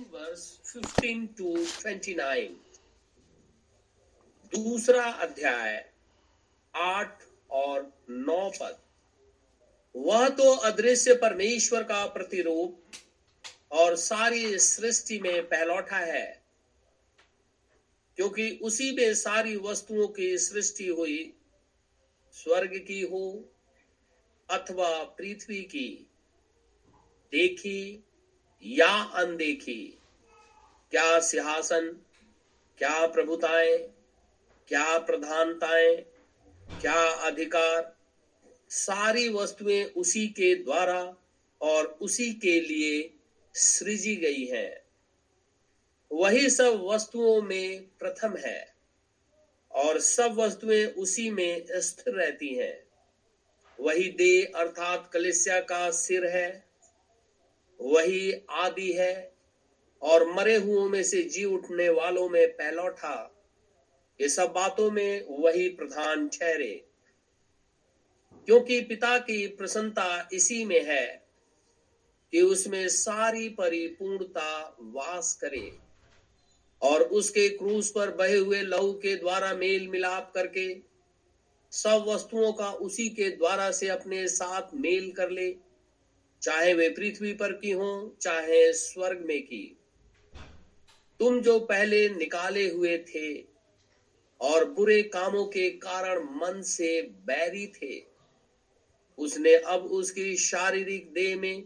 reading 0.00 0.12
verse 0.12 0.58
15 0.64 1.28
to 1.36 1.66
29. 1.82 2.50
दूसरा 4.52 5.04
अध्याय, 5.22 5.84
आठ 6.74 7.22
और 7.50 7.92
नौ 8.10 8.50
पद 8.50 8.78
वह 9.94 10.28
तो 10.28 10.50
अदृश्य 10.66 11.14
परमेश्वर 11.22 11.82
का 11.82 12.04
प्रतिरूप 12.06 12.96
और 13.72 13.96
सारी 13.96 14.58
सृष्टि 14.58 15.18
में 15.20 15.42
पहलौठा 15.48 15.98
है, 15.98 16.42
क्योंकि 18.18 18.50
उसी 18.62 18.90
में 18.96 19.14
सारी 19.14 19.56
वस्तुओं 19.56 20.06
की 20.08 20.36
सृष्टि 20.38 20.86
हुई, 20.88 21.32
स्वर्ग 22.34 22.76
की 22.86 23.00
हो 23.02 23.24
अथवा 24.48 24.92
पृथ्वी 25.18 25.62
की 25.64 25.88
देखी 27.32 28.04
या 28.64 29.02
अनदेखी? 29.02 29.98
क्या 30.90 31.20
सिंहासन? 31.20 31.88
क्या 32.78 33.06
प्रभुताएँ? 33.06 33.76
क्या 34.68 34.98
प्रधानताएँ? 34.98 35.96
क्या 36.80 37.04
अधिकार? 37.04 37.96
सारी 38.70 39.28
वस्तुएँ 39.28 39.84
उसी 39.84 40.28
के 40.28 40.54
द्वारा 40.54 41.16
और 41.60 41.86
उसी 41.86 42.32
के 42.32 42.60
लिए 42.60 43.10
सृजी 43.54 44.16
गई 44.16 44.44
हैं। 44.44 44.80
वही 46.12 46.50
सब 46.50 46.80
वस्तुओं 46.84 47.42
में 47.42 47.82
प्रथम 47.98 48.36
है 48.36 48.74
और 49.70 50.00
सब 50.00 50.34
वस्तुएँ 50.34 50.86
उसी 50.86 51.30
में 51.30 51.64
स्थिर 51.70 52.14
रहती 52.14 52.54
हैं। 52.54 52.84
वही 53.78 54.08
दे 54.08 54.44
अर्थात 54.44 55.10
कलिसिया 55.12 55.60
का 55.60 55.90
सिर 55.90 56.24
है 56.26 56.69
वही 57.80 58.32
आदि 58.50 58.92
है 58.92 59.32
और 60.02 60.32
मरे 60.32 60.56
हुओं 60.56 60.88
में 60.88 61.02
से 61.02 61.22
जी 61.22 61.44
उठने 61.44 61.88
वालों 61.88 62.28
में 62.28 62.48
पहलौठा। 62.48 63.44
ये 64.20 64.28
सब 64.28 64.52
बातों 64.52 64.90
में 64.90 65.24
वही 65.28 65.68
प्रधान 65.68 66.28
ठहरे। 66.28 66.84
क्योंकि 68.46 68.80
पिता 68.80 69.18
की 69.18 69.46
प्रसन्नता 69.46 70.28
इसी 70.32 70.64
में 70.64 70.84
है 70.84 71.26
कि 72.32 72.40
उसमें 72.42 72.88
सारी 72.88 73.48
परिपूर्णता 73.48 74.76
वास 74.80 75.38
करे 75.40 75.72
और 76.82 77.02
उसके 77.02 77.48
क्रूस 77.48 77.90
पर 77.90 78.10
बहे 78.10 78.36
हुए 78.36 78.62
लहू 78.62 78.92
के 78.92 79.16
द्वारा 79.16 79.54
मेल 79.54 79.88
मिलाप 79.88 80.32
करके 80.34 80.76
सब 81.70 82.04
वस्तुओं 82.08 82.52
का 82.52 82.70
उसी 82.70 83.08
के 83.08 83.30
द्वारा 83.30 83.70
से 83.70 83.88
अपने 83.88 84.28
साथ 84.28 84.62
मेल 84.74 85.12
कर 85.12 85.30
ले। 85.30 85.69
चाहे 86.42 86.74
वे 86.74 86.88
पृथ्वी 86.88 87.32
पर 87.32 87.52
की 87.52 87.70
हो, 87.70 88.16
चाहे 88.20 88.72
स्वर्ग 88.72 89.20
में 89.20 89.42
की। 89.42 89.76
तुम 91.20 91.40
जो 91.40 91.58
पहले 91.60 92.08
निकाले 92.08 92.68
हुए 92.68 92.96
थे 93.08 93.34
और 94.40 94.64
बुरे 94.70 95.02
कामों 95.02 95.44
के 95.46 95.68
कारण 95.70 96.18
मन 96.18 96.62
से 96.62 97.02
बैरी 97.02 97.66
थे, 97.66 98.02
उसने 99.18 99.54
अब 99.54 99.84
उसकी 99.84 100.36
शारीरिक 100.36 101.12
देह 101.12 101.36
में 101.36 101.64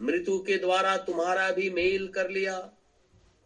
मृत्यु 0.00 0.38
के 0.38 0.56
द्वारा 0.56 0.96
तुम्हारा 0.96 1.50
भी 1.50 1.70
मेल 1.70 2.08
कर 2.08 2.30
लिया, 2.30 2.58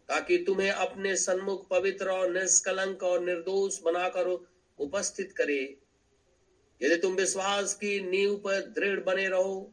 ताकि 0.09 0.37
तुम्हें 0.37 0.71
अपने 0.71 1.15
सन्मुख 1.15 1.67
पवित्र 1.67 2.09
और 2.09 2.31
निष्कलंक 2.33 3.03
और 3.03 3.23
निर्दोष 3.25 3.81
बनाकर 3.81 4.27
उपस्थित 4.79 5.31
करे। 5.31 5.61
यदि 6.81 6.95
तुम 6.95 7.13
विश्वास 7.13 7.73
की 7.73 7.99
नींव 8.01 8.35
पर 8.37 8.59
दृढ़ 8.75 8.99
बने 8.99 9.27
रहो 9.29 9.71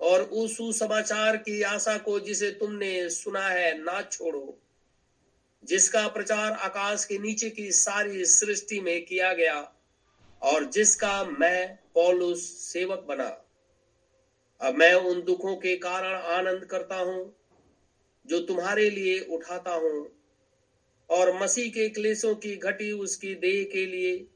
और 0.00 0.22
उस 0.22 0.56
सुसमाचार 0.56 1.36
की 1.36 1.62
आशा 1.62 1.98
को 1.98 2.20
जिसे 2.20 2.50
तुमने 2.50 3.10
सुना 3.10 3.48
है, 3.48 3.78
ना 3.84 4.02
छोड़ो। 4.02 4.58
जिसका 5.64 6.08
प्रचार 6.08 6.52
आकाश 6.52 7.04
के 7.04 7.18
नीचे 7.18 7.50
की 7.50 7.72
सारी 7.72 8.24
सृष्टि 8.24 8.80
में 8.80 9.04
किया 9.04 9.32
गया 9.32 9.72
और 10.42 10.64
जिसका 10.64 11.24
मैं 11.24 11.78
पौलुस 11.94 12.42
सेवक 12.42 12.98
बना। 12.98 13.44
अब 14.60 14.74
मैं 14.74 14.94
उन 14.94 15.22
दुखों 15.22 15.56
के 15.56 15.76
कारण 15.76 16.14
आनंद 16.14 16.64
करता 16.64 16.96
हूँ, 16.96 17.36
जो 18.26 18.40
तुम्हारे 18.40 18.90
लिए 18.90 19.20
उठाता 19.20 19.70
हूँ, 19.70 20.08
और 21.10 21.42
मसीह 21.42 21.70
के 21.70 21.88
क्लेशों 21.88 22.34
की 22.34 22.56
घटी 22.56 22.92
उसकी 22.92 23.34
देह 23.34 23.64
के 23.64 23.86
लिए, 23.86 24.26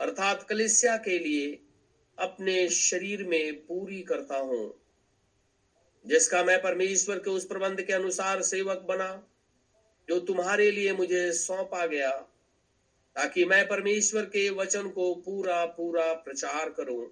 अर्थात 0.00 0.42
कलिसिया 0.42 0.96
के 0.96 1.18
लिए 1.18 1.58
अपने 2.18 2.68
शरीर 2.68 3.24
में 3.24 3.54
पूरी 3.58 4.02
करता 4.02 4.36
हूँ, 4.36 4.74
जिसका 6.04 6.42
मैं 6.42 6.60
परमेश्वर 6.62 7.18
के 7.18 7.30
उस 7.30 7.44
प्रबंध 7.46 7.82
के 7.82 7.92
अनुसार 7.92 8.42
सेवक 8.42 8.78
बना, 8.78 9.10
जो 10.08 10.18
तुम्हारे 10.18 10.70
लिए 10.70 10.92
मुझे 10.92 11.32
सौंपा 11.32 11.86
गया, 11.86 12.10
ताकि 13.16 13.44
मैं 13.44 13.66
परमेश्वर 13.68 14.24
के 14.24 14.48
वचन 14.50 14.88
को 14.88 15.14
पूरा 15.14 15.64
पूरा 15.66 16.12
प्रचार 16.14 16.68
करूँ। 16.70 17.04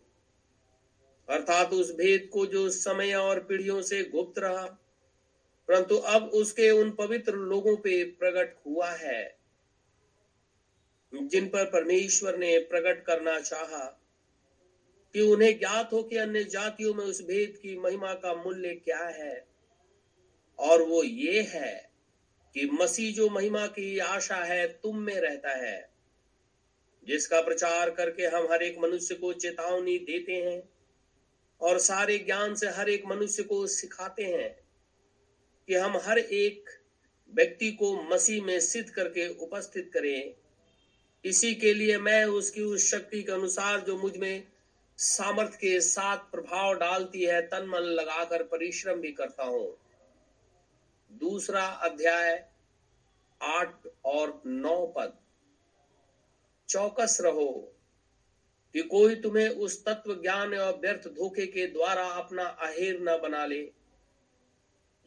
अर्थात 1.29 1.73
उस 1.73 1.91
भेद 1.91 2.29
को 2.33 2.47
जो 2.47 2.69
समय 2.71 3.15
और 3.15 3.41
पीढ़ियों 3.41 3.83
से 3.83 4.03
गुप्त 4.05 4.39
रहा, 4.39 4.65
परंतु 5.69 5.97
अब 5.97 6.31
उसके 6.35 6.71
उन 6.71 6.91
पवित्र 6.91 7.33
लोगों 7.33 7.77
पे 7.77 8.03
प्रकट 8.05 8.55
हुआ 8.67 8.91
है, 8.91 9.23
जिन 11.13 11.49
पर 11.49 11.65
परमेश्वर 11.65 12.37
ने 12.37 12.59
प्रकट 12.59 13.05
करना 13.05 13.39
चाहा। 13.41 13.85
कि 15.15 15.21
उन्हें 15.21 15.59
ज्ञात 15.59 15.93
हो 15.93 16.03
कि 16.03 16.17
अन्य 16.17 16.45
जातियों 16.45 16.95
में 16.95 17.05
उस 17.05 17.23
भेद 17.23 17.57
की 17.63 17.79
महिमा 17.79 18.15
का 18.15 18.35
मूल्य 18.35 18.75
क्या 18.75 18.99
है? 18.99 19.47
और 20.59 20.83
वो 20.83 21.03
ये 21.03 21.43
है 21.43 21.91
कि 22.55 22.71
मसीह 22.73 23.15
जो 23.15 23.29
महिमा 23.29 23.67
की 23.67 23.99
आशा 23.99 24.37
है, 24.37 24.67
तुम 24.69 24.99
में 24.99 25.15
रहता 25.15 25.51
है, 25.51 25.91
जिसका 27.07 27.41
प्रचार 27.41 27.91
करके 27.91 28.27
हम 28.27 28.49
हर 28.53 28.63
एक 28.63 28.79
मनुष्य 28.79 29.15
को 29.15 29.33
चेतावनी 29.33 29.99
देते 29.99 30.33
हैं 30.33 30.63
और 31.61 31.79
सारे 31.79 32.19
ज्ञान 32.19 32.55
से 32.55 32.69
हर 32.69 32.89
एक 32.89 33.03
मनुष्य 33.07 33.43
को 33.43 33.67
सिखाते 33.67 34.23
हैं 34.23 34.57
कि 35.69 35.75
हम 35.75 35.97
हर 35.97 36.19
एक 36.19 36.71
व्यक्ति 37.35 37.71
को 37.73 38.03
मसीह 38.03 38.43
में 38.43 38.61
सिद्ध 38.61 38.91
करके 38.91 39.29
उपस्थित 39.29 39.91
करें। 39.95 40.35
इसी 41.25 41.55
के 41.55 41.75
लिए 41.75 41.99
मैं 41.99 42.25
उसकी 42.25 42.63
उस 42.63 42.91
शक्ति 42.91 43.23
के 43.23 43.33
अनुसार 43.33 43.81
जो 43.81 43.97
मुझमें 43.97 44.54
सामर्थ्य 44.99 45.57
के 45.57 45.81
साथ 45.81 46.17
प्रभाव 46.17 46.75
डालती 46.75 47.23
है, 47.23 47.41
तन 47.43 47.67
मन 47.67 47.79
लगाकर 47.79 48.43
परिश्रम 48.43 49.01
भी 49.01 49.13
करता 49.13 49.45
हूँ। 49.45 49.77
दूसरा 51.11 51.65
अध्याय, 51.65 52.49
आठ 53.43 53.87
और 54.05 54.43
नौ 54.47 54.87
पद। 54.87 55.19
चौकस 56.69 57.19
रहो 57.21 57.71
कि 58.75 58.83
कोई 58.83 59.15
तुम्हें 59.15 59.49
उस 59.49 59.85
तत्व 59.85 60.15
ज्ञान 60.15 60.55
और 60.55 60.79
व्यर्थ 60.79 61.09
धोखे 61.09 61.47
के 61.47 61.67
द्वारा 61.67 62.05
अपना 62.05 62.45
अहेर 62.45 62.99
न 63.01 63.19
बना 63.23 63.47
ले, 63.47 63.73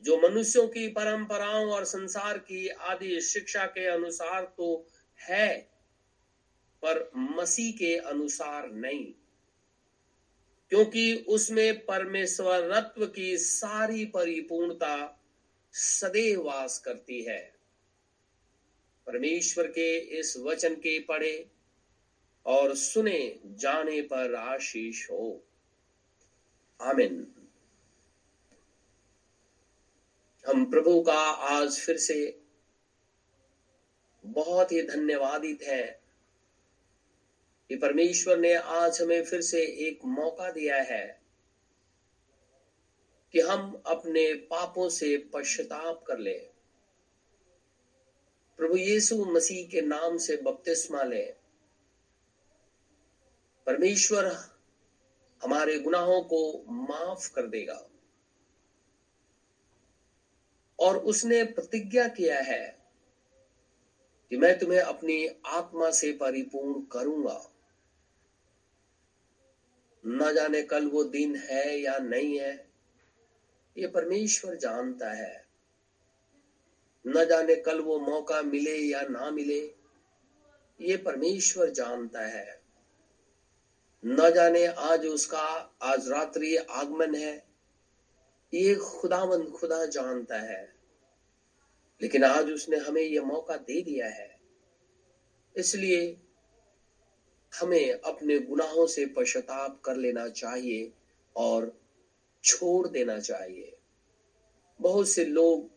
जो 0.03 0.17
मनुष्यों 0.17 0.67
की 0.67 0.87
परंपराओं 0.87 1.71
और 1.71 1.85
संसार 1.85 2.37
की 2.37 2.67
आदि 2.67 3.21
शिक्षा 3.21 3.65
के 3.65 3.85
अनुसार 3.85 4.43
तो 4.57 4.85
है, 5.19 5.57
पर 6.81 7.11
मसीह 7.15 7.71
के 7.71 7.95
अनुसार 7.97 8.69
नहीं। 8.69 9.13
क्योंकि 10.69 11.25
उसमें 11.27 11.85
परमेश्वर 11.85 12.61
परमेश्वरत्व 12.61 13.07
की 13.07 13.37
सारी 13.37 14.05
परिपूर्णता 14.05 15.23
सदैव 15.73 16.43
वास 16.43 16.79
करती 16.79 17.23
है। 17.23 17.53
परमेश्वर 19.07 19.67
के 19.67 19.97
इस 19.97 20.37
वचन 20.37 20.75
के 20.75 20.99
पढ़े 20.99 21.47
और 22.45 22.75
सुने 22.75 23.39
जाने 23.45 24.01
पर 24.01 24.35
आशीष 24.35 25.11
हो। 25.11 25.43
आमिन। 26.81 27.27
हम 30.47 30.71
प्रभु 30.71 31.01
का 31.01 31.19
आज 31.31 31.79
फिर 31.79 31.97
से 31.97 32.41
बहुत 34.25 34.71
ही 34.71 34.81
धन्यवादित 34.81 35.63
है। 35.63 35.96
कि 37.69 37.75
परमेश्वर 37.75 38.37
ने 38.37 38.53
आज 38.53 39.01
हमें 39.01 39.23
फिर 39.23 39.41
से 39.41 39.61
एक 39.87 40.05
मौका 40.05 40.51
दिया 40.51 40.75
है 40.75 41.21
कि 43.31 43.39
हम 43.39 43.81
अपने 43.85 44.33
पापों 44.33 44.89
से 44.89 45.17
पश्चाताप 45.17 46.03
कर 46.03 46.17
ले। 46.17 46.37
प्रभु 48.57 48.77
यीशु 48.77 49.25
मसीह 49.25 49.67
के 49.67 49.81
नाम 49.81 50.17
से 50.17 50.37
बपतिस्मा 50.37 51.03
ले। 51.03 51.33
परमेश्वर 53.65 54.25
हमारे 55.43 55.79
गुनाहों 55.79 56.21
को 56.21 56.63
माफ़ 56.69 57.31
कर 57.33 57.47
देगा। 57.47 57.87
और 60.79 60.97
उसने 60.97 61.43
प्रतिज्ञा 61.43 62.07
किया 62.07 62.39
है 62.39 62.77
कि 64.29 64.37
मैं 64.37 64.59
तुम्हें 64.59 64.79
अपनी 64.79 65.27
आत्मा 65.45 65.91
से 65.91 66.11
परिपूर्ण 66.11 66.81
करूँगा। 66.81 67.53
न 70.07 70.33
जाने 70.33 70.61
कल 70.61 70.87
वो 70.87 71.03
दिन 71.03 71.35
है 71.35 71.79
या 71.79 71.97
नहीं 71.97 72.37
है, 72.39 72.53
ये 73.75 73.87
परमेश्वर 73.87 74.55
जानता 74.55 75.11
है। 75.11 75.45
न 77.05 77.25
जाने 77.25 77.55
कल 77.55 77.79
वो 77.79 77.99
मौका 77.99 78.41
मिले 78.41 78.75
या 78.77 79.01
ना 79.01 79.29
मिले, 79.31 79.59
ये 80.79 80.97
परमेश्वर 80.97 81.69
जानता 81.69 82.25
है। 82.25 82.61
न 84.03 84.29
जाने 84.31 84.65
आज 84.65 85.05
उसका 85.05 85.39
आज 85.81 86.07
रात्रि 86.09 86.55
आगमन 86.55 87.15
है, 87.15 87.35
ये 88.53 88.75
खुदावंद 88.75 89.51
खुदा 89.51 89.85
जानता 89.85 90.39
है। 90.41 90.63
लेकिन 92.01 92.23
आज 92.23 92.51
उसने 92.51 92.77
हमें 92.77 93.01
यह 93.01 93.23
मौका 93.23 93.55
दे 93.57 93.81
दिया 93.81 94.07
है, 94.07 94.39
इसलिए 95.55 96.15
हमें 97.55 97.91
अपने 97.93 98.39
गुनाहों 98.39 98.87
से 98.87 99.05
पश्चाताप 99.05 99.81
कर 99.81 99.95
लेना 99.95 100.29
चाहिए 100.29 100.91
और 101.35 101.81
छोड़ 102.43 102.87
देना 102.87 103.19
चाहिए। 103.19 103.77
बहुत 104.81 105.07
से 105.07 105.25
लोग 105.25 105.71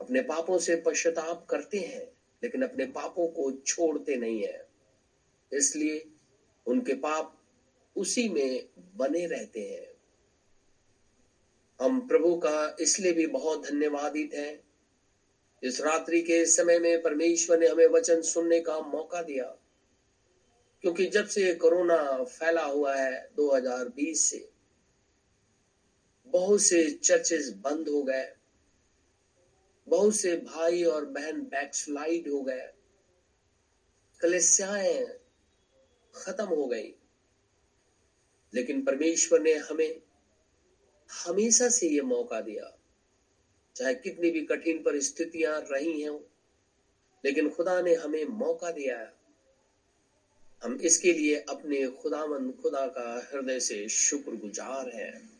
अपने 0.00 0.20
पापों 0.20 0.58
से 0.58 0.76
पश्चाताप 0.76 1.46
करते 1.50 1.78
हैं, 1.78 2.12
लेकिन 2.42 2.62
अपने 2.62 2.86
पापों 2.86 3.28
को 3.28 3.52
छोड़ते 3.52 4.16
नहीं 4.16 4.42
है। 4.42 4.68
इसलिए 5.52 6.06
उनके 6.66 6.94
पाप 6.94 7.40
उसी 7.96 8.28
में 8.28 8.68
बने 8.96 9.26
रहते 9.26 9.60
हैं। 9.60 9.94
हम 11.80 12.08
प्रभु 12.08 12.36
का 12.36 12.76
इसलिए 12.80 13.12
भी 13.12 13.26
बहुत 13.26 13.66
धन्यवादित 13.66 14.34
हैं। 14.34 14.64
इस 15.62 15.80
रात्रि 15.80 16.22
के 16.22 16.46
समय 16.46 16.78
में 16.78 17.02
परमेश्वर 17.02 17.58
ने 17.58 17.66
हमें 17.66 17.86
वचन 17.86 18.22
सुनने 18.22 18.60
का 18.60 18.80
मौका 18.80 19.22
दिया। 19.22 19.56
क्योंकि 20.84 21.06
जब 21.06 21.26
से 21.26 21.54
कोरोना 21.54 22.24
फैला 22.24 22.64
हुआ 22.64 22.96
है 22.96 23.28
2020 23.36 24.30
से, 24.30 24.50
बहुत 26.26 26.60
से 26.60 26.90
चर्चेस 26.90 27.52
बंद 27.56 27.88
हो 27.88 28.02
गए, 28.02 28.34
बहुत 29.88 30.16
से 30.16 30.36
भाई 30.36 30.84
और 30.84 31.04
बहन 31.04 31.40
बैकस्लाइड 31.40 32.28
हो 32.28 32.42
गए, 32.42 32.68
कलेसियाएँ 34.20 35.06
खत्म 36.14 36.44
हो 36.44 36.68
गई। 36.68 36.94
लेकिन 38.54 38.84
परमेश्वर 38.84 39.40
ने 39.40 39.54
हमें 39.54 40.02
हमेशा 41.26 41.68
से 41.68 41.88
ये 41.88 42.00
मौका 42.00 42.40
दिया, 42.40 42.78
चाहे 43.76 43.94
कितनी 43.94 44.30
भी 44.30 44.46
कठिन 44.46 44.82
परिस्थितियाँ 44.82 45.60
रही 45.60 46.00
हैं, 46.02 46.20
लेकिन 47.24 47.50
खुदा 47.50 47.80
ने 47.80 47.94
हमें 47.94 48.24
मौका 48.24 48.70
दिया 48.70 48.98
है। 48.98 49.13
हम 50.64 50.78
इसके 50.80 51.12
लिए 51.12 51.36
अपने 51.36 51.86
खुदावन 51.86 52.50
खुदा 52.50 52.86
का 52.86 53.30
हृदय 53.32 53.60
से 53.60 53.88
शुक्रगुजार 53.88 54.88
हैं। 54.88 55.30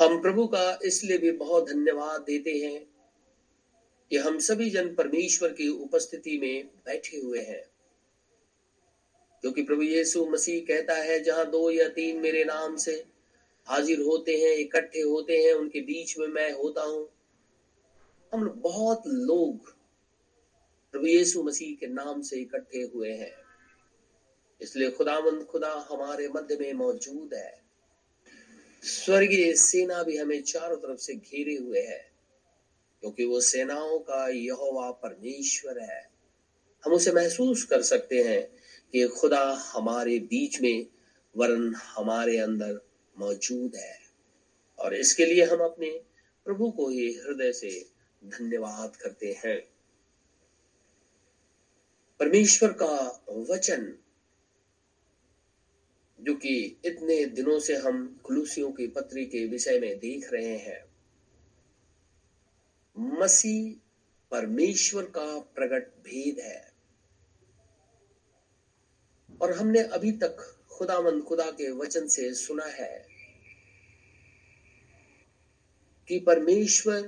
हम 0.00 0.22
प्रभु 0.22 0.46
का 0.46 0.78
इसलिए 0.84 1.18
भी 1.18 1.30
बहुत 1.30 1.68
धन्यवाद 1.68 2.20
देते 2.20 2.50
हैं 2.50 2.86
कि 4.10 4.16
हम 4.16 4.38
सभी 4.38 4.70
जन 4.70 4.94
परमेश्वर 4.94 5.52
की 5.52 5.68
उपस्थिति 5.68 6.38
में 6.38 6.66
बैठे 6.66 7.16
हुए 7.16 7.40
हैं। 7.40 7.64
क्योंकि 9.40 9.62
प्रभु 9.62 9.82
यीशु 9.82 10.26
मसीह 10.26 10.60
कहता 10.60 10.94
है, 10.94 11.20
जहाँ 11.20 11.50
दो 11.50 11.70
या 11.70 11.88
तीन 11.88 12.20
मेरे 12.20 12.44
नाम 12.44 12.76
से 12.76 13.04
हाजिर 13.66 14.00
होते 14.00 14.32
हैं, 14.32 14.56
इकट्ठे 14.56 15.00
होते 15.00 15.36
हैं, 15.36 15.52
उनके 15.52 15.80
बीच 15.80 16.18
में 16.18 16.26
मैं 16.26 16.52
होता 16.52 16.82
हूँ। 16.82 17.08
हम 18.32 18.48
बहुत 18.48 19.02
लोग 19.06 19.74
प्रभु 20.92 21.06
यीशु 21.06 21.42
मसीह 21.42 21.74
के 21.74 21.86
नाम 21.86 22.22
से 22.22 22.36
इकट्ठे 22.36 22.78
हुए 22.78 23.12
हैं। 23.12 23.39
इसलिए 24.62 24.90
खुदावंद 24.90 25.44
खुदा 25.44 25.88
हमारे 25.90 26.28
मध्य 26.28 26.56
में 26.56 26.72
मौजूद 26.72 27.34
है। 27.34 27.62
स्वर्गीय 28.82 29.54
सेना 29.54 30.02
भी 30.02 30.16
हमें 30.16 30.42
चारों 30.42 30.76
तरफ़ 30.76 30.98
से 30.98 31.14
घेरे 31.14 31.56
हुए 31.56 31.80
है, 31.80 32.12
क्योंकि 33.00 33.24
वो 33.24 33.40
सेनाओं 33.40 33.98
का 33.98 34.28
यहोवा 34.28 34.90
परमेश्वर 34.90 35.78
है। 35.78 36.10
हम 36.84 36.92
उसे 36.92 37.12
महसूस 37.12 37.64
कर 37.64 37.82
सकते 37.82 38.22
हैं 38.22 38.42
कि 38.92 39.08
खुदा 39.08 39.52
हमारे 39.52 40.18
बीच 40.18 40.60
में, 40.60 40.86
वरन 41.36 41.74
हमारे 41.74 42.38
अंदर 42.38 42.80
मौजूद 43.18 43.76
है। 43.76 44.00
और 44.78 44.94
इसके 44.94 45.24
लिए 45.24 45.44
हम 45.44 45.58
अपने 45.58 46.00
प्रभु 46.44 46.70
को 46.70 46.88
ही 46.88 47.12
हृदय 47.12 47.52
से 47.52 47.88
धन्यवाद 48.24 48.96
करते 48.96 49.40
हैं। 49.44 49.68
परमेश्वर 52.20 52.72
का 52.72 53.24
वचन 53.28 53.98
जो 56.20 56.34
कि 56.34 56.76
इतने 56.84 57.26
दिनों 57.26 57.60
से 57.60 57.76
हम 57.76 58.20
खुलूसियों 58.24 58.72
की 58.72 58.86
पत्री 58.86 59.26
के 59.26 59.46
विषय 59.46 59.78
में 59.80 59.98
देख 59.98 60.32
रहे 60.32 60.56
हैं। 60.56 60.84
मसीह 62.98 63.80
परमेश्वर 64.30 65.04
का 65.04 65.40
प्रकट 65.40 65.88
भेद 65.88 66.38
है। 66.38 66.72
और 69.42 69.52
हमने 69.52 69.80
अभी 69.80 70.12
तक 70.12 70.58
खुदामंद 70.70 71.22
खुदा 71.22 71.50
के 71.50 71.70
वचन 71.70 72.06
से 72.06 72.34
सुना 72.34 72.64
है 72.64 73.06
कि 76.08 76.20
परमेश्वर 76.20 77.02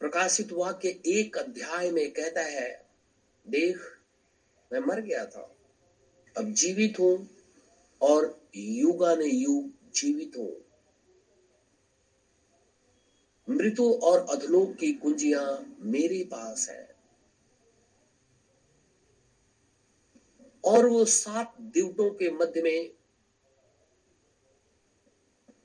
प्रकाशित 0.00 0.52
वाक्य 0.52 0.88
एक 1.06 1.38
अध्याय 1.38 1.90
में 1.90 2.10
कहता 2.10 2.40
है, 2.40 2.90
देख 3.48 3.97
मैं 4.72 4.80
मर 4.80 5.00
गया 5.00 5.26
था। 5.26 5.54
अब 6.38 6.52
जीवित 6.52 6.98
हूँ 6.98 7.28
और 8.02 8.48
युगा 8.56 9.14
ने 9.14 9.26
युग 9.26 9.70
जीवित 9.94 10.32
हूँ। 10.36 10.64
मृत्यु 13.48 13.92
और 13.92 14.26
अधलोक 14.30 14.74
की 14.74 14.92
कुंजियाँ 14.92 15.76
मेरे 15.80 16.24
पास 16.24 16.68
है। 16.68 16.96
और 20.64 20.86
वो 20.86 21.04
सात 21.04 21.56
दिवटों 21.60 22.10
के 22.10 22.30
मध्य 22.30 22.62
में 22.62 22.90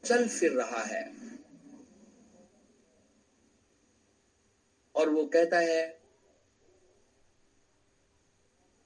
चल 0.06 0.28
फिर 0.28 0.52
रहा 0.52 0.84
है। 0.84 1.14
और 4.96 5.10
वो 5.10 5.26
कहता 5.26 5.60
है 5.60 6.03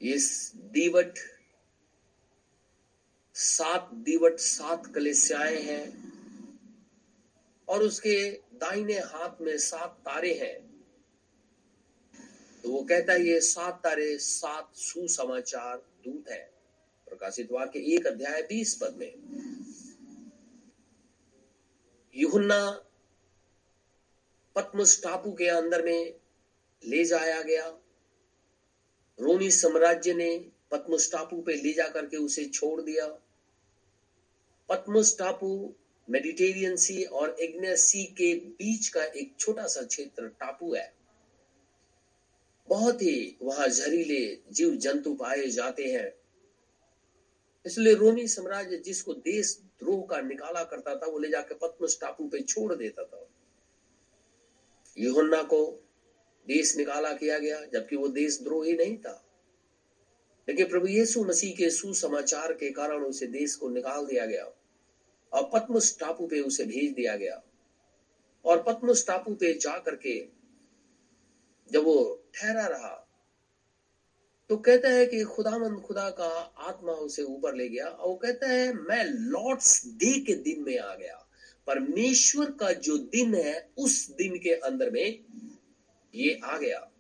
इस 0.01 0.51
दीवट, 0.55 1.13
सात 3.33 3.89
दीवट, 3.93 4.35
सात 4.35 4.95
कलेसियाएँ 4.95 5.61
हैं 5.61 6.07
और 7.67 7.83
उसके 7.83 8.31
दाहिने 8.31 8.93
हाथ 8.93 9.41
में 9.41 9.57
सात 9.57 9.89
तारे 9.89 10.33
हैं। 10.33 10.67
तो 12.63 12.71
वो 12.71 12.83
कहता 12.83 13.13
है, 13.13 13.25
ये 13.25 13.41
सात 13.41 13.81
तारे, 13.83 14.17
सात 14.17 14.71
सुसमाचार 14.75 15.77
दूत 15.77 16.29
है। 16.29 16.53
प्रकाशित 17.07 17.51
वाक्य 17.51 17.79
एक 17.79 18.07
अध्याय 18.07 18.41
बीस 18.41 18.79
पद 18.81 18.95
में। 18.95 19.13
युहन्ना 22.15 22.83
पद्मस 24.55 25.03
टापू 25.03 25.31
के 25.31 25.47
अंदर 25.47 25.85
में 25.85 26.19
ले 26.85 27.05
जाया 27.05 27.41
गया। 27.41 27.79
रोमी 29.19 29.51
साम्राज्य 29.51 30.13
ने 30.13 30.49
पद्मस 30.71 31.11
टापू 31.11 31.41
पे 31.41 31.53
ले 31.53 31.73
जाकर 31.73 32.05
के 32.05 32.17
उसे 32.17 32.45
छोड़ 32.45 32.81
दिया। 32.81 33.07
पद्मस 34.69 35.17
टापू 35.19 35.73
मेडिटेरियन 36.09 36.75
सी 36.75 37.03
और 37.03 37.35
एग्नेस 37.39 37.81
सी 37.81 38.03
के 38.03 38.35
बीच 38.35 38.87
का 38.87 39.03
एक 39.03 39.33
छोटा 39.39 39.67
सा 39.67 39.81
क्षेत्र 39.81 40.27
टापू 40.27 40.73
है। 40.75 40.93
बहुत 42.69 43.01
ही 43.01 43.37
वहाँ 43.41 43.67
जहरीले 43.67 44.39
जीव 44.51 44.75
जंतु 44.75 45.13
पाए 45.13 45.47
जाते 45.47 45.83
हैं। 45.83 46.13
इसलिए 47.65 47.93
रोमी 47.93 48.27
साम्राज्य 48.27 48.77
जिसको 48.77 49.13
देश 49.13 49.61
द्रोह 49.79 50.07
का 50.09 50.21
निकाला 50.21 50.63
करता 50.63 50.95
था, 50.95 51.05
वो 51.05 51.19
ले 51.19 51.29
जाकर 51.29 51.55
पद्मस 51.55 51.97
टापू 52.01 52.27
पे 52.27 52.41
छोड़ 52.41 52.75
देता 52.75 53.03
था। 53.03 53.29
युहन्ना 54.97 55.43
को 55.43 55.86
देश 56.47 56.75
निकाला 56.77 57.13
किया 57.13 57.37
गया, 57.39 57.61
जबकि 57.73 57.95
वो 57.95 58.07
देश 58.07 58.39
द्रोही 58.43 58.73
नहीं 58.73 58.97
था। 58.97 59.23
लेकिन 60.47 60.67
प्रभु 60.67 60.87
यीशु 60.87 61.23
मसीह 61.23 61.55
के 61.55 61.69
सुसमाचार 61.69 62.53
के 62.53 62.69
कारण 62.71 63.03
उसे 63.03 63.27
देश 63.27 63.55
को 63.55 63.69
निकाल 63.69 64.05
दिया 64.05 64.25
गया 64.25 64.45
और 65.33 65.49
पद्मस 65.53 65.97
टापू 65.99 66.27
पे 66.27 66.39
उसे 66.41 66.65
भेज 66.65 66.91
दिया 66.91 67.15
गया। 67.15 67.41
और 68.45 68.63
पद्मस 68.63 69.05
टापू 69.07 69.33
पे 69.35 69.53
जा 69.53 69.77
करके 69.77 70.19
जब 71.71 71.83
वो 71.83 72.23
ठहरा 72.35 72.65
रहा 72.67 73.03
तो 74.49 74.57
कहता 74.57 74.89
है 74.89 75.05
कि 75.05 75.23
खुदामंद 75.23 75.81
खुदा 75.81 76.09
का 76.09 76.27
आत्मा 76.57 76.91
उसे 76.91 77.23
ऊपर 77.23 77.55
ले 77.55 77.67
गया 77.69 77.85
और 77.85 78.09
वो 78.09 78.15
कहता 78.15 78.47
है, 78.47 78.73
मैं 78.73 79.03
लॉर्ड्स 79.03 79.87
डे 79.87 80.19
के 80.19 80.33
दिन 80.33 80.63
में 80.63 80.77
आ 80.79 80.95
गया। 80.95 81.15
परमेश्वर 81.67 82.51
का 82.51 82.71
जो 82.71 82.97
दिन 82.97 83.35
है, 83.35 83.69
उस 83.77 84.09
दिन 84.11 84.37
के 84.37 84.53
अंदर 84.53 84.89
में 84.89 85.19
ये 86.17 86.39
आ 86.43 86.57
गया। 86.57 86.91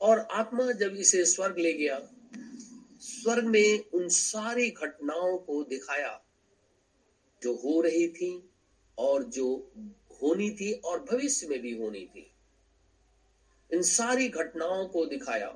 और 0.00 0.18
आत्मा 0.18 0.72
जब 0.72 0.94
इसे 0.94 1.24
स्वर्ग 1.24 1.58
ले 1.58 1.72
गया, 1.72 2.00
स्वर्ग 3.00 3.44
में 3.44 3.90
उन 3.90 4.08
सारी 4.08 4.70
घटनाओं 4.70 5.38
को 5.38 5.64
दिखाया, 5.64 6.20
जो 7.42 7.54
हो 7.54 7.80
रही 7.80 8.08
थी 8.08 8.50
और 8.98 9.24
जो 9.24 9.72
होनी 10.22 10.50
थी 10.50 10.72
और 10.72 11.00
भविष्य 11.02 11.46
में 11.46 11.60
भी 11.60 11.72
होनी 11.72 12.06
थी। 12.06 12.30
इन 13.72 13.82
सारी 13.82 14.28
घटनाओं 14.28 14.86
को 14.86 15.06
दिखाया 15.06 15.48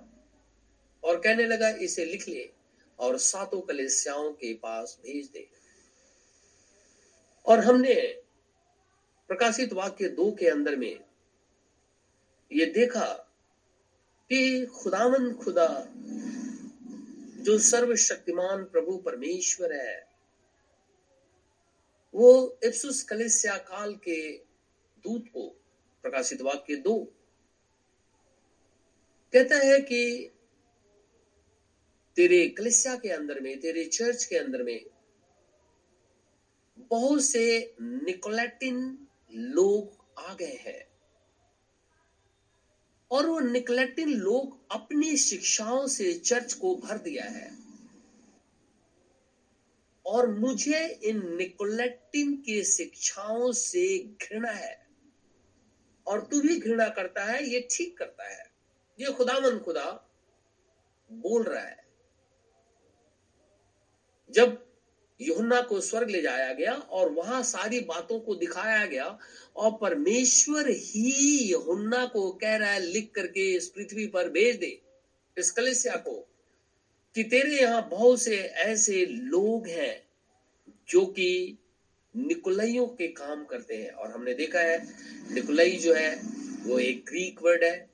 और 1.04 1.20
कहने 1.20 1.46
लगा, 1.46 1.68
इसे 1.68 2.04
लिख 2.04 2.28
ले 2.28 2.50
और 2.98 3.18
सातों 3.18 3.60
कलेसियाओं 3.60 4.32
के 4.32 4.54
पास 4.54 4.98
भेज 5.02 5.26
दे। 5.26 5.48
और 7.46 7.58
हमने 7.58 7.94
प्रकाशित 9.28 9.72
वाक्य 9.72 10.08
दो 10.08 10.30
के 10.32 10.48
अंदर 10.48 10.76
में 10.76 11.07
ये 12.52 12.66
देखा 12.66 13.06
कि 14.30 14.66
खुदावन 14.66 15.34
खुदा, 15.34 15.88
जो 17.42 17.58
सर्वशक्तिमान 17.58 18.64
प्रभु 18.64 18.96
परमेश्वर 18.96 19.72
है, 19.72 20.08
वो 22.14 22.58
इप्सुस 22.64 23.02
कलेसिया 23.02 23.56
काल 23.56 23.94
के 23.94 24.36
दूत 25.04 25.24
को 25.28 25.48
प्रकाशित 26.02 26.42
वाक्य 26.42 26.76
दो 26.76 27.14
कहता 29.32 29.56
है 29.56 29.80
कि 29.80 30.30
तेरे 32.16 32.48
कलिसिया 32.48 32.96
के 32.96 33.08
अंदर 33.08 33.40
में, 33.40 33.60
तेरे 33.60 33.84
चर्च 33.84 34.24
के 34.24 34.36
अंदर 34.36 34.62
में 34.62 34.84
बहुत 36.78 37.22
से 37.22 37.74
निकोलेटिन 37.80 39.06
लोग 39.34 40.04
आ 40.18 40.34
गए 40.34 40.56
हैं। 40.60 40.87
और 43.10 43.26
वो 43.26 43.40
निकलेटिन 43.40 44.08
लोग 44.08 44.58
अपनी 44.70 45.16
शिक्षाओं 45.16 45.86
से 45.86 46.14
चर्च 46.14 46.52
को 46.52 46.76
भर 46.76 46.98
दिया 46.98 47.24
है। 47.24 47.58
और 50.06 50.30
मुझे 50.30 50.86
इन 50.86 51.36
निकोलेटिन 51.36 52.36
की 52.36 52.64
शिक्षाओं 52.64 53.52
से 53.52 53.98
घृणा 53.98 54.50
है। 54.50 54.86
और 56.06 56.26
तू 56.26 56.40
भी 56.40 56.60
घृणा 56.60 56.88
करता 56.88 57.24
है, 57.24 57.48
ये 57.48 57.68
ठीक 57.70 57.98
करता 57.98 58.28
है। 58.28 58.50
ये 59.00 59.12
खुदावन 59.12 59.58
खुदा 59.58 60.10
बोल 61.12 61.42
रहा 61.42 61.64
है। 61.64 61.88
जब 64.30 64.67
युहन्ना 65.20 65.60
को 65.62 65.80
स्वर्ग 65.80 66.10
ले 66.10 66.22
जाया 66.22 66.52
गया 66.52 66.72
और 66.74 67.12
वहाँ 67.12 67.42
सारी 67.42 67.80
बातों 67.80 68.20
को 68.20 68.34
दिखाया 68.34 68.86
गया 68.86 69.18
और 69.56 69.78
परमेश्वर 69.80 70.68
ही 70.68 71.38
युहन्ना 71.50 72.06
को 72.06 72.30
कह 72.30 72.56
रहा 72.56 72.70
है, 72.70 72.80
लिख 72.80 73.10
करके 73.14 73.52
इस 73.52 73.68
पृथ्वी 73.68 74.06
पर 74.06 74.28
भेज 74.28 74.56
दे, 74.56 74.80
इस 75.38 75.50
कलिसिया 75.50 75.96
को, 75.96 76.28
कि 77.14 77.22
तेरे 77.22 77.60
यहाँ 77.60 77.88
बहुत 77.88 78.22
से 78.22 78.36
ऐसे 78.38 79.06
लोग 79.06 79.66
हैं 79.66 80.08
जो 80.88 81.06
कि 81.06 81.58
निकुलइयों 82.16 82.86
के 82.86 83.06
काम 83.06 83.44
करते 83.44 83.76
हैं। 83.76 83.90
और 83.90 84.10
हमने 84.10 84.34
देखा 84.34 84.60
है, 84.60 84.88
निकुलई 85.32 85.70
जो 85.70 85.94
है, 85.94 86.22
वो 86.66 86.78
एक 86.78 87.04
ग्रीक 87.04 87.42
वर्ड 87.42 87.64
है। 87.64 87.90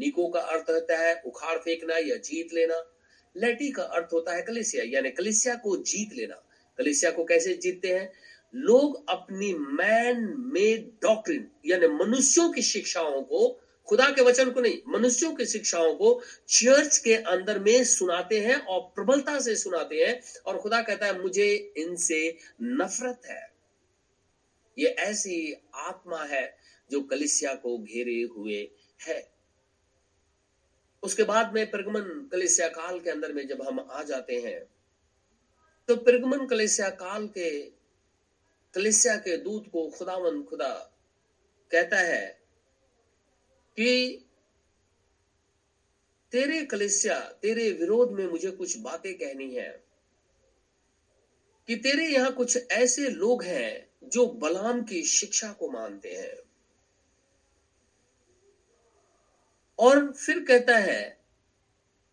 निको 0.00 0.28
का 0.28 0.40
अर्थ 0.40 0.70
होता 0.70 0.98
है 0.98 1.22
उखाड़ 1.26 1.58
फेंकना 1.58 1.96
या 1.96 2.16
जीत 2.16 2.54
लेना। 2.54 2.94
लेटी 3.36 3.70
का 3.70 3.82
अर्थ 3.82 4.08
होता 4.12 4.34
है 4.34 4.42
कलिसिया, 4.42 4.84
यानी 4.86 5.10
कलिसिया 5.10 5.54
को 5.54 5.76
जीत 5.76 6.12
लेना। 6.12 6.47
कलिसिया 6.78 7.10
को 7.10 7.24
कैसे 7.24 7.54
जीतते 7.54 7.88
हैं? 7.88 8.12
लोग 8.54 9.04
अपनी 9.08 9.54
मैन 9.54 10.34
मेड 10.38 10.90
डॉक्ट्रिन 11.02 11.50
यानी 11.66 11.88
मनुष्यों 11.88 12.50
की 12.50 12.62
शिक्षाओं 12.62 13.22
को, 13.22 13.60
खुदा 13.86 14.10
के 14.10 14.22
वचन 14.22 14.50
को 14.50 14.60
नहीं, 14.60 14.78
मनुष्यों 14.88 15.34
की 15.34 15.46
शिक्षाओं 15.46 15.94
को 15.94 16.22
चर्च 16.48 16.98
के 16.98 17.14
अंदर 17.14 17.58
में 17.58 17.84
सुनाते 17.84 18.40
हैं 18.40 18.56
और 18.56 18.80
प्रबलता 18.80 19.40
से 19.40 19.56
सुनाते 19.56 19.96
हैं 19.96 20.22
और 20.46 20.58
खुदा 20.58 20.82
कहता 20.82 21.06
है, 21.06 21.22
मुझे 21.22 21.72
इनसे 21.76 22.38
नफरत 22.62 23.22
है। 23.26 23.52
ये 24.78 24.86
ऐसी 24.86 25.54
आत्मा 25.74 26.24
है 26.24 26.56
जो 26.90 27.00
कलिसिया 27.00 27.54
को 27.54 27.78
घेरे 27.78 28.22
हुए 28.22 28.68
है। 29.08 29.28
उसके 31.02 31.22
बाद 31.22 31.54
में, 31.54 31.70
प्रगमन 31.70 32.28
कलिसिया 32.32 32.68
काल 32.68 33.00
के 33.00 33.10
अंदर 33.10 33.32
में 33.32 33.46
जब 33.46 33.62
हम 33.62 33.88
आ 33.90 34.02
जाते 34.02 34.40
हैं 34.40 34.77
तो 35.88 35.96
प्रगमन 35.96 36.46
कलेसिया 36.46 36.90
काल 36.90 37.26
के, 37.26 37.60
कलेसिया 38.74 39.16
के 39.16 39.36
दूत 39.36 39.68
को 39.72 39.90
खुदावन 39.90 40.42
खुदा 40.42 40.94
कहता 41.72 41.96
है 41.96 42.40
कि 43.76 44.24
तेरे 46.32 46.64
कलेसिया, 46.64 47.20
तेरे 47.20 47.72
विरोध 47.72 48.10
में 48.10 48.26
मुझे 48.26 48.50
कुछ 48.50 48.78
बातें 48.78 49.14
कहनी 49.14 49.54
है, 49.54 49.84
कि 51.68 51.76
तेरे 51.76 52.06
यहाँ 52.06 52.32
कुछ 52.32 52.70
ऐसे 52.70 53.08
लोग 53.08 53.42
हैं 53.42 53.88
जो 54.04 54.26
बलाम 54.26 54.82
की 54.82 55.02
शिक्षा 55.04 55.52
को 55.52 55.70
मानते 55.70 56.08
हैं। 56.08 56.36
और 59.78 60.12
फिर 60.12 60.44
कहता 60.44 60.76
है 60.76 61.17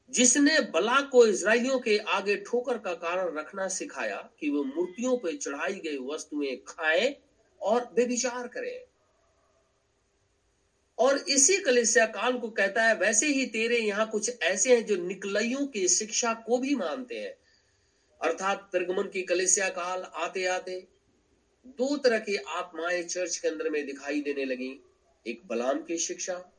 जिसने 0.10 0.60
बला 0.60 1.02
को 1.02 1.26
इसराइलियों 1.26 1.80
के 1.80 1.98
आगे 1.98 2.36
ठोकर 2.36 2.78
का 2.78 2.94
कारण 2.94 3.38
रखना 3.38 3.68
सिखाया 3.68 4.30
कि 4.40 4.50
वो 4.50 4.64
मूर्तियों 4.64 5.18
पर 5.18 5.36
चढ़ाई 5.36 5.74
गई 5.74 5.98
वस्तुएँ 5.98 6.56
खाएँ 6.68 7.16
और 7.62 7.90
बेविचार 7.94 8.48
करें। 8.48 8.86
और 10.98 11.18
इसी 11.18 11.58
कलिसिया 11.60 12.06
काल 12.06 12.38
को 12.38 12.50
कहता 12.50 12.84
है, 12.84 12.96
वैसे 12.96 13.28
ही 13.28 13.46
तेरे 13.46 13.78
यहाँ 13.78 14.10
कुछ 14.10 14.32
ऐसे 14.42 14.76
हैं 14.76 14.86
जो 14.86 14.96
निकलइयों 14.96 15.66
की 15.66 15.88
शिक्षा 15.88 16.34
को 16.34 16.58
भी 16.58 16.76
मानते 16.76 17.16
हैं। 17.16 17.34
अर्थात 18.22 18.70
त्रिगमन 18.72 19.04
की 19.04 19.22
कलिसिया 19.22 19.70
काल 19.70 20.04
आते 20.16 20.46
आते 20.46 20.88
दो 21.66 21.98
तरह 21.98 22.20
की 22.20 22.36
आत्माएँ 22.36 23.04
चर्च 23.04 23.38
के 23.38 23.48
अंदर 23.48 23.70
में 23.70 23.86
दिखाई 23.86 24.22
देने 24.22 24.46
लगी, 24.46 24.80
एक 25.28 25.42
बलाम 25.48 25.82
की 25.82 25.98
शिक्षा 25.98 26.55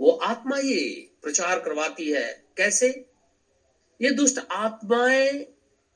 वो 0.00 0.10
आत्मा 0.10 0.58
ये 0.58 1.10
प्रचार 1.22 1.60
करवाती 1.60 2.10
है। 2.10 2.44
कैसे? 2.56 3.04
ये 4.00 4.10
दुष्ट 4.10 4.38
आत्माएँ 4.50 5.44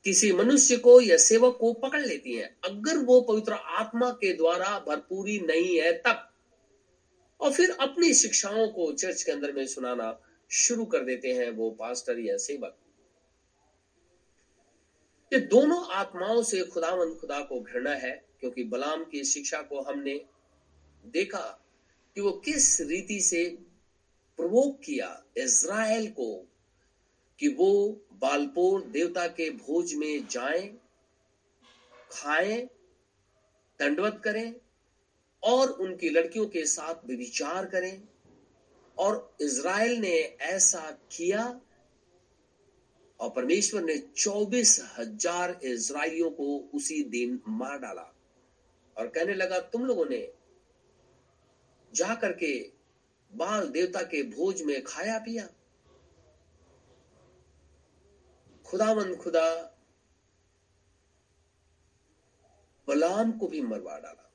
किसी 0.05 0.33
मनुष्य 0.33 0.76
को 0.76 1.00
या 1.00 1.17
सेवक 1.17 1.57
को 1.61 1.73
पकड़ 1.73 2.00
लेती 2.00 2.35
हैं। 2.35 2.57
अगर 2.65 2.99
वो 2.99 3.21
पवित्र 3.21 3.53
आत्मा 3.53 4.11
के 4.11 4.33
द्वारा 4.33 4.79
भरपूरी 4.79 5.38
नहीं 5.38 5.79
है, 5.79 5.93
तब। 5.93 6.31
और 7.41 7.53
फिर 7.53 7.76
अपनी 7.81 8.15
शिक्षाओं 8.15 8.69
को 8.69 8.93
चर्च 8.93 9.23
के 9.23 9.33
अंदर 9.33 9.53
में 9.53 9.67
सुनाना 9.67 10.21
शुरू 10.50 10.85
कर 10.85 10.99
देते 10.99 11.33
हैं 11.33 11.50
वो 11.50 11.71
पास्टर 11.71 12.19
या 12.19 12.37
सेवक। 12.37 12.75
ये 15.33 15.38
दोनों 15.38 15.87
आत्माओं 15.88 16.43
से 16.43 16.65
खुदावन 16.65 17.15
खुदा 17.15 17.41
को 17.41 17.61
घृणा 17.61 17.91
है, 17.91 18.25
क्योंकि 18.41 18.65
बलाम 18.65 19.05
की 19.05 19.25
शिक्षा 19.25 19.62
को 19.62 19.81
हमने 19.81 20.21
देखा 21.07 21.65
कि 22.15 22.21
वो 22.21 22.33
किस 22.33 22.81
रीति 22.81 23.21
से 23.21 23.59
प्रवोक 24.38 24.81
किया 24.85 25.09
इज़राइल 25.38 26.11
को 26.11 26.33
कि 27.38 27.49
वो 27.49 27.71
बालपोर 28.23 28.83
देवता 28.83 29.26
के 29.28 29.49
भोज 29.50 29.95
में 29.95 30.26
जाएँ, 30.31 30.69
खाएँ, 32.12 32.61
दंडवत 33.81 34.21
करें 34.25 34.55
और 35.43 35.71
उनकी 35.71 36.09
लड़कियों 36.11 36.47
के 36.47 36.64
साथ 36.66 37.07
विचार 37.09 37.66
करें। 37.66 38.02
और 38.99 39.37
इज़राइल 39.43 39.99
ने 40.00 40.16
ऐसा 40.43 40.90
किया 41.12 41.45
और 43.21 43.31
परमेश्वर 43.31 43.83
ने 43.83 43.97
चौबीस 44.16 44.78
हज़ार 44.99 45.59
इसराइलियों 45.64 46.31
को 46.31 46.57
उसी 46.75 47.02
दिन 47.05 47.40
मार 47.49 47.78
डाला। 47.78 48.12
और 48.97 49.07
कहने 49.07 49.35
लगा 49.35 49.59
तुम 49.73 49.85
लोगों 49.85 50.07
ने 50.07 50.21
जा 51.93 52.14
करके 52.14 52.52
बाल 53.35 53.68
देवता 53.68 54.02
के 54.02 54.23
भोज 54.23 54.62
में 54.62 54.85
खाया 54.85 55.18
पिया। 55.18 55.49
खुदावन 58.64 59.16
खुदा, 59.16 59.78
बलाम 62.88 63.33
को 63.33 63.49
भी 63.49 63.61
मरवा 63.61 63.99
डाला। 63.99 64.33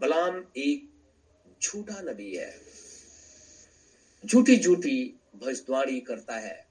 बलाम 0.00 0.44
एक 0.56 0.90
झूठा 1.62 2.00
नबी 2.00 2.34
है। 2.36 2.60
झूठी 4.26 4.56
झूठी 4.56 5.20
भजद्वारी 5.36 6.00
करता 6.00 6.36
है। 6.36 6.68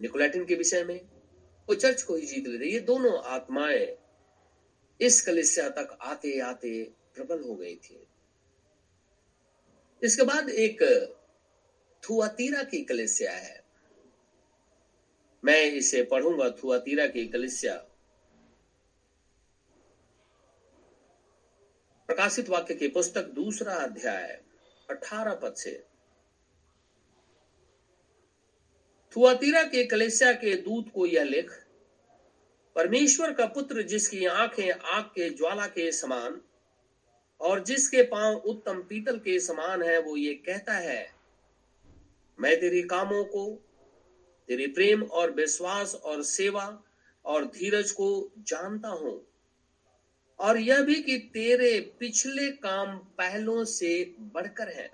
निकोलेटिन 0.00 0.44
के 0.44 0.54
विषय 0.54 0.84
में 0.84 1.04
वो 1.68 1.74
चर्च 1.74 2.02
को 2.02 2.14
ही 2.14 2.26
जीत 2.26 2.46
लेते 2.46 2.64
ये 2.64 2.80
दोनों 2.80 3.22
आत्माएँ 3.22 3.98
इस 5.00 5.22
कलिसिया 5.22 5.68
तक 5.68 5.98
आते 6.00 6.40
आते 6.40 6.84
प्रबल 7.14 7.42
हो 7.42 7.54
गई 7.54 7.76
थी। 7.76 8.06
इसके 10.02 10.22
बाद 10.22 10.48
एक 10.48 10.82
थुआतीरा 12.02 12.62
की 12.62 12.82
कलिसिया 12.82 13.32
है। 13.32 13.64
मैं 15.44 15.64
इसे 15.64 16.02
पढ़ूँगा, 16.02 16.50
थुआतीरा 16.50 17.06
की 17.06 17.26
कलिसिया। 17.26 17.74
प्रकाशित 22.06 22.48
वाक्य 22.48 22.74
की 22.74 22.88
पुस्तक 22.88 23.22
दूसरा 23.22 23.74
अध्याय, 23.74 24.42
अठारह 24.90 25.34
पद 25.34 25.54
से। 25.54 25.86
थुआतीरा 29.16 29.62
के 29.62 29.84
कलेसिया 29.84 30.32
के 30.32 30.56
दूत 30.56 30.92
को 30.94 31.06
यह 31.06 31.22
लिख, 31.22 31.66
परमेश्वर 32.76 33.32
का 33.32 33.46
पुत्र 33.46 33.82
जिसकी 33.82 34.26
आँखें 34.26 34.70
आग 34.70 35.04
के 35.04 35.30
ज्वाला 35.30 35.66
के 35.66 35.92
समान 35.92 36.40
और 37.42 37.64
जिसके 37.64 38.02
पाँव 38.02 38.34
उत्तम 38.34 38.82
पीतल 38.82 39.18
के 39.18 39.40
समान 39.40 39.82
है, 39.82 39.98
वो 39.98 40.16
ये 40.16 40.34
कहता 40.34 40.72
है, 40.72 41.06
मैं 42.40 42.60
तेरे 42.60 42.82
कामों 42.82 43.24
को, 43.24 43.60
तेरे 44.48 44.66
प्रेम 44.66 45.02
और 45.02 45.30
विश्वास 45.30 45.94
और 45.94 46.22
सेवा 46.22 46.82
और 47.24 47.44
धीरज 47.44 47.90
को 47.90 48.30
जानता 48.38 48.88
हूँ। 48.88 49.26
और 50.38 50.56
यह 50.56 50.82
भी 50.82 51.00
कि 51.00 51.16
तेरे 51.18 51.80
पिछले 51.80 52.50
काम 52.50 52.98
पहलों 52.98 53.64
से 53.64 54.14
बढ़कर 54.20 54.68
है। 54.68 54.90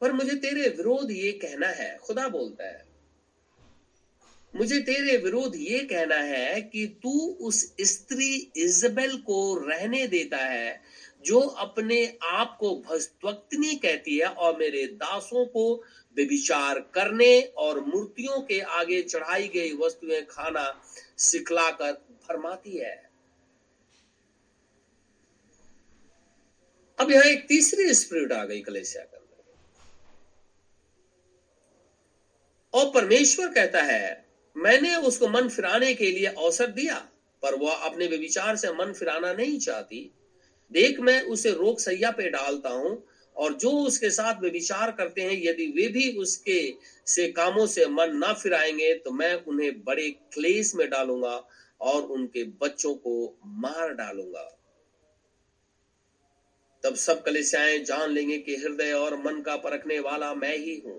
पर 0.00 0.12
मुझे 0.12 0.34
तेरे 0.34 0.68
विरोध 0.68 1.10
ये 1.10 1.32
कहना 1.32 1.68
है, 1.68 1.96
खुदा 1.96 2.28
बोलता 2.28 2.64
है 2.64 2.85
मुझे 4.56 4.78
तेरे 4.80 5.16
विरोध 5.16 5.56
ये 5.56 5.78
कहना 5.80 6.16
है 6.16 6.60
कि 6.62 6.86
तू 7.02 7.10
उस 7.40 7.60
स्त्री 7.80 8.34
इजबेल 8.56 9.16
को 9.16 9.38
रहने 9.68 10.06
देता 10.06 10.36
है, 10.36 10.80
जो 11.24 11.40
अपने 11.40 12.18
आप 12.24 12.56
को 12.60 12.74
भस्तवक्तनी 12.80 13.74
कहती 13.74 14.18
है 14.18 14.26
और 14.26 14.56
मेरे 14.58 14.86
दासों 14.86 15.44
को 15.46 15.74
विचार 16.16 16.78
करने 16.94 17.40
और 17.58 17.80
मूर्तियों 17.84 18.40
के 18.42 18.60
आगे 18.60 19.02
चढ़ाई 19.02 19.48
गई 19.48 19.72
वस्तुएँ 19.76 20.20
खाना 20.30 20.64
सिखलाकर 21.18 21.92
फरमाती 22.28 22.76
है। 22.78 22.94
अब 26.98 27.10
यहाँ 27.10 27.24
एक 27.24 27.46
तीसरी 27.48 27.92
स्पिरिट 27.94 28.32
आ 28.32 28.44
गई 28.44 28.60
कलेसिया 28.60 29.02
के 29.04 29.16
अंदर। 29.16 29.42
और 32.74 32.90
परमेश्वर 32.92 33.48
कहता 33.48 33.82
है 33.82 34.25
मैंने 34.56 34.94
उसको 34.96 35.28
मन 35.28 35.48
फिराने 35.48 35.92
के 35.94 36.10
लिए 36.10 36.26
अवसर 36.26 36.66
दिया, 36.66 36.94
पर 37.42 37.54
वह 37.54 37.72
अपने 37.74 38.06
विचार 38.08 38.56
से 38.56 38.70
मन 38.72 38.92
फिराना 38.92 39.32
नहीं 39.32 39.58
चाहती। 39.58 40.10
देख 40.70 41.00
मैं 41.00 41.20
उसे 41.22 41.52
रोक 41.52 41.80
सैया 41.80 42.10
पे 42.10 42.28
डालता 42.28 42.68
हूँ, 42.68 43.02
और 43.36 43.52
जो 43.54 43.70
उसके 43.78 44.10
साथ 44.10 44.40
विचार 44.42 44.90
करते 44.90 45.22
हैं, 45.22 45.32
यदि 45.38 45.66
वे 45.68 45.88
भी 45.88 46.08
उसके 46.18 46.74
से 47.06 47.26
कामों 47.28 47.66
से 47.66 47.86
मन 47.86 48.16
ना 48.16 48.32
फिराएँगे 48.32 48.92
तो 48.94 49.10
मैं 49.10 49.34
उन्हें 49.34 49.72
बड़े 49.84 50.08
क्लेश 50.32 50.74
में 50.74 50.88
डालूँगा 50.90 51.40
और 51.80 52.02
उनके 52.02 52.44
बच्चों 52.60 52.94
को 52.94 53.34
मार 53.44 53.92
डालूँगा। 53.92 54.48
तब 56.84 56.94
सब 56.94 57.22
कलिसियाएँ 57.22 57.78
जान 57.78 58.10
लेंगे 58.10 58.38
कि 58.38 58.56
हृदय 58.56 58.92
और 58.92 59.16
मन 59.16 59.40
का 59.40 59.56
परखने 59.56 59.98
वाला 60.00 60.32
मैं 60.34 60.56
ही 60.56 60.76
हूँ। 60.86 60.98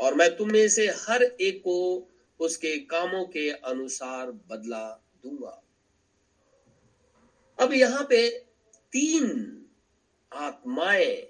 और 0.00 0.14
मैं 0.14 0.36
तुम 0.36 0.52
में 0.52 0.68
से 0.68 0.86
हर 0.88 1.22
एक 1.22 1.60
को 1.60 2.08
उसके 2.40 2.76
कामों 2.78 3.24
के 3.24 3.50
अनुसार 3.50 4.30
बदला 4.30 5.06
दूँगा। 5.24 5.62
अब 7.58 7.72
यहाँ 7.72 8.06
पे 8.10 8.28
तीन 8.92 9.56
आत्माएँ 10.32 11.26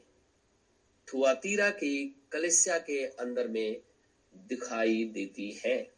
थुआतीरा 1.08 1.70
की 1.70 2.16
कलिसिया 2.32 2.78
के 2.78 3.04
अंदर 3.04 3.48
में 3.48 3.80
दिखाई 4.34 5.04
देती 5.04 5.60
है। 5.66 5.90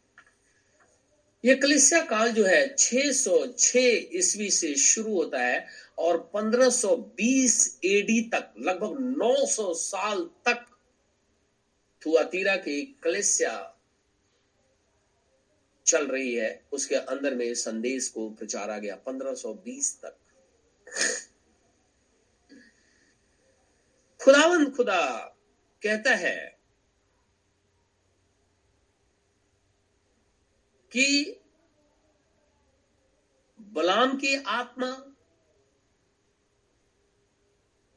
यह 1.45 1.59
कलिसिया 1.61 2.01
काल 2.01 2.31
जो 2.31 2.45
है 2.45 2.75
606 2.75 3.77
ईस्वी 4.13 4.49
से 4.51 4.75
शुरू 4.75 5.13
होता 5.13 5.39
है 5.39 5.67
और 5.97 6.31
1520 6.35 7.79
एडी 7.85 8.21
तक, 8.21 8.53
लगभग 8.59 9.17
900 9.17 9.73
साल 9.73 10.29
तक 10.47 10.65
थुआतीरा 12.05 12.55
की 12.55 12.85
कलिसिया 13.03 13.69
चल 15.85 16.07
रही 16.07 16.35
है, 16.35 16.65
उसके 16.71 16.95
अंदर 16.95 17.35
में 17.35 17.53
संदेश 17.53 18.09
को 18.09 18.29
प्रचारा 18.29 18.77
गया 18.77 18.95
1520 18.95 20.01
तक। 20.05 20.17
खुदावन 24.23 24.69
खुदा 24.71 25.17
कहता 25.83 26.15
है 26.15 26.59
कि 30.91 31.39
बलाम 33.59 34.17
की 34.17 34.35
आत्मा, 34.35 35.15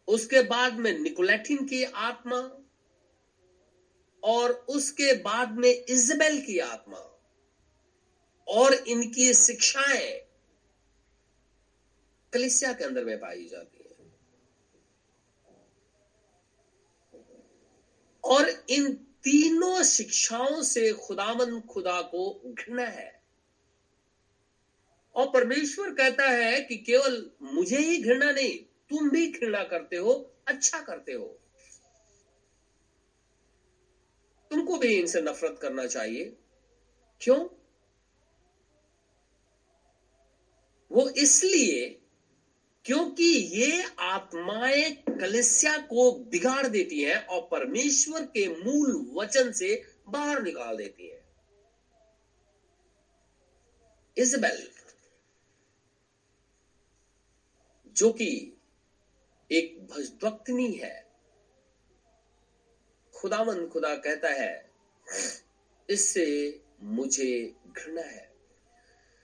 उसके 0.09 0.43
बाद 0.43 0.75
में 0.75 0.99
निकोलेटिन 0.99 1.67
की 1.67 1.85
आत्मा 1.85 2.66
और 4.27 4.51
उसके 4.69 5.13
बाद 5.13 5.59
में 5.59 5.85
इजबेल 5.89 6.41
की 6.41 6.59
आत्मा 6.59 6.99
और 8.49 8.75
इनकी 8.75 9.35
शिक्षाएँ 9.35 10.13
कलिसिया 12.33 12.73
के 12.73 12.85
अंदर 12.85 13.05
में 13.05 13.19
पाई 13.19 13.49
जाती 13.49 13.79
है। 13.79 13.87
और 18.25 18.67
इन 18.71 18.93
तीनों 19.25 19.83
शिक्षाओं 19.83 20.63
से 20.63 20.93
खुदामन 20.93 21.61
खुदा 21.61 22.03
को 22.03 22.41
घृणा 22.47 22.85
है। 22.85 23.23
और 25.15 25.27
परमेश्वर 25.27 25.91
कहता 25.91 26.25
है 26.25 26.61
कि 26.61 26.77
केवल 26.77 27.31
मुझे 27.43 27.79
ही 27.79 27.99
घृणा 27.99 28.31
नहीं, 28.31 28.59
तुम 28.91 29.11
भी 29.11 29.27
घृणा 29.27 29.65
करते 29.65 29.97
हो 29.97 30.31
अच्छा 30.47 30.81
करते 30.81 31.13
हो। 31.13 31.39
तुमको 34.51 34.79
भी 34.79 34.99
इनसे 34.99 35.21
नफरत 35.21 35.59
करना 35.63 35.87
चाहिए। 35.87 36.33
क्यों? 37.21 37.49
वो 40.91 41.09
इसलिए 41.09 42.03
क्योंकि 42.85 43.25
ये 43.25 43.85
आत्माएँ 43.99 44.91
कलिसिया 45.09 45.79
को 45.79 46.13
बिगाड़ 46.13 46.67
देती 46.67 47.03
हैं 47.03 47.27
और 47.27 47.49
परमेश्वर 47.51 48.23
के 48.25 48.49
मूल 48.49 49.07
वचन 49.19 49.53
से 49.53 49.83
बाहर 50.09 50.43
निकाल 50.43 50.77
देती 50.77 51.09
हैं। 51.09 51.25
इजबेल 54.17 54.69
जो 57.97 58.11
कि 58.11 58.53
एक 59.51 59.87
भजभक्तनी 59.91 60.73
है 60.73 61.06
खुदावन 63.17 63.67
खुदा 63.67 63.95
कहता 63.97 64.29
है, 64.29 64.71
इससे 65.89 66.27
मुझे 66.81 67.55
घृणा 67.69 68.03
है। 68.03 68.25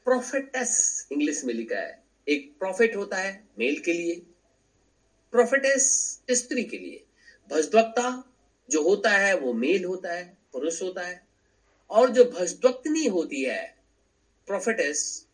प्रोफेटस 0.06 1.08
इंग्लिश 1.12 1.44
में 1.44 1.54
लिखा 1.54 1.78
है, 1.78 2.02
एक 2.26 2.54
प्रॉफिट 2.58 2.96
होता 2.96 3.16
है 3.16 3.32
मेल 3.58 3.78
के 3.78 3.92
लिए 3.92 4.14
प्रोफेटस 5.32 5.84
स्त्री 6.30 6.64
के 6.64 6.78
लिए। 6.78 7.04
भजद्वक्ता 7.50 8.32
जो 8.68 8.82
होता 8.82 9.10
है, 9.10 9.34
वो 9.34 9.52
मेल 9.52 9.84
होता 9.84 10.12
है, 10.12 10.38
पुरुष 10.52 10.82
होता 10.82 11.02
है, 11.02 11.26
और 11.90 12.10
जो 12.10 12.24
भजद्वक्तनी 12.24 13.06
होती 13.06 13.42
है 13.44 13.62
प्रोफेटस 14.48 15.26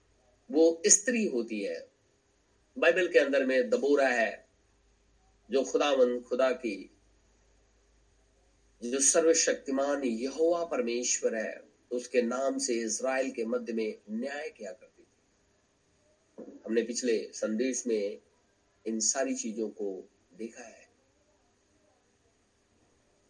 वो 0.50 0.82
स्त्री 0.86 1.24
होती 1.26 1.62
है। 1.62 1.86
बाइबल 2.76 3.08
के 3.08 3.18
अंदर 3.18 3.44
में 3.46 3.70
दबोरा 3.70 4.08
है, 4.08 4.46
जो 5.50 5.62
खुदावन 5.62 6.20
खुदा 6.20 6.50
की 6.52 6.76
जो 8.84 9.00
सर्वशक्तिमान 9.00 10.04
यहोवा 10.04 10.64
परमेश्वर 10.64 11.34
है, 11.34 11.62
उसके 11.90 12.22
नाम 12.22 12.58
से 12.58 12.74
इज़राइल 12.74 13.30
के 13.30 13.44
मध्य 13.44 13.72
में 13.72 13.98
न्याय 14.10 14.48
किया 14.50 14.72
करती 14.72 15.02
थी। 15.02 16.60
हमने 16.66 16.82
पिछले 16.82 17.30
संदेश 17.32 17.86
में 17.86 18.20
इन 18.86 19.00
सारी 19.00 19.34
चीज़ों 19.34 19.68
को 19.68 20.08
देखा 20.32 20.62
है। 20.62 20.88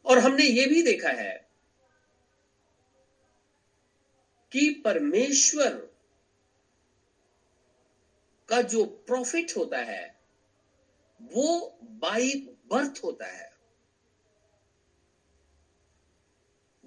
और 0.04 0.18
हमने 0.18 0.44
ये 0.44 0.66
भी 0.66 0.82
देखा 0.82 1.08
है 1.08 1.48
कि 4.52 4.82
परमेश्वर 4.84 5.90
का 8.48 8.62
जो 8.62 8.84
प्रॉफिट 8.84 9.56
होता 9.56 9.78
है, 9.78 10.20
वो 11.22 11.78
बाई 11.82 12.56
बर्थ 12.66 13.00
होता 13.04 13.26
है। 13.26 13.47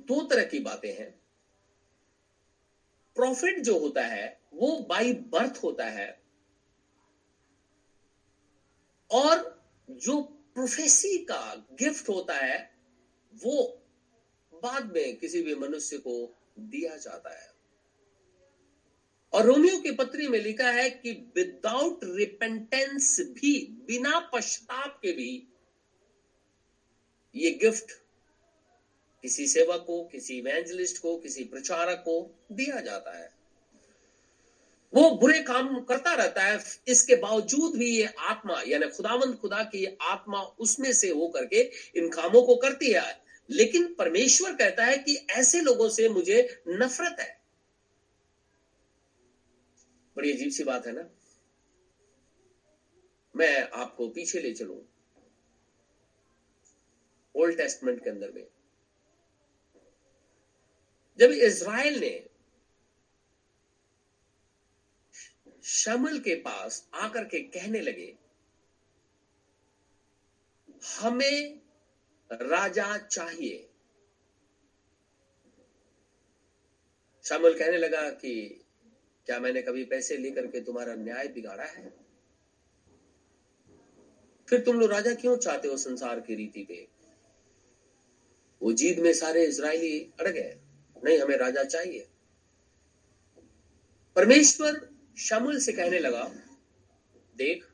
दो 0.02 0.22
तरह 0.22 0.44
की 0.44 0.60
बातें 0.60 0.94
हैं। 0.94 1.22
प्रॉफिट 3.16 3.60
जो 3.60 3.80
होता 3.80 4.06
है, 4.06 4.42
वो 4.54 4.80
बाई 4.80 5.14
बर्थ 5.14 5.60
होता 5.64 5.86
है। 5.86 6.22
और 9.12 9.62
जो 9.90 10.22
प्रोफेसी 10.22 11.18
का 11.18 11.66
गिफ्ट 11.72 12.10
होता 12.10 12.34
है, 12.34 12.72
वो 13.34 13.82
बाद 14.54 14.92
में 14.92 15.18
किसी 15.18 15.42
भी 15.42 15.56
मनुष्य 15.56 15.98
को 15.98 16.36
दिया 16.60 16.98
जाता 16.98 17.30
है। 17.30 17.52
और 19.34 19.46
रोमियो 19.46 19.78
की 19.78 19.92
पत्री 19.92 20.28
में 20.28 20.40
लिखा 20.40 20.72
है 20.72 20.90
कि 20.90 21.12
विदाउट 21.12 22.00
रिपेंटेंस 22.04 23.20
भी, 23.20 23.66
बिना 23.66 24.20
पश्चाताप 24.20 25.00
के 25.02 25.12
भी 25.12 25.48
ये 27.36 27.52
गिफ्ट 27.52 28.01
किसी 29.22 29.48
सेवक 29.48 29.84
को, 29.88 30.04
किसी 30.04 30.38
इवेंजलिस्ट 30.38 31.02
को, 31.02 31.18
किसी 31.18 31.44
प्रचारक 31.44 31.98
को 31.98 32.40
दिया 32.52 32.80
जाता 32.82 33.18
है। 33.18 33.34
वो 34.94 35.12
बुरे 35.12 35.44
काम 35.44 35.84
करता 35.84 36.14
रहता 36.14 36.44
है, 36.44 36.60
इसके 36.88 37.16
बावजूद 37.16 37.76
भी 37.76 37.98
ये 37.98 38.06
आत्मा, 38.20 38.62
यानी 38.68 38.88
खुदावंद 38.88 39.36
खुदा 39.36 39.64
की 39.64 39.98
आत्मा 40.02 40.42
उसमें 40.42 40.94
से 40.94 41.10
हो 41.10 41.28
करके 41.28 41.72
इन 41.96 42.10
कामों 42.10 42.44
को 42.44 42.56
करती 42.56 42.92
है। 42.92 43.22
लेकिन 43.50 43.94
परमेश्वर 43.94 44.56
कहता 44.56 44.86
है 44.86 44.98
कि 44.98 45.16
ऐसे 45.16 45.62
लोगों 45.62 45.90
से 45.90 46.10
मुझे 46.10 46.64
नफरत 46.68 47.20
है। 47.20 47.42
बड़ी 50.16 50.34
अजीब 50.34 50.52
सी 50.52 50.64
बात 50.64 50.88
है 50.88 50.94
ना? 50.94 51.10
मैं 53.36 53.70
आपको 53.70 54.10
पीछे 54.10 54.40
ले 54.40 54.54
चलू। 54.54 54.86
ओल्ड 57.36 57.58
टेस्टमेंट 57.58 58.04
के 58.04 58.10
अंदर 58.10 58.32
में। 58.32 58.48
जब 61.20 61.32
इसराइल 61.32 62.00
ने 62.00 62.30
शमल 65.64 66.20
के 66.20 66.36
पास 66.36 66.90
आकर 66.94 67.24
के 67.24 67.40
कहने 67.40 67.82
लगे, 67.82 68.18
हमें 71.00 71.62
राजा 72.32 72.98
चाहिए। 72.98 73.70
शमल 77.24 77.60
कहने 77.60 77.78
लगा 77.78 78.10
कि, 78.10 78.64
क्या 79.26 79.40
मैंने 79.40 79.62
कभी 79.62 79.84
पैसे 79.84 80.18
लेकर 80.18 80.48
के 80.48 80.60
तुम्हारा 80.60 80.96
न्याय 80.96 81.28
बिगाड़ा 81.28 81.64
है? 81.64 81.94
फिर 84.50 84.60
तुम 84.60 84.80
लोग 84.80 84.92
राजा 84.92 85.14
क्यों 85.14 85.38
चाहते 85.38 85.68
हो 85.68 85.78
संसार 85.78 86.20
की 86.20 86.36
रीति 86.36 86.64
पे? 86.64 86.88
वो 88.62 88.74
जीत 88.74 89.00
में 89.00 89.14
सारे 89.14 89.46
इसराइली 89.46 90.10
अड़ 90.20 90.28
गए। 90.28 90.61
नहीं, 91.06 91.20
हमें 91.20 91.38
राजा 91.38 91.64
चाहिए। 91.64 92.08
परमेश्वर 94.16 94.90
शमुल 95.18 95.60
से 95.60 95.74
कहने 95.74 96.00
लगा, 96.00 96.24
देख, 97.36 97.66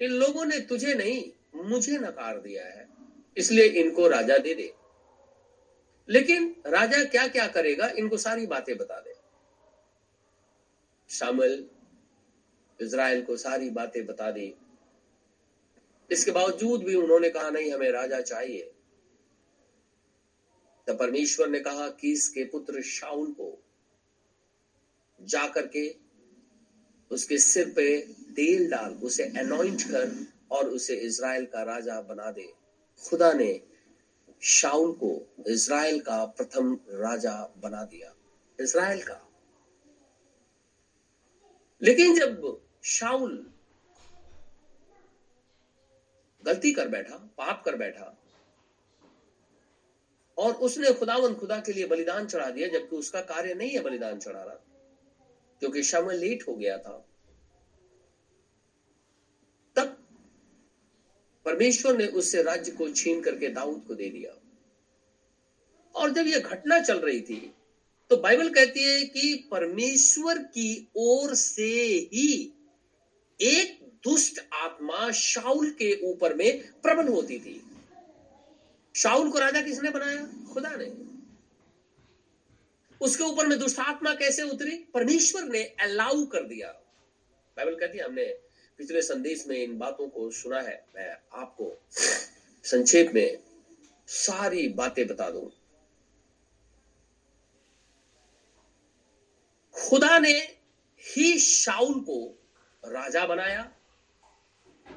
इन 0.00 0.10
लोगों 0.10 0.44
ने 0.44 0.58
तुझे 0.60 0.94
नहीं, 0.94 1.22
मुझे 1.64 1.98
नकार 1.98 2.38
दिया 2.38 2.64
है, 2.64 2.88
इसलिए 3.36 3.64
इनको 3.64 4.08
राजा 4.08 4.38
दे 4.38 4.54
दे। 4.54 4.72
लेकिन 6.08 6.54
राजा 6.66 7.04
क्या 7.04 7.26
क्या 7.28 7.46
करेगा, 7.46 7.88
इनको 7.88 8.16
सारी 8.16 8.46
बातें 8.46 8.76
बता 8.76 9.00
दे। 9.00 9.14
शामिल 11.10 11.68
इज़राइल 12.80 13.22
को 13.22 13.36
सारी 13.36 13.70
बातें 13.70 14.06
बता 14.06 14.30
दी। 14.30 14.54
इसके 16.10 16.30
बावजूद 16.30 16.84
भी 16.84 16.94
उन्होंने 16.94 17.30
कहा, 17.30 17.50
नहीं, 17.50 17.72
हमें 17.72 17.90
राजा 17.90 18.20
चाहिए। 18.20 18.69
तब 20.90 20.98
परमेश्वर 20.98 21.48
ने 21.48 21.60
कहा 21.60 21.88
कि 21.88 22.12
इसके 22.12 22.44
पुत्र 22.44 22.82
शाउल 22.82 23.32
को 23.32 23.62
जाकर 25.22 25.66
के 25.66 25.96
उसके 27.10 27.38
सिर 27.38 27.70
पे 27.70 28.00
तेल 28.08 28.70
डाल, 28.70 28.94
उसे 28.94 29.24
अनॉइंट 29.24 29.82
कर 29.82 30.26
और 30.50 30.68
उसे 30.68 30.96
इज़राइल 30.96 31.46
का 31.46 31.62
राजा 31.62 32.00
बना 32.00 32.30
दे। 32.30 32.52
खुदा 33.08 33.32
ने 33.32 33.62
शाउल 34.42 34.92
को 34.92 35.34
इज़राइल 35.48 36.00
का 36.00 36.24
प्रथम 36.24 36.74
राजा 36.90 37.54
बना 37.58 37.84
दिया। 37.84 38.14
इज़राइल 38.60 39.02
का। 39.02 39.28
लेकिन 41.82 42.18
जब 42.18 42.62
शाउल 42.82 43.52
गलती 46.44 46.72
कर 46.72 46.88
बैठा, 46.88 47.16
पाप 47.16 47.62
कर 47.64 47.76
बैठा 47.76 48.19
और 50.40 50.52
उसने 50.62 50.92
खुदावन 50.92 51.34
खुदा 51.34 51.58
के 51.60 51.72
लिए 51.72 51.86
बलिदान 51.86 52.26
चढ़ा 52.26 52.50
दिया, 52.50 52.68
जबकि 52.68 52.96
उसका 52.96 53.20
कार्य 53.22 53.54
नहीं 53.54 53.70
है 53.70 53.80
बलिदान 53.80 54.18
चढ़ाना, 54.18 54.54
क्योंकि 55.62 55.82
शमल 55.82 56.16
लेट 56.16 56.46
हो 56.48 56.54
गया 56.54 56.76
था। 56.78 56.96
तब 59.76 59.96
परमेश्वर 61.46 61.96
ने 61.96 62.06
उससे 62.06 62.42
राज्य 62.42 62.72
को 62.72 62.88
छीन 62.90 63.20
करके 63.20 63.48
दाऊद 63.50 63.84
को 63.88 63.94
दे 63.94 64.08
दिया। 64.10 64.34
और 65.94 66.10
जब 66.10 66.26
यह 66.26 66.38
घटना 66.38 66.78
चल 66.80 66.98
रही 66.98 67.20
थी 67.20 67.50
तो 68.10 68.16
बाइबल 68.16 68.48
कहती 68.48 68.84
है 68.84 69.02
कि 69.04 69.34
परमेश्वर 69.50 70.38
की 70.54 70.88
ओर 70.96 71.34
से 71.34 71.72
ही 72.12 72.52
एक 73.40 73.78
दुष्ट 74.04 74.40
आत्मा 74.54 75.10
शाउल 75.10 75.70
के 75.72 75.92
ऊपर 76.02 76.34
में 76.34 76.60
प्रबल 76.82 77.08
होती 77.08 77.38
थी। 77.38 77.60
शाउल 78.94 79.30
को 79.30 79.38
राजा 79.38 79.62
किसने 79.62 79.90
बनाया? 79.90 80.26
खुदा 80.52 80.70
ने। 80.76 81.10
उसके 83.00 83.24
ऊपर 83.24 83.46
में 83.46 83.58
दुष्ट 83.58 83.78
आत्मा 83.78 84.14
कैसे 84.14 84.42
उतरी? 84.42 84.84
परमेश्वर 84.94 85.44
ने 85.44 85.62
अलाउ 85.62 86.26
कर 86.26 86.42
दिया। 86.42 86.68
बाइबल 87.56 87.74
कहती 87.74 87.98
है, 87.98 88.04
हमने 88.04 88.24
पिछले 88.78 89.02
संदेश 89.02 89.46
में 89.46 89.56
इन 89.56 89.78
बातों 89.78 90.08
को 90.08 90.30
सुना 90.30 90.60
है। 90.60 90.86
मैं 90.96 91.16
आपको 91.32 91.78
संक्षेप 92.64 93.10
में 93.14 93.38
सारी 94.06 94.68
बातें 94.68 95.06
बता 95.06 95.30
दूँ। 95.30 95.50
खुदा 99.74 100.18
ने 100.18 100.56
ही 101.00 101.38
शाउल 101.38 102.00
को 102.00 102.38
राजा 102.84 103.26
बनाया, 103.26 103.72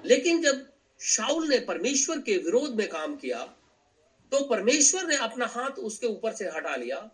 लेकिन 0.06 0.42
जब 0.42 0.74
शाउल 1.00 1.48
ने 1.48 1.60
परमेश्वर 1.60 2.20
के 2.20 2.38
विरोध 2.38 2.76
में 2.76 2.90
काम 2.90 3.16
किया 3.16 3.56
तो 4.34 4.44
परमेश्वर 4.44 5.08
ने 5.08 5.16
अपना 5.16 5.46
हाथ 5.46 5.70
उसके 5.70 6.08
ऊपर 6.08 6.34
से 6.34 6.46
हटा 6.46 6.76
लिया। 6.76 7.12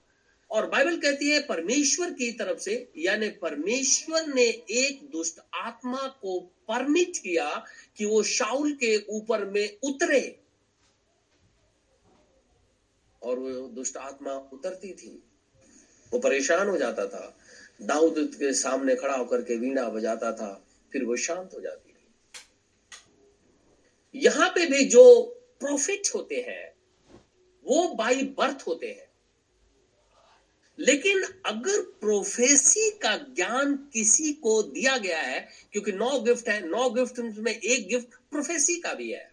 और 0.52 0.70
बाइबल 0.70 0.98
कहती 0.98 1.30
है, 1.30 1.42
परमेश्वर 1.42 2.12
की 2.12 2.32
तरफ़ 2.32 2.60
से, 2.60 2.92
यानी 2.98 3.30
परमेश्वर 3.30 4.28
ने 4.28 4.46
एक 4.70 5.10
दुष्ट 5.12 5.40
आत्मा 5.54 6.08
को 6.08 6.40
परमिट 6.40 7.18
किया 7.18 7.66
कि 7.98 8.06
वो 8.06 8.24
शाउल 8.24 8.74
के 8.74 9.06
ऊपर 9.10 9.46
में 9.46 9.78
उतरे। 9.84 10.40
और 13.24 13.40
वो 13.40 13.68
दुष्ट 13.68 13.98
आत्मा 13.98 14.32
उतरती 14.34 14.94
थी। 14.94 15.24
वो 16.12 16.20
परेशान 16.20 16.70
हो 16.70 16.78
जाता 16.78 17.08
था। 17.08 17.38
दाऊद 17.82 18.16
के 18.20 18.54
सामने 18.54 18.96
खड़ा 18.96 19.16
होकर 19.16 19.42
के 19.42 19.56
वीणा 19.56 19.90
बजाता 19.90 20.32
था, 20.32 20.68
फिर 20.92 21.04
वो 21.04 21.16
शांत 21.16 21.50
हो 21.54 21.62
जाती 21.62 21.94
थी। 21.94 22.08
यहाँ 24.16 24.50
पे 24.50 24.66
भी 24.66 24.86
जो 24.86 25.36
प्रॉफिट 25.60 26.02
होते 26.16 26.36
हैं 26.36 26.69
वो 27.70 27.88
बाई 27.94 28.24
बर्थ 28.38 28.64
होते 28.68 28.88
हैं। 28.88 29.08
लेकिन 30.80 31.24
अगर 31.46 31.82
प्रोफेसी 32.02 32.90
का 32.92 33.16
ज्ञान 33.18 33.76
किसी 33.94 34.32
को 34.34 34.62
दिया 34.64 34.98
गया 34.98 35.22
है, 35.22 35.40
क्योंकि 35.72 35.92
नौ 35.92 36.20
गिफ्ट 36.20 36.50
है, 36.50 36.66
नौ 36.68 36.90
गिफ्ट 36.90 37.20
में 37.20 37.52
एक 37.54 37.88
गिफ्ट 37.88 38.16
प्रोफेसी 38.32 38.76
का 38.76 38.94
भी 38.94 39.12
है। 39.12 39.32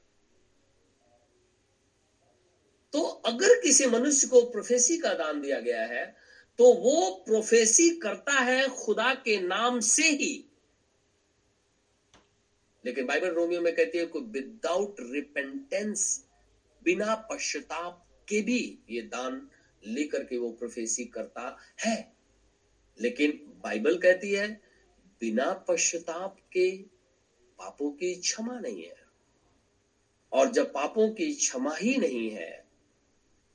तो 2.92 3.02
अगर 3.02 3.60
किसी 3.60 3.86
मनुष्य 3.86 4.26
को 4.26 4.40
प्रोफेसी 4.42 4.96
का 4.98 5.12
दान 5.14 5.40
दिया 5.40 5.60
गया 5.60 5.84
है 5.84 6.04
तो 6.58 6.72
वो 6.74 7.10
प्रोफेसी 7.26 7.88
करता 7.90 8.32
है 8.32 8.68
खुदा 8.68 9.12
के 9.14 9.40
नाम 9.40 9.80
से 9.80 10.08
ही। 10.10 10.44
लेकिन 12.84 13.06
बाइबल 13.06 13.28
रोमियो 13.28 13.60
में 13.60 13.74
कहती 13.74 13.98
है 13.98 14.04
विदाउट 14.04 14.96
रिपेंटेंस 15.00 16.24
बिना 16.82 17.14
पश्चाताप 17.30 18.05
के 18.28 18.42
भी 18.42 18.78
ये 18.90 19.02
दान 19.02 19.48
लेकर 19.86 20.24
के 20.24 20.36
वो 20.36 20.50
प्रोफेसी 20.50 21.04
करता 21.04 21.56
है। 21.84 22.12
लेकिन 23.00 23.42
बाइबल 23.46 23.98
कहती 23.98 24.32
है, 24.32 24.60
बिना 25.20 25.52
पश्चाताप 25.52 26.36
के 26.52 26.82
पापों 27.58 27.90
की 27.90 28.14
क्षमा 28.14 28.58
नहीं 28.58 28.84
है। 28.84 29.06
और 30.32 30.50
जब 30.50 30.72
पापों 30.72 31.10
की 31.10 31.32
क्षमा 31.32 31.74
ही 31.74 31.96
नहीं 31.96 32.30
है 32.30 32.66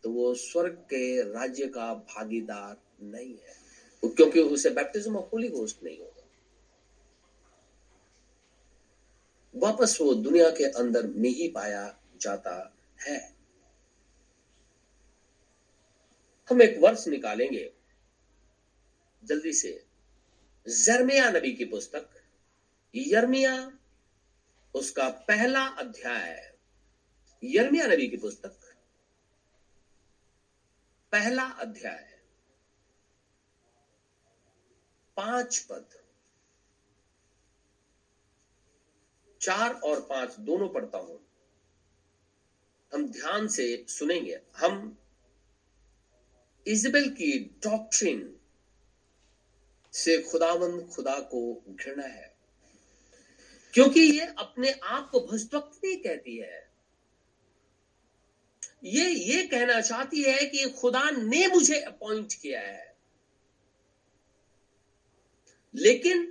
तो 0.03 0.11
वो 0.11 0.33
स्वर्ग 0.33 0.73
के 0.73 1.31
राज्य 1.31 1.67
का 1.67 1.93
भागीदार 1.93 2.77
नहीं 3.01 3.29
है। 3.29 3.61
क्योंकि 4.03 4.39
उसे 4.39 4.69
बैप्टिज्म 4.69 5.17
ऑफ़ 5.17 5.25
होली 5.33 5.49
घोस्ट 5.49 5.83
नहीं 5.83 5.99
होगा। 5.99 6.27
वापस 9.55 9.97
वो 10.01 10.13
दुनिया 10.13 10.49
के 10.49 10.63
अंदर 10.63 11.07
में 11.07 11.29
ही 11.29 11.47
पाया 11.47 11.97
जाता 12.21 12.73
है। 13.07 13.40
हम 16.51 16.61
एक 16.61 16.77
वर्ष 16.77 17.07
निकालेंगे। 17.07 17.73
जल्दी 19.23 19.53
से। 19.53 19.83
जर्मिया 20.67 21.29
नबी 21.29 21.53
की 21.53 21.65
पुस्तक। 21.65 22.09
यर्मिया, 22.95 23.77
उसका 24.73 25.09
पहला 25.09 25.67
अध्याय। 25.67 26.57
यर्मिया 27.43 27.87
नबी 27.87 28.07
की 28.07 28.17
पुस्तक। 28.17 28.75
पहला 31.11 31.43
अध्याय। 31.43 32.19
पाँच 35.17 35.57
पद। 35.57 35.85
चार 39.41 39.73
और 39.73 40.01
पाँच 40.01 40.35
दोनों 40.39 40.69
पढ़ता 40.69 40.97
हूँ। 40.97 41.25
हम 42.93 43.11
ध्यान 43.11 43.47
से 43.47 43.85
सुनेंगे। 43.87 44.39
हम 44.57 45.00
इजबेल 46.67 47.09
की 47.09 47.39
डॉक्ट्रिन 47.39 48.35
से 49.93 50.21
खुदावंद 50.21 50.89
खुदा 50.95 51.19
को 51.19 51.63
घृणा 51.69 52.03
है। 52.03 52.35
क्योंकि 53.73 53.99
ये 53.99 54.19
अपने 54.19 54.71
आप 54.71 55.09
को 55.09 55.19
भविष्यवक्ति 55.19 55.95
कहती 55.95 56.37
है। 56.37 56.71
ये 58.83 59.09
ये 59.09 59.47
कहना 59.47 59.81
चाहती 59.81 60.23
है 60.23 60.45
कि 60.45 60.69
खुदा 60.69 61.09
ने 61.09 61.47
मुझे 61.47 61.79
अपॉइंट 61.79 62.33
किया 62.33 62.61
है। 62.61 62.95
लेकिन 65.75 66.25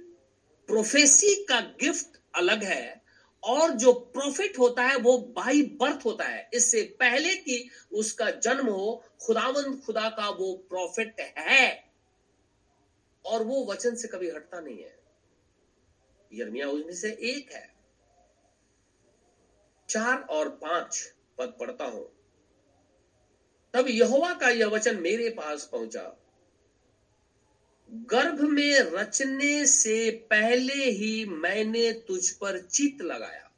प्रोफेसी 0.66 1.44
का 1.44 1.60
गिफ्ट 1.60 2.06
अलग 2.34 2.64
है। 2.64 2.99
और 3.44 3.70
जो 3.70 3.92
प्रॉफिट 3.92 4.58
होता 4.58 4.82
है, 4.82 4.96
वो 4.96 5.18
बाई 5.18 5.62
बर्थ 5.62 6.00
होता 6.04 6.24
है। 6.24 6.50
इससे 6.54 6.82
पहले 6.82 7.34
कि 7.34 7.68
उसका 7.92 8.30
जन्म 8.30 8.66
हो 8.66 9.02
खुदावंद 9.26 9.80
खुदा 9.80 10.08
का 10.08 10.28
वो 10.28 10.54
प्रॉफिट 10.54 11.20
है। 11.38 11.90
और 13.24 13.42
वो 13.42 13.64
वचन 13.64 13.94
से 13.94 14.08
कभी 14.08 14.30
हटता 14.30 14.60
नहीं 14.60 14.82
है। 14.82 14.98
यर्मिया 16.32 16.68
उसमें 16.68 16.94
से 16.94 17.10
एक 17.10 17.52
है। 17.52 17.74
चार 19.88 20.20
और 20.20 20.48
पाँच 20.48 21.14
पद 21.38 21.56
पढ़ता 21.60 21.84
हूँ। 21.84 22.12
तब 23.74 23.88
यहोवा 23.88 24.34
का 24.34 24.48
यह 24.48 24.66
वचन 24.66 24.96
मेरे 24.96 25.30
पास 25.30 25.68
पहुँचा। 25.72 26.19
गर्भ 27.92 28.40
में 28.40 28.80
रचने 28.80 29.66
से 29.66 30.10
पहले 30.10 30.90
ही 30.90 31.24
मैंने 31.24 31.92
तुझ 31.92 32.30
पर 32.30 32.60
चित 32.60 33.02
लगाया। 33.02 33.52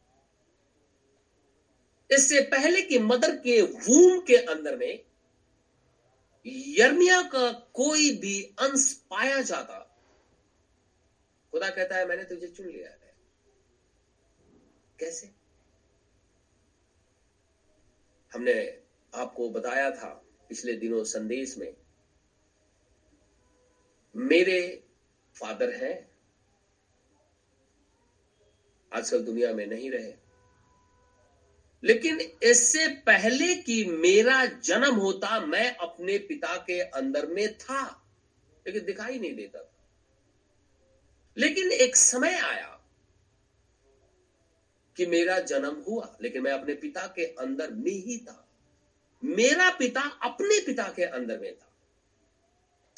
इससे 2.11 2.41
पहले 2.41 2.83
कि 2.83 2.99
मदर 2.99 3.37
के 3.37 3.63
वूम 3.63 4.21
के 4.21 4.37
अंदर 4.37 4.77
में 4.77 5.05
यर्मिया 6.47 7.23
का 7.23 7.53
कोई 7.53 8.19
भी 8.19 8.43
अंश 8.43 8.93
पाया 9.11 9.43
जाता। 9.43 9.97
खुदा 11.53 11.71
कहता 11.71 11.97
है, 11.97 12.07
मैंने 12.07 12.25
तुझे 12.25 12.49
चुन 12.49 12.67
लिया 12.67 12.91
है। 12.91 13.15
कैसे? 14.99 15.27
हमने 18.35 18.83
आपको 19.15 19.51
बताया 19.51 19.91
था 19.91 20.25
पिछले 20.49 20.73
दिनों 20.73 21.05
संदेश 21.05 21.59
में 21.59 21.82
मेरे 24.17 24.85
फादर 25.41 25.71
हैं। 25.71 26.11
आजकल 28.93 29.19
दुनिया 29.19 29.53
में 29.53 29.67
नहीं 29.67 29.91
रहे। 29.91 30.15
लेकिन 31.85 32.21
इससे 32.43 32.89
पहले 32.89 33.55
कि 33.55 33.85
मेरा 33.85 34.45
जन्म 34.45 34.95
होता, 34.95 35.41
मैं 35.41 35.77
अपने 35.77 36.19
पिता 36.19 36.57
के 36.57 36.81
अंदर 36.81 37.27
में 37.27 37.59
था, 37.59 38.07
लेकिन 38.67 38.85
दिखाई 38.85 39.19
नहीं 39.19 39.35
देता 39.35 39.63
था। 39.63 39.89
लेकिन 41.39 41.73
एक 41.73 41.97
समय 41.97 42.35
आया 42.35 42.85
कि 44.97 45.07
मेरा 45.07 45.39
जन्म 45.39 45.85
हुआ, 45.89 46.17
लेकिन 46.23 46.43
मैं 46.43 46.53
अपने 46.53 46.75
पिता 46.75 47.07
के 47.07 47.25
अंदर 47.25 47.71
में 47.71 47.93
ही 47.93 48.19
था। 48.19 48.49
मेरा 49.25 49.71
पिता 49.71 50.01
अपने 50.01 50.67
पिता 50.67 50.93
के 50.97 51.05
अंदर 51.05 51.39
में 51.39 51.57
था। 51.57 51.72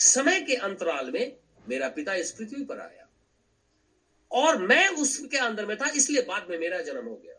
समय 0.04 0.40
के 0.40 0.54
अंतराल 0.54 1.10
में 1.10 1.36
मेरा 1.68 1.88
पिता 1.88 2.14
इस 2.14 2.32
पृथ्वी 2.32 2.64
पर 2.64 2.80
आया। 2.80 3.08
और 4.32 4.62
मैं 4.62 4.88
उसके 4.88 5.36
अंदर 5.36 5.66
में 5.66 5.76
था, 5.76 5.88
इसलिए 5.88 6.22
बाद 6.22 6.46
में 6.50 6.58
मेरा 6.58 6.82
जन्म 6.82 7.06
हो 7.06 7.16
गया। 7.16 7.34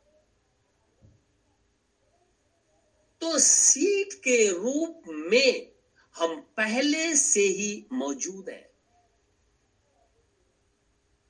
तो 3.21 3.39
सीट 3.39 4.13
के 4.13 4.47
रूप 4.51 5.01
में 5.08 5.71
हम 6.15 6.41
पहले 6.41 7.15
से 7.15 7.41
ही 7.41 7.86
मौजूद 7.93 8.49
हैं। 8.49 8.69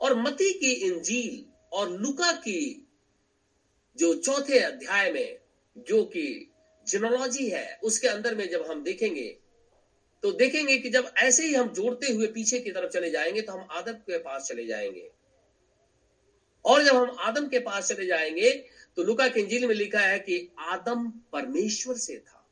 और 0.02 0.16
मती 0.16 0.54
की 0.54 0.72
इंजील 0.72 1.46
और 1.74 1.90
लुका 1.90 2.32
की 2.32 2.88
जो 3.98 4.14
चौथे 4.16 4.60
अध्याय 4.60 5.12
में, 5.12 5.40
जो 5.78 6.04
कि 6.04 6.52
जिनोलॉजी 6.88 7.50
है, 7.50 7.80
उसके 7.84 8.08
अंदर 8.08 8.36
में 8.36 8.50
जब 8.50 8.66
हम 8.72 8.84
देखेंगे 8.84 9.38
तो 10.26 10.32
देखेंगे 10.32 10.78
कि 10.78 10.90
जब 10.90 11.14
ऐसे 11.18 11.46
ही 11.46 11.54
हम 11.54 11.68
जोड़ते 11.74 12.12
हुए 12.12 12.28
पीछे 12.28 12.60
की 12.60 12.72
तरफ़ 12.72 12.90
चले 12.90 13.10
जाएँगे 13.10 13.42
तो 13.42 13.54
हम 13.54 13.68
आदम 13.72 13.94
के 13.94 14.18
पास 14.18 14.48
चले 14.48 14.66
जाएँगे। 14.66 15.12
और 16.66 16.84
जब 16.84 16.96
हम 16.96 17.16
आदम 17.20 17.48
के 17.48 17.60
पास 17.60 17.88
चले 17.88 18.06
जाएँगे 18.06 18.52
तो 18.98 19.04
लुका 19.04 19.28
के 19.28 19.40
इंजील 19.40 19.68
में 19.68 19.76
लिखा 19.76 20.00
है 20.00 20.20
कि 20.20 20.50
आदम 20.60 21.12
परमेश्वर 21.32 21.96
से 21.96 22.18
था। 22.18 22.50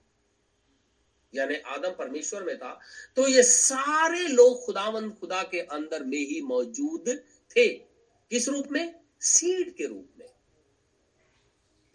यानी 1.35 1.55
आदम 1.55 1.89
परमेश्वर 1.89 2.43
में 2.43 2.57
था। 2.57 2.79
तो 3.15 3.27
ये 3.27 3.43
सारे 3.43 4.27
लोग 4.27 4.65
खुदावंद 4.65 5.13
खुदा 5.13 5.43
के 5.43 5.59
अंदर 5.59 6.03
में 6.03 6.17
ही 6.17 6.41
मौजूद 6.41 7.21
थे। 7.57 7.67
किस 7.67 8.49
रूप 8.49 8.67
में? 8.71 8.95
सीड 9.19 9.75
के 9.75 9.85
रूप 9.85 10.09
में। 10.19 10.29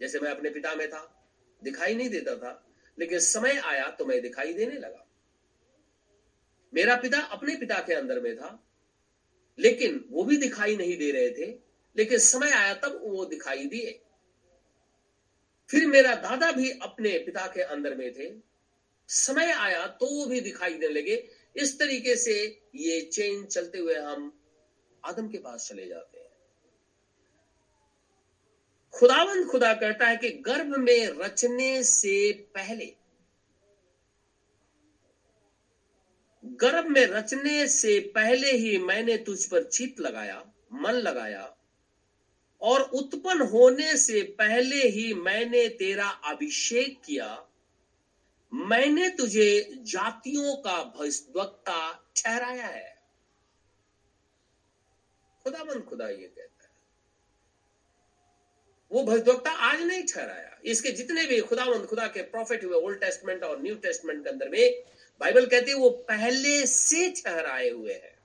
जैसे 0.01 0.19
मैं 0.19 0.31
अपने 0.31 0.49
पिता 0.49 0.75
में 0.75 0.89
था, 0.89 1.29
दिखाई 1.63 1.95
नहीं 1.95 2.09
देता 2.09 2.35
था, 2.35 2.67
लेकिन 2.99 3.19
समय 3.19 3.57
आया 3.57 3.89
तो 3.89 4.05
मैं 4.05 4.21
दिखाई 4.21 4.53
देने 4.53 4.75
लगा। 4.75 5.05
मेरा 6.73 6.95
पिता 6.95 7.19
अपने 7.27 7.55
पिता 7.55 7.79
के 7.79 7.93
अंदर 7.93 8.19
में 8.19 8.35
था, 8.37 8.51
लेकिन 9.57 10.03
वो 10.09 10.23
भी 10.23 10.37
दिखाई 10.37 10.75
नहीं 10.75 10.97
दे 10.97 11.11
रहे 11.11 11.29
थे, 11.29 11.47
लेकिन 11.95 12.17
समय 12.17 12.51
आया 12.51 12.73
तब 12.73 12.99
वो 13.03 13.25
दिखाई 13.25 13.65
दिए। 13.65 13.99
फिर 15.69 15.85
मेरा 15.87 16.13
दादा 16.15 16.51
भी 16.51 16.69
अपने 16.81 17.17
पिता 17.17 17.45
के 17.47 17.61
अंदर 17.63 17.95
में 17.95 18.11
थे, 18.13 18.31
समय 19.09 19.51
आया 19.51 19.85
तो 19.87 20.05
वो 20.07 20.25
भी 20.25 20.41
दिखाई 20.41 20.73
देने 20.73 20.93
लगे। 20.93 21.15
इस 21.55 21.77
तरीके 21.79 22.15
से 22.15 22.33
ये 22.75 23.01
चेन 23.03 23.45
चलते 23.45 23.77
हुए 23.77 23.95
हम 23.95 24.31
आदम 25.03 25.27
के 25.27 25.37
पास 25.37 25.67
चले 25.69 25.87
जाते 25.87 26.19
हैं। 26.19 26.27
खुदावंद 28.93 29.45
खुदा 29.47 29.73
कहता 29.73 30.07
है 30.07 30.17
कि 30.17 30.29
गर्भ 30.45 30.75
में 30.77 31.07
रचने 31.19 31.83
से 31.83 32.31
पहले 32.55 32.85
गर्भ 36.61 36.85
में 36.85 37.05
रचने 37.05 37.67
से 37.67 37.99
पहले 37.99 38.51
ही 38.51 38.77
मैंने 38.77 39.17
तुझ 39.17 39.45
पर 39.45 39.63
चित 39.63 39.99
लगाया, 39.99 40.51
मन 40.73 40.91
लगाया। 40.91 41.57
और 42.61 42.81
उत्पन्न 42.81 43.41
होने 43.41 43.97
से 43.97 44.21
पहले 44.21 44.87
ही 44.87 45.13
मैंने 45.13 45.69
तेरा 45.69 46.09
अभिषेक 46.09 47.01
किया। 47.05 47.47
मैंने 48.53 49.09
तुझे 49.09 49.69
जातियों 49.77 50.55
का 50.55 50.83
भविष्यवक्ता 50.83 52.11
ठहराया 52.15 52.65
है। 52.65 53.01
खुदाबंद 55.43 55.83
खुदा 55.83 56.09
ये 56.09 56.15
कहता 56.15 56.63
है। 56.63 56.69
वो 58.91 59.03
भविष्यवक्ता 59.03 59.51
आज 59.51 59.81
नहीं 59.81 60.03
ठहराया। 60.03 60.59
इसके 60.65 60.91
जितने 60.91 61.25
भी 61.25 61.41
खुदाबंद 61.41 61.85
खुदा 61.85 62.07
के 62.07 62.21
प्रॉफिट 62.21 62.65
हुए 62.65 62.73
ओल्ड 62.73 62.99
टेस्टमेंट 62.99 63.43
और 63.43 63.61
न्यू 63.61 63.75
टेस्टमेंट 63.75 64.23
के 64.23 64.29
अंदर 64.29 64.49
में 64.49 64.83
बाइबल 65.19 65.45
कहती 65.45 65.71
है, 65.71 65.77
वो 65.77 65.89
पहले 65.89 66.65
से 66.65 67.09
ठहराए 67.11 67.69
हुए 67.69 67.93
हैं। 67.93 68.17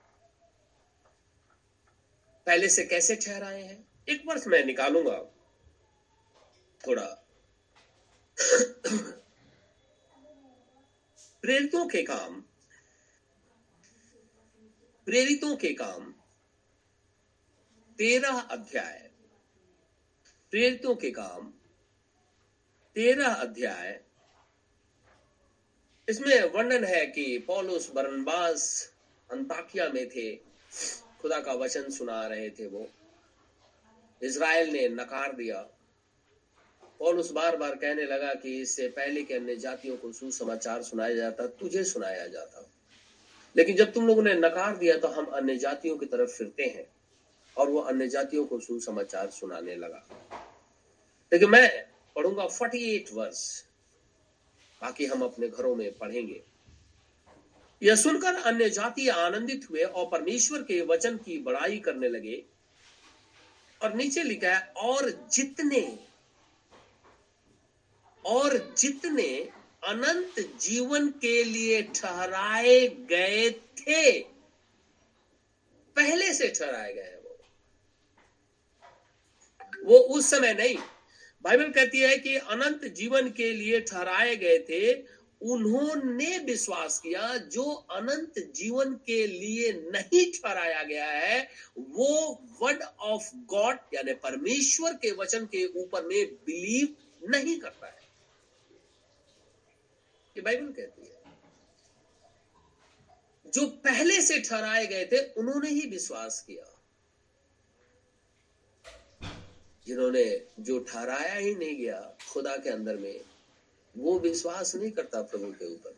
पहले 2.47 2.69
से 2.69 2.85
कैसे 2.85 3.17
ठहराए 3.17 3.63
हैं? 3.63 3.87
एक 4.09 4.23
वर्ष 4.27 4.47
मैं 4.47 4.65
निकालूँगा। 4.65 5.19
थोड़ा 6.87 7.07
प्रेरितों 11.43 11.89
के 11.89 12.03
काम, 12.03 12.41
प्रेरितों 15.07 15.57
के 15.57 15.73
काम, 15.75 16.15
तेरह 17.99 18.41
अध्याय, 18.41 19.11
प्रेरितों 20.51 20.95
के 20.95 21.11
काम, 21.11 21.53
तेरह 22.95 23.35
अध्याय 23.35 24.05
इसमें 26.09 26.43
वर्णन 26.43 26.85
है 26.85 27.07
कि 27.07 27.39
पौलुस 27.39 27.91
बरनबास 27.95 28.93
अंताकिया 29.33 29.89
में 29.89 30.09
थे। 30.09 30.37
खुदा 31.21 31.41
का 31.41 31.53
वचन 31.53 31.91
सुना 31.91 32.27
रहे 32.27 32.51
थे 32.51 32.67
वो। 32.67 32.89
इसराइल 34.23 34.71
ने 34.71 34.89
नकार 34.89 35.33
दिया। 35.33 35.69
उस 37.01 37.31
बार 37.31 37.57
बार 37.57 37.75
कहने 37.75 38.05
लगा 38.05 38.35
कि 38.35 38.63
इससे 38.63 38.89
पहले 38.89 39.23
के 39.23 39.35
अन्य 39.35 39.57
जातियों 39.57 39.97
को 39.97 40.13
सुसमाचार 40.13 40.83
सुनाया 40.83 41.15
जाता, 41.15 41.47
तुझे 41.47 41.85
सुनाया 41.85 42.27
जाता। 42.27 42.71
लेकिन 43.57 43.77
जब 43.77 43.93
तुम 43.93 44.07
लोगों 44.07 44.23
ने 44.23 44.35
नकार 44.35 44.77
दिया 44.77 44.97
तो 44.97 45.09
हम 45.09 45.25
अन्य 45.25 45.57
जातियों 45.57 45.97
की 45.97 46.07
तरफ़ 46.07 46.31
फिरते 46.31 46.63
हैं 46.63 46.87
और 47.57 47.71
वो 47.71 47.81
अन्य 47.81 48.09
जातियों 48.09 48.47
को 48.47 48.61
सुसमाचार 48.61 49.31
सुनाने 49.31 49.77
लगा। 49.77 50.07
लेकिन 51.33 51.51
मैं 51.51 51.87
पढ़ूँगा 52.17 52.47
फोर्टी 52.47 52.97
एट 52.97 53.05
वर्ष 53.13 53.63
बाकी 54.83 55.07
हम 55.07 55.23
अपने 55.23 55.49
घरों 55.49 55.75
में 55.77 55.93
पढ़ेंगे। 55.99 56.43
यह 57.83 57.97
सुनकर 57.97 58.35
अन्य 58.43 58.69
जाति 58.71 59.09
आनंदित 59.09 59.67
हुए 59.71 59.83
और 59.83 60.07
परमेश्वर 60.09 60.63
के 60.63 60.81
वचन 60.87 61.17
की 61.17 61.39
बड़ाई 61.39 61.79
करने 61.79 62.09
लगे 62.09 62.43
और 63.81 63.95
नीचे 63.95 64.23
लिखा 64.23 64.51
है, 64.51 64.73
और 64.77 65.11
जितने 65.33 65.99
और 68.25 68.57
जितने 68.79 69.29
अनंत 69.83 70.39
जीवन 70.61 71.09
के 71.21 71.43
लिए 71.45 71.83
ठहराए 71.95 72.87
गए 73.11 73.51
थे, 73.51 74.21
पहले 75.97 76.33
से 76.35 76.49
ठहराए 76.51 76.93
गए 76.95 77.19
वो। 77.25 77.37
वो 79.85 79.99
उस 80.17 80.31
समय 80.31 80.55
नहीं 80.55 80.77
बाइबल 81.45 81.71
कहती 81.71 81.99
है 81.99 82.19
कि 82.19 82.37
अनंत 82.37 82.85
जीवन 82.85 83.31
के 83.31 83.53
लिए 83.53 83.81
ठहराए 83.81 84.37
गए 84.37 84.59
थे, 84.59 84.95
उन्होंने 85.43 86.39
विश्वास 86.39 86.99
किया, 86.99 87.37
जो 87.37 87.63
अनंत 87.63 88.53
जीवन 88.55 88.95
के 88.95 89.27
लिए 89.27 89.73
नहीं 89.73 90.33
ठहराया 90.33 90.83
गया 90.83 91.07
है, 91.07 91.51
वो 91.79 92.43
वर्ड 92.63 92.83
ऑफ़ 92.83 93.37
गॉड 93.37 93.77
यानी 93.95 94.15
परमेश्वर 94.15 94.93
के 94.93 95.11
वचन 95.11 95.45
के 95.45 95.67
ऊपर 95.67 96.03
में 96.03 96.27
बिलीव 96.27 96.97
नहीं 97.31 97.61
करता 97.61 97.87
है। 97.87 98.03
ये 100.37 100.41
बाइबल 100.41 100.73
कहती 100.73 101.03
है। 101.03 101.15
जो 103.51 103.67
पहले 103.67 104.21
से 104.21 104.41
ठहराए 104.41 104.87
गए 104.87 105.05
थे, 105.05 105.33
उन्होंने 105.33 105.69
ही 105.69 105.89
विश्वास 105.89 106.45
किया। 106.47 106.74
जिन्होंने 109.87 110.47
जो 110.61 110.79
ठहराया 110.79 111.35
ही 111.35 111.55
नहीं 111.55 111.77
गया 111.77 112.17
खुदा 112.33 112.57
के 112.57 112.71
अंदर 112.71 112.97
में, 112.97 113.21
वो 113.97 114.19
विश्वास 114.19 114.75
नहीं 114.75 114.91
करता 114.91 115.23
प्रभु 115.23 115.53
के 115.53 115.75
ऊपर 115.75 115.97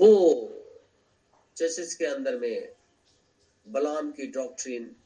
वो 0.00 0.10
चर्चेस 1.56 1.94
के 1.94 2.04
अंदर 2.04 2.38
में 2.38 2.72
बलाम 3.66 4.10
की 4.10 4.26
डॉक्ट्रिन 4.26 4.96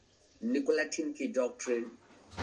निकोलेटिन 0.41 1.11
की 1.13 1.27
डॉक्ट्रिन, 1.27 1.91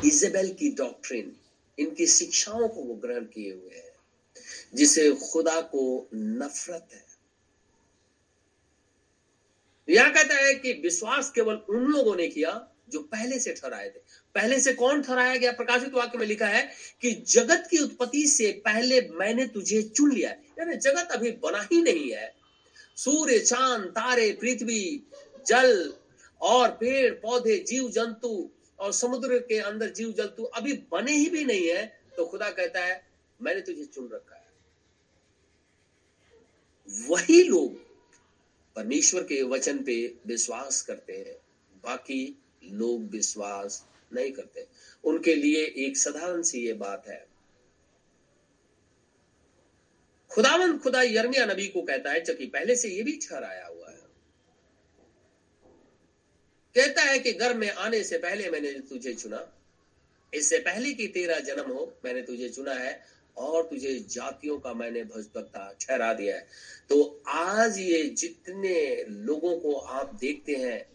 इजेबेल 0.04 0.52
की 0.52 0.70
डॉक्ट्रिन, 0.70 1.36
इनकी 1.78 2.06
शिक्षाओं 2.06 2.68
को 2.68 2.82
वो 2.82 2.94
ग्रहण 2.94 3.24
किए 3.24 3.52
हुए 3.52 3.74
हैं, 3.74 3.92
जिसे 4.74 5.10
खुदा 5.12 5.60
को 5.60 6.08
नफरत 6.14 6.88
है। 6.92 7.04
यह 9.88 10.08
कहता 10.08 10.34
है 10.34 10.54
कि 10.54 10.72
विश्वास 10.72 11.30
केवल 11.30 11.54
उन 11.54 11.84
लोगों 11.84 12.16
ने 12.16 12.28
किया 12.28 12.71
जो 12.92 13.00
पहले 13.02 13.38
से 13.38 13.52
ठहराए 13.52 13.88
थे। 13.88 14.00
पहले 14.34 14.60
से 14.60 14.72
कौन 14.72 15.02
ठहराया 15.02 15.36
गया? 15.36 15.52
प्रकाशित 15.52 15.94
वाक्य 15.94 16.18
में 16.18 16.26
लिखा 16.26 16.46
है 16.46 16.70
कि 17.00 17.12
जगत 17.12 17.68
की 17.70 17.78
उत्पत्ति 17.78 18.26
से 18.26 18.52
पहले 18.52 19.00
मैंने 19.00 19.46
तुझे 19.46 19.82
चुन 19.82 20.12
लिया 20.12 20.30
यानी 20.30 20.76
जगत 20.76 21.08
अभी 21.12 21.30
बना 21.30 21.68
ही 21.72 21.82
नहीं 21.82 22.12
है। 22.12 22.34
सूर्य, 22.96 23.38
चाँद, 23.38 23.84
तारे, 23.90 24.32
पृथ्वी, 24.32 25.02
जल 25.46 25.94
और 26.40 26.70
पेड़, 26.70 27.14
पौधे, 27.14 27.58
जीव, 27.58 27.90
जंतु 27.90 28.50
और 28.78 28.92
समुद्र 28.92 29.38
के 29.38 29.58
अंदर 29.58 29.90
जीव, 29.90 30.12
जंतु 30.12 30.42
अभी 30.42 30.72
बने 30.72 31.12
ही 31.12 31.30
भी 31.30 31.44
नहीं 31.44 31.68
है। 31.68 32.00
तो 32.16 32.26
खुदा 32.26 32.50
कहता 32.50 32.80
है, 32.80 33.06
मैंने 33.42 33.60
तुझे 33.60 33.84
चुन 33.84 34.10
रखा 34.14 34.36
है। 34.36 34.42
वही 37.08 37.42
लोग 37.42 37.74
परमेश्वर 38.76 39.22
के 39.22 39.42
वचन 39.42 39.78
पे 39.78 40.14
विश्वास 40.26 40.82
करते 40.82 41.12
हैं। 41.12 41.36
बाकी 41.84 42.38
लोग 42.70 43.10
विश्वास 43.10 43.86
नहीं 44.12 44.32
करते। 44.32 44.66
उनके 45.04 45.34
लिए 45.34 45.64
एक 45.64 45.96
साधारण 45.96 46.42
सी 46.42 46.58
ये 46.66 46.72
बात 46.72 47.08
है। 47.08 47.26
खुदावन 50.30 50.78
खुदा 50.78 51.02
यर्मिया 51.02 51.46
नबी 51.46 51.68
को 51.68 51.82
कहता 51.82 52.10
है, 52.10 52.20
जबकि 52.20 52.46
पहले 52.46 52.76
से 52.76 52.88
ये 52.88 53.02
भी 53.02 53.12
ठहराया 53.12 53.66
हुआ 53.66 53.90
है। 53.90 54.02
कहता 56.74 57.02
है 57.02 57.18
कि 57.18 57.32
घर 57.32 57.54
में 57.54 57.70
आने 57.70 58.04
से 58.04 58.18
पहले 58.18 58.50
मैंने 58.50 58.72
तुझे 58.72 59.14
चुना। 59.14 59.58
इससे 60.34 60.58
पहले 60.58 60.92
कि 60.92 61.06
तेरा 61.06 61.38
जन्म 61.38 61.70
हो, 61.70 61.98
मैंने 62.04 62.22
तुझे 62.22 62.48
चुना 62.48 62.74
है 62.74 63.04
और 63.36 63.62
तुझे 63.62 63.98
जातियों 64.08 64.58
का 64.58 64.74
मैंने 64.74 65.04
भजभक्ता 65.04 65.76
ठहरा 65.80 66.14
दिया 66.14 66.36
है। 66.36 66.48
तो 66.88 67.22
आज 67.26 67.78
ये 67.78 68.02
जितने 68.04 69.04
लोगों 69.08 69.60
को 69.60 69.74
आप 69.74 70.14
देखते 70.14 70.52
हैं 70.52 70.92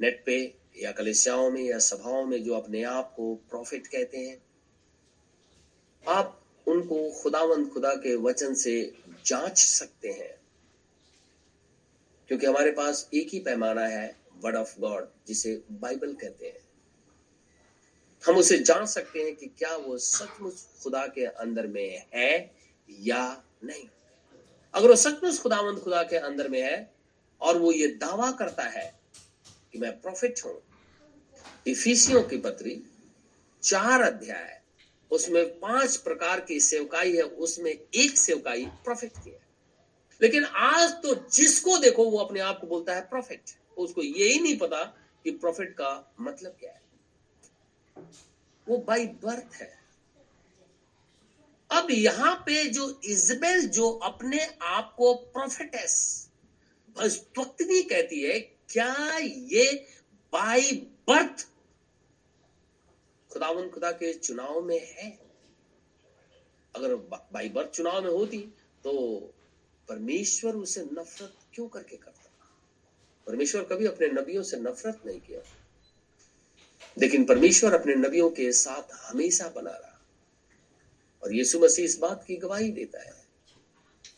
नेट 0.00 0.22
पे 0.26 0.54
या 0.76 0.92
कलिसियाओं 0.92 1.50
में 1.50 1.62
या 1.62 1.78
सभाओं 1.78 2.26
में 2.26 2.44
जो 2.44 2.54
अपने 2.54 2.82
आप 2.82 3.14
को 3.16 3.34
प्रॉफिट 3.34 3.86
कहते 3.86 4.18
हैं, 4.18 4.42
आप 6.08 6.42
उनको 6.66 7.10
खुदावंद 7.10 7.68
खुदा 7.68 7.94
के 7.94 8.14
वचन 8.14 8.54
से 8.54 8.94
जाँच 9.26 9.58
सकते 9.58 10.08
हैं। 10.08 10.40
क्योंकि 12.28 12.46
हमारे 12.46 12.70
पास 12.70 13.08
एक 13.14 13.28
ही 13.28 13.40
पैमाना 13.40 13.86
है 13.86 14.16
वर्ड 14.40 14.56
ऑफ़ 14.56 14.80
गॉड 14.80 15.08
जिसे 15.26 15.62
बाइबल 15.70 16.12
कहते 16.12 16.46
हैं। 16.46 16.68
हम 18.26 18.36
उसे 18.36 18.58
जान 18.58 18.86
सकते 18.86 19.22
हैं 19.22 19.34
कि 19.34 19.46
क्या 19.46 19.76
वो 19.76 19.98
सचमुच 19.98 20.54
खुदा 20.82 21.06
के 21.06 21.24
अंदर 21.24 21.66
में 21.66 22.06
है 22.14 22.54
या 22.90 23.44
नहीं। 23.64 23.88
अगर 24.74 24.88
वो 24.88 24.96
सचमुच 24.96 25.38
खुदावंद 25.38 25.78
खुदा 25.78 26.02
के 26.02 26.16
अंदर 26.16 26.48
में 26.48 26.62
है 26.62 26.94
और 27.40 27.58
वो 27.58 27.72
ये 27.72 27.88
दावा 27.88 28.32
करता 28.32 28.62
है 28.62 28.99
कि 29.72 29.78
मैं 29.78 30.00
प्रॉफिट 30.00 30.40
हूँ। 30.44 30.62
इफिसियों 31.66 32.22
की 32.22 32.36
पत्री, 32.36 32.84
चार 33.62 34.00
अध्याय, 34.00 34.60
उसमें 35.10 35.58
पाँच 35.58 35.96
प्रकार 35.96 36.40
की 36.40 36.60
सेवकाई 36.60 37.16
है, 37.16 37.22
उसमें 37.22 37.78
एक 37.94 38.18
सेवकाई 38.18 38.66
प्रॉफिट 38.66 39.12
की 39.24 39.30
है। 39.30 39.40
लेकिन 40.22 40.44
आज 40.44 40.90
तो 40.90 41.28
जिसको 41.28 41.78
देखो, 41.78 42.10
वो 42.10 42.18
अपने 42.18 42.40
आप 42.40 42.60
को 42.60 42.66
बोलता 42.66 42.94
है 42.94 43.00
प्रॉफिट 43.00 43.40
उसको 43.76 44.02
यही 44.02 44.38
नहीं 44.38 44.58
पता 44.58 44.84
कि 45.24 45.30
प्रॉफिट 45.30 45.72
का 45.72 46.14
मतलब 46.20 46.56
क्या 46.60 46.72
है। 46.72 46.80
वो 48.68 48.78
बाई 48.78 49.06
बर्थ 49.06 49.54
है। 49.54 49.80
अब 51.70 51.86
यहाँ 51.90 52.34
पे 52.46 52.66
जो 52.66 53.00
इजबेल 53.04 53.68
जो 53.68 53.90
अपने 53.90 54.48
आप 54.62 54.94
को 54.98 55.14
प्रोफेटेस 55.14 56.28
भक्ति 56.98 57.82
कहती 57.82 58.22
है 58.22 58.59
क्या 58.70 59.18
ये 59.18 59.86
बाई 60.32 60.72
बर्थ। 61.08 61.48
खुदावन 63.30 63.68
खुदा 63.68 63.92
के 63.92 64.14
चुनाव 64.14 64.60
में 64.60 64.94
है। 64.94 65.18
अगर 66.76 66.94
बाई 67.32 67.48
बर्थ 67.48 67.70
चुनाव 67.70 68.02
में 68.02 68.10
होती 68.10 68.38
तो 68.84 69.20
परमेश्वर 69.88 70.56
उसे 70.56 70.84
नफरत 70.84 71.34
क्यों 71.54 71.68
करके 71.68 71.96
करता? 71.96 72.30
परमेश्वर 73.26 73.64
कभी 73.64 73.86
अपने 73.86 74.08
नबियों 74.08 74.42
से 74.42 74.56
नफरत 74.56 74.98
नहीं 75.06 75.20
किया। 75.20 75.42
लेकिन 76.98 77.24
परमेश्वर 77.24 77.74
अपने 77.74 77.94
नबियों 77.94 78.30
के 78.30 78.52
साथ 78.52 78.82
हमेशा 78.92 79.48
बना 79.48 79.70
रहा। 79.70 80.00
और 81.22 81.34
यीशु 81.34 81.58
मसीह 81.58 81.84
इस 81.84 81.98
बात 81.98 82.24
की 82.24 82.36
गवाही 82.36 82.70
देता 82.70 83.02
है। 83.02 83.30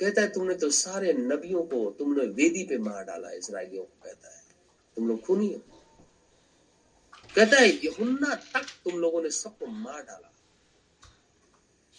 कहता 0.01 0.21
है, 0.21 0.33
तुमने 0.33 0.55
तो 0.55 0.71
सारे 0.71 1.13
नबियों 1.13 1.63
को, 1.63 1.91
तुमने 1.91 2.27
वेदी 2.27 2.65
पे 2.65 2.79
मार 2.79 3.05
डाला 3.05 3.31
इसराइलियों 3.31 3.85
को 3.85 4.05
कहता 4.05 4.37
है। 4.37 4.42
तुम 4.97 5.09
लोग 5.09 5.23
खूनी 5.23 5.53
हो 5.53 5.61
कहता 7.35 7.57
है, 7.57 7.69
यहुन्ना 7.69 8.35
तक 8.35 8.67
तुम 8.85 8.99
लोगों 8.99 9.23
ने 9.23 9.31
सबको 9.31 9.67
मार 9.67 10.03
डाला। 10.03 10.33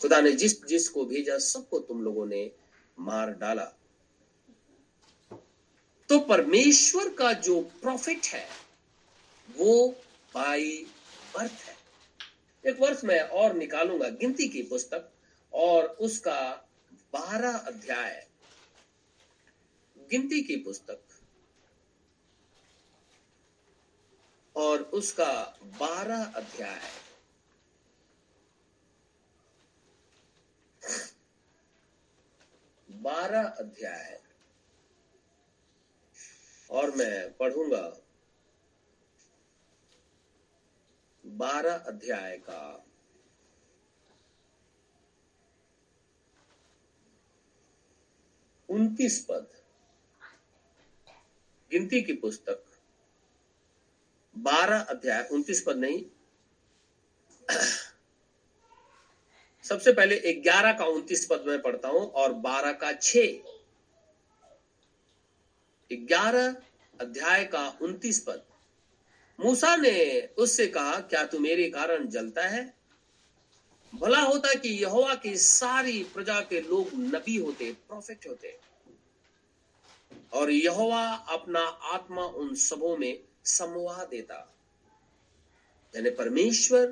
खुदा 0.01 0.21
ने 0.21 0.31
जिस, 0.31 0.65
जिसको 0.65 1.05
भेजा, 1.05 1.37
सबको 1.37 1.79
तुम 1.79 2.03
लोगों 2.03 2.25
ने 2.25 2.51
मार 2.99 3.31
डाला। 3.31 3.65
तो 6.09 6.19
परमेश्वर 6.19 7.09
का 7.09 7.33
जो 7.33 7.61
प्रॉफिट 7.61 8.25
है, 8.25 8.47
वो 9.57 9.89
बाई 10.33 10.85
बर्थ 11.35 11.51
है। 11.51 11.75
एक 12.71 12.79
वर्ष 12.79 13.03
में 13.03 13.19
और 13.19 13.53
निकालूँगा 13.53 14.09
गिनती 14.09 14.49
की 14.49 14.63
पुस्तक, 14.63 15.09
और 15.53 15.85
उसका 15.85 16.69
बारह 17.13 17.57
अध्याय। 17.57 18.27
गिनती 20.11 20.41
की 20.41 20.55
पुस्तक। 20.55 20.99
और 24.55 24.81
उसका 24.81 25.59
बारह 25.63 26.23
अध्याय 26.25 26.81
बारह 32.91 33.43
अध्याय 33.43 34.21
और 36.69 36.95
मैं 36.95 37.33
पढ़ूँगा 37.33 37.99
बारह 41.25 41.75
अध्याय 41.75 42.37
का। 42.37 42.85
उनतीस 48.69 49.25
पद। 49.29 49.47
गिनती 51.71 52.01
की 52.01 52.13
पुस्तक। 52.13 52.72
बारह 54.35 54.79
अध्याय, 54.79 55.27
उन्तीस 55.31 55.63
पद 55.67 55.77
नहीं। 55.77 56.03
सबसे 59.63 59.93
पहले 59.93 60.33
ग्यारह 60.33 60.73
का 60.73 60.85
उन्तीस 60.85 61.25
पद 61.25 61.43
में 61.47 61.61
पढ़ता 61.61 61.87
हूँ 61.87 62.11
और 62.11 62.33
बारह 62.33 62.71
का 62.71 62.93
छ 62.93 63.17
ग्यारह 65.91 66.55
अध्याय 67.01 67.45
का 67.45 67.77
उन्तीस 67.81 68.19
पद। 68.19 68.43
मूसा 69.39 69.75
ने 69.75 70.21
उससे 70.37 70.67
कहा, 70.67 70.99
क्या 70.99 71.25
तू 71.25 71.39
मेरे 71.39 71.69
कारण 71.69 72.07
जलता 72.07 72.41
है? 72.41 72.73
भला 73.95 74.19
होता 74.19 74.53
कि 74.53 74.69
यहोवा 74.69 75.15
की 75.15 75.37
सारी 75.37 76.03
प्रजा 76.03 76.39
के 76.41 76.61
लोग 76.61 76.89
नबी 76.93 77.35
होते 77.37 77.71
प्रॉफिट 77.71 78.27
होते। 78.27 78.57
और 80.33 80.51
यहोवा 80.51 81.07
अपना 81.07 81.61
आत्मा 81.93 82.23
उन 82.23 82.55
सबों 82.55 82.97
में 82.97 83.23
समवा 83.45 84.03
देता। 84.03 84.55
यानी 85.95 86.09
परमेश्वर 86.09 86.85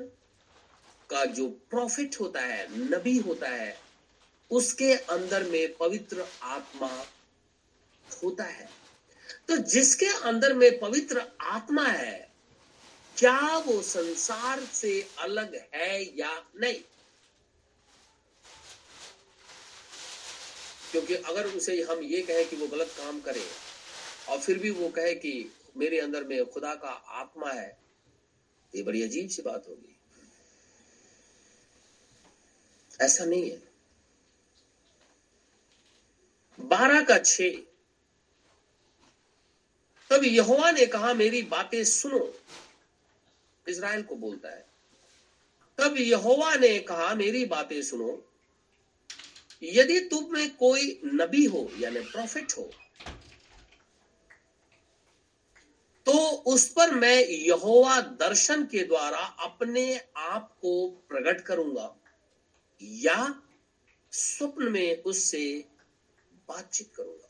का 1.10 1.24
जो 1.24 1.48
प्रॉफिट 1.48 2.20
होता 2.20 2.40
है, 2.40 2.78
नबी 2.90 3.18
होता 3.18 3.48
है, 3.48 3.80
उसके 4.50 4.94
अंदर 4.94 5.42
में 5.44 5.76
पवित्र 5.76 6.26
आत्मा 6.42 7.06
होता 8.24 8.44
है। 8.44 8.70
तो 9.48 9.56
जिसके 9.56 10.06
अंदर 10.06 10.54
में 10.54 10.80
पवित्र 10.80 11.32
आत्मा 11.40 11.86
है, 11.86 12.32
क्या 13.18 13.58
वो 13.58 13.82
संसार 13.82 14.60
से 14.64 15.10
अलग 15.18 15.68
है 15.74 16.18
या 16.18 16.46
नहीं? 16.60 16.80
क्योंकि 20.92 21.14
अगर 21.14 21.46
उसे 21.46 21.82
हम 21.82 21.98
ये 21.98 22.22
कहें 22.22 22.48
कि 22.48 22.56
वो 22.56 22.66
गलत 22.66 22.88
काम 22.98 23.20
करे, 23.20 23.46
और 24.28 24.40
फिर 24.40 24.58
भी 24.58 24.70
वो 24.70 24.88
कहे 24.88 25.14
कि 25.14 25.52
मेरे 25.76 26.00
अंदर 26.00 26.24
में 26.24 26.44
खुदा 26.46 26.74
का 26.74 26.88
आत्मा 26.88 27.50
है 27.50 27.78
ये 28.74 28.82
बड़ी 28.82 29.02
अजीब 29.02 29.28
सी 29.28 29.42
बात 29.42 29.68
होगी। 29.68 29.96
ऐसा 33.00 33.24
नहीं 33.24 33.50
है। 33.50 33.62
बारह 36.60 37.04
का 37.04 37.18
छ। 37.18 37.40
तब 40.10 40.24
यहोवा 40.24 40.70
ने 40.70 40.86
कहा, 40.86 41.14
मेरी 41.14 41.42
बातें 41.42 41.84
सुनो। 41.84 42.38
इज़राइल 43.68 44.02
को 44.02 44.16
बोलता 44.16 44.48
है। 44.48 44.66
तब 45.78 45.96
यहोवा 45.98 46.54
ने 46.54 46.78
कहा, 46.78 47.14
मेरी 47.14 47.44
बातें 47.44 47.82
सुनो। 47.82 48.28
यदि 49.62 50.00
तुम 50.00 50.32
में 50.32 50.56
कोई 50.56 51.00
नबी 51.04 51.44
हो, 51.44 51.72
यानी 51.78 52.00
प्रॉफिट 52.00 52.52
हो 52.58 52.70
तो 56.12 56.18
उस 56.46 56.66
पर 56.68 56.90
मैं 56.94 57.16
यहोवा 57.26 58.00
दर्शन 58.20 58.64
के 58.64 58.82
द्वारा 58.84 59.18
अपने 59.44 59.84
आप 60.16 60.50
को 60.62 60.88
प्रकट 61.08 61.40
करूँगा 61.40 61.94
या 62.80 63.42
स्वप्न 64.12 64.68
में 64.72 65.02
उससे 65.02 65.44
बातचीत 66.48 66.90
करूँगा। 66.96 67.28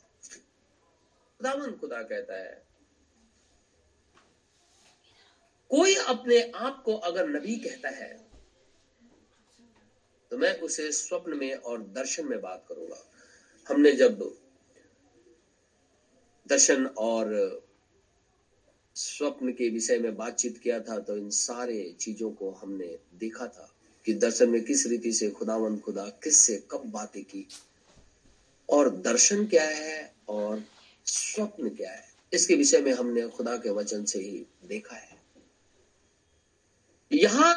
खुदावन 1.41 1.72
खुदा 1.72 2.03
कहता 2.03 2.39
है, 2.39 2.62
कोई 5.70 5.95
अपने 5.95 6.41
आप 6.41 6.83
को 6.85 6.97
अगर 6.97 7.28
नबी 7.28 7.57
कहता 7.59 7.89
है 7.97 8.12
तो 10.30 10.37
मैं 10.37 10.59
उसे 10.61 10.93
स्वप्न 10.93 11.37
में 11.37 11.55
और 11.55 11.83
दर्शन 11.95 12.28
में 12.28 12.41
बात 12.41 12.64
करूँगा। 12.68 13.05
हमने 13.68 13.93
जब 13.93 14.30
दर्शन 16.47 16.87
और 16.87 17.62
स्वप्न 18.97 19.53
के 19.53 19.68
विषय 19.68 19.99
में 19.99 20.16
बातचीत 20.16 20.59
किया 20.59 20.78
था 20.80 20.99
तो 20.99 21.16
इन 21.16 21.30
सारे 21.30 21.95
चीज़ों 22.01 22.30
को 22.30 22.51
हमने 22.53 22.97
देखा 23.14 23.47
था 23.47 23.68
कि 24.07 24.14
दर्शन 24.14 24.49
में 24.49 24.62
किस 24.64 24.86
रीति 24.86 25.12
से 25.12 25.30
खुदावन 25.30 25.78
खुदा 25.78 26.05
किस 26.24 26.36
से 26.36 26.57
कब 26.70 26.82
बातें 26.93 27.22
की 27.24 27.47
और 28.68 28.90
दर्शन 28.97 29.47
क्या 29.47 29.64
है 29.64 30.14
और 30.28 30.62
स्वप्न 31.07 31.68
क्या 31.68 31.90
है। 31.90 32.11
इसके 32.32 32.55
विषय 32.55 32.80
में 32.80 32.93
हमने 32.93 33.28
खुदा 33.28 33.57
के 33.57 33.70
वचन 33.70 34.05
से 34.05 34.18
ही 34.18 34.45
देखा 34.66 34.97
है। 34.97 35.20
यहाँ 37.11 37.55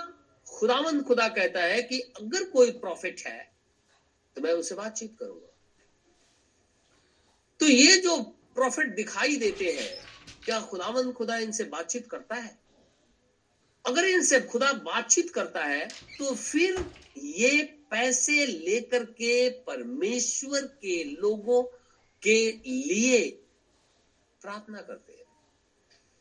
खुदावंद 0.47 1.03
खुदा 1.03 1.27
कहता 1.27 1.63
है 1.63 1.81
कि 1.81 1.99
अगर 1.99 2.43
कोई 2.49 2.71
प्रॉफिट 2.71 3.21
है 3.27 3.51
तो 4.35 4.41
मैं 4.41 4.53
उससे 4.53 4.75
बातचीत 4.75 5.15
करूँगा। 5.19 5.51
तो 7.59 7.65
ये 7.65 7.97
जो 7.97 8.17
प्रॉफिट 8.55 8.95
दिखाई 8.95 9.35
देते 9.35 9.71
हैं 9.71 10.04
क्या 10.45 10.59
खुदावन 10.61 11.11
खुदा 11.11 11.37
इनसे 11.37 11.63
बातचीत 11.63 12.07
करता 12.07 12.35
है? 12.35 12.55
अगर 13.85 14.05
इनसे 14.05 14.39
खुदा 14.41 14.71
बातचीत 14.73 15.29
करता 15.29 15.63
है 15.63 15.87
तो 16.17 16.33
फिर 16.33 16.85
ये 17.17 17.61
पैसे 17.91 18.45
लेकर 18.45 19.03
के 19.03 19.49
परमेश्वर 19.67 20.65
के 20.81 21.03
लोगों 21.03 21.61
के 22.21 22.39
लिए 22.51 23.27
प्रार्थना 24.41 24.81
करते 24.81 25.13
हैं। 25.13 25.23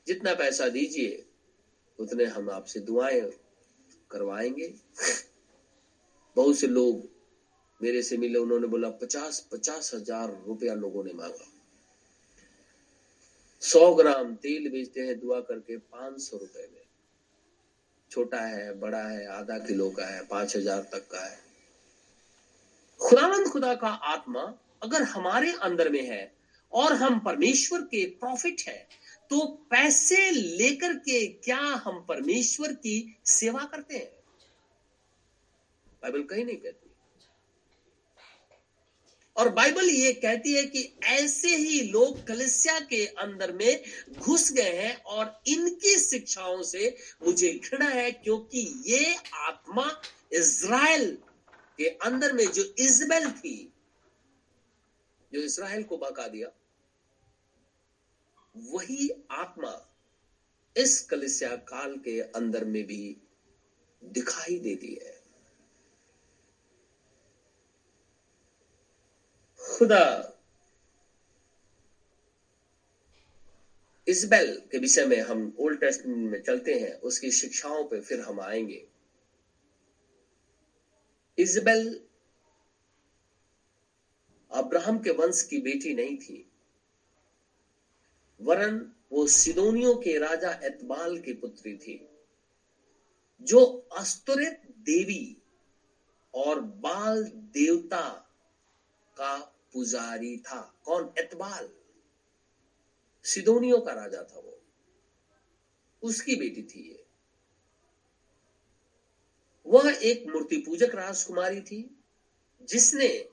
जितना 0.06 0.34
पैसा 0.34 0.68
दीजिए, 0.68 1.24
उतने 1.98 2.24
हम 2.24 2.50
आपसे 2.50 2.80
दुआएँ 2.80 3.20
करवाएँगे। 4.10 4.72
बहुत 6.36 6.56
से 6.58 6.66
लोग 6.66 7.08
मेरे 7.80 8.02
से 8.02 8.16
मिले, 8.16 8.38
उन्होंने 8.38 8.66
बोला, 8.66 8.88
पचास 8.90 9.46
पचास 9.52 9.90
हज़ार 9.94 10.42
रुपया 10.46 10.74
लोगों 10.74 11.04
ने 11.04 11.12
मांगा। 11.12 11.50
सौ 13.64 13.94
ग्राम 13.94 14.34
तेल 14.36 14.68
बेचते 14.70 15.00
हैं 15.00 15.18
दुआ 15.20 15.40
करके 15.42 15.76
पाँच 15.76 16.20
सौ 16.20 16.36
रुपए 16.36 16.68
में। 16.72 16.82
छोटा 18.10 18.40
है, 18.40 18.72
बड़ा 18.80 19.02
है, 19.02 19.26
आधा 19.28 19.58
किलो 19.58 19.88
का 19.90 20.06
है, 20.06 20.24
पाँच 20.26 20.56
हज़ार 20.56 20.82
तक 20.92 21.06
का 21.10 21.24
है। 21.24 21.38
खुदावंद 23.00 23.48
खुदा 23.48 23.74
का 23.74 23.88
आत्मा 24.08 24.42
अगर 24.82 25.02
हमारे 25.04 25.52
अंदर 25.62 25.88
में 25.90 26.02
है 26.02 26.32
और 26.72 26.92
हम 26.94 27.18
परमेश्वर 27.20 27.80
के 27.84 28.04
प्रॉफिट 28.20 28.62
है 28.68 28.86
तो 29.30 29.44
पैसे 29.70 30.30
लेकर 30.30 30.94
के 31.00 31.26
क्या 31.44 31.58
हम 31.84 32.04
परमेश्वर 32.08 32.72
की 32.76 32.96
सेवा 33.26 33.64
करते 33.64 33.96
हैं? 33.96 34.10
बाइबल 36.02 36.22
कहीं 36.24 36.44
नहीं 36.44 36.56
कहती। 36.56 36.83
और 39.36 39.48
बाइबल 39.50 39.88
ये 39.90 40.12
कहती 40.14 40.52
है 40.52 40.62
कि 40.64 40.82
ऐसे 41.04 41.54
ही 41.56 41.80
लोग 41.82 42.26
कलिसिया 42.26 42.78
के 42.80 43.04
अंदर 43.06 43.52
में 43.52 43.82
घुस 44.18 44.52
गए 44.52 44.72
हैं 44.72 44.94
और 44.96 45.40
इनकी 45.48 45.98
शिक्षाओं 46.00 46.62
से 46.62 46.96
मुझे 47.24 47.52
घृणा 47.54 47.88
है, 47.88 48.10
क्योंकि 48.12 48.60
ये 48.86 49.14
आत्मा 49.46 49.90
इज़राइल 50.32 51.10
के 51.78 51.88
अंदर 52.04 52.32
में 52.32 52.46
जो 52.46 52.62
इजबेल 52.78 53.30
थी, 53.30 53.56
जो 55.32 55.40
इसराइल 55.40 55.82
को 55.82 55.96
बका 55.98 56.26
दिया, 56.28 56.48
वही 58.54 59.10
आत्मा 59.32 59.74
इस 60.76 61.00
कलिसिया 61.00 61.56
काल 61.68 61.96
के 62.04 62.20
अंदर 62.20 62.64
में 62.64 62.82
भी 62.86 63.16
दिखाई 64.02 64.58
देती 64.58 64.94
है। 64.94 65.13
खुदा। 69.64 70.30
इजबेल 74.08 74.62
के 74.70 74.78
विषय 74.78 75.04
में 75.04 75.20
हम 75.20 75.52
ओल्ड 75.58 75.80
टेस्टमेंट 75.80 76.30
में 76.30 76.42
चलते 76.42 76.74
हैं, 76.74 76.92
उसकी 76.92 77.30
शिक्षाओं 77.30 77.84
पे 77.84 78.00
फिर 78.00 78.20
हम 78.20 78.40
आएँगे। 78.40 78.88
इजबेल 81.38 82.00
अब्राहम 84.50 84.98
के 84.98 85.10
वंश 85.10 85.42
की 85.42 85.58
बेटी 85.58 85.94
नहीं 85.94 86.16
थी। 86.16 86.50
वरन 88.40 88.92
वो 89.12 89.26
सिदोनियों 89.26 89.96
के 89.96 90.18
राजा 90.18 90.52
एतबाल 90.62 91.18
की 91.18 91.32
पुत्री 91.32 91.74
थी, 91.76 92.08
जो 93.40 93.64
अस्तुरित 93.92 94.60
देवी 94.66 95.36
और 96.34 96.60
बाल 96.60 97.24
देवता 97.32 98.30
का 99.16 99.53
पुजारी 99.74 100.38
था। 100.38 100.74
कौन? 100.84 101.14
एतबाल। 101.18 101.70
सिदोनियों 103.24 103.80
का 103.80 103.92
राजा 103.92 104.22
था 104.22 104.38
वो। 104.38 104.60
उसकी 106.02 106.36
बेटी 106.36 106.62
थी 106.62 106.88
ये। 106.90 107.06
वह 109.66 109.98
एक 110.02 110.26
मूर्ति 110.26 110.56
पूजक 110.56 110.94
राजकुमारी 110.94 111.60
थी, 111.60 112.04
जिसने 112.62 113.30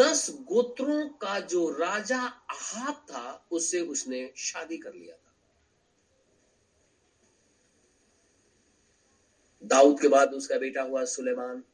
दस 0.00 0.30
गोत्रों 0.30 1.08
का 1.08 1.40
जो 1.40 1.70
राजा 1.70 2.20
आहाब 2.26 2.94
था, 2.94 3.46
उससे 3.50 3.80
उसने 3.80 4.32
शादी 4.36 4.78
कर 4.78 4.94
लिया 4.94 5.16
था। 5.16 5.34
दाऊद 9.64 10.00
के 10.00 10.08
बाद 10.08 10.34
उसका 10.34 10.58
बेटा 10.58 10.82
हुआ 10.82 11.04
सुलेमान। 11.04 11.64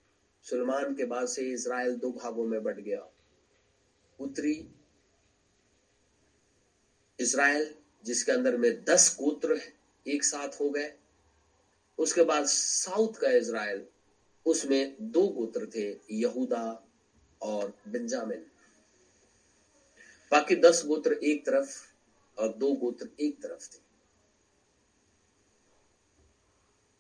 सुलेमान 0.51 0.95
के 0.95 1.05
बाद 1.05 1.27
से 1.27 1.43
इसराइल 1.43 1.97
दो 1.97 2.13
भागों 2.13 2.45
में 2.45 2.63
बट 2.63 2.75
गया। 2.75 3.11
उत्तरी 4.21 4.69
इज़राइल, 7.21 7.75
जिसके 8.05 8.33
अंदर 8.33 8.57
में 8.57 8.85
दस 8.85 9.17
गोत्र 9.21 9.61
एक 10.07 10.25
साथ 10.25 10.49
हो 10.61 10.71
गए। 10.71 10.95
उसके 11.99 12.23
बाद 12.23 12.45
साउथ 12.45 13.13
का 13.13 13.31
इज़राइल, 13.31 13.87
उसमें 14.47 14.97
दो 15.01 15.29
गोत्र 15.29 15.67
थे, 15.75 16.01
यहूदा 16.11 16.87
और 17.43 17.75
बेंजामिन। 17.89 18.47
बाकी 20.31 20.55
दस 20.55 20.83
गोत्र 20.87 21.13
एक 21.13 21.47
तरफ़ 21.47 21.87
और 22.41 22.49
दो 22.49 22.73
गोत्र 22.73 23.09
एक 23.21 23.43
तरफ़ 23.43 23.77
थे। 23.77 23.81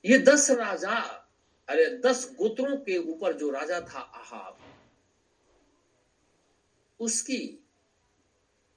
ये 0.05 0.18
दस 0.18 0.51
राजा 0.51 1.22
अरे 1.69 1.99
दस 1.99 2.35
गोत्रों 2.39 2.77
के 2.77 2.99
ऊपर 2.99 3.33
जो 3.33 3.51
राजा 3.51 3.81
था 3.81 3.99
आहाब 3.99 4.59
उसकी 7.01 7.64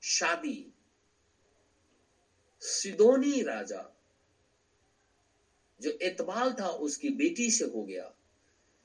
शादी 0.02 0.74
सिदोनी 2.62 3.42
राजा, 3.42 3.96
जो 5.82 5.92
इतबाल 6.02 6.54
था 6.54 6.68
उसकी 6.68 7.10
बेटी 7.10 7.52
से 7.52 7.66
हो 7.66 7.84
गया। 7.84 8.14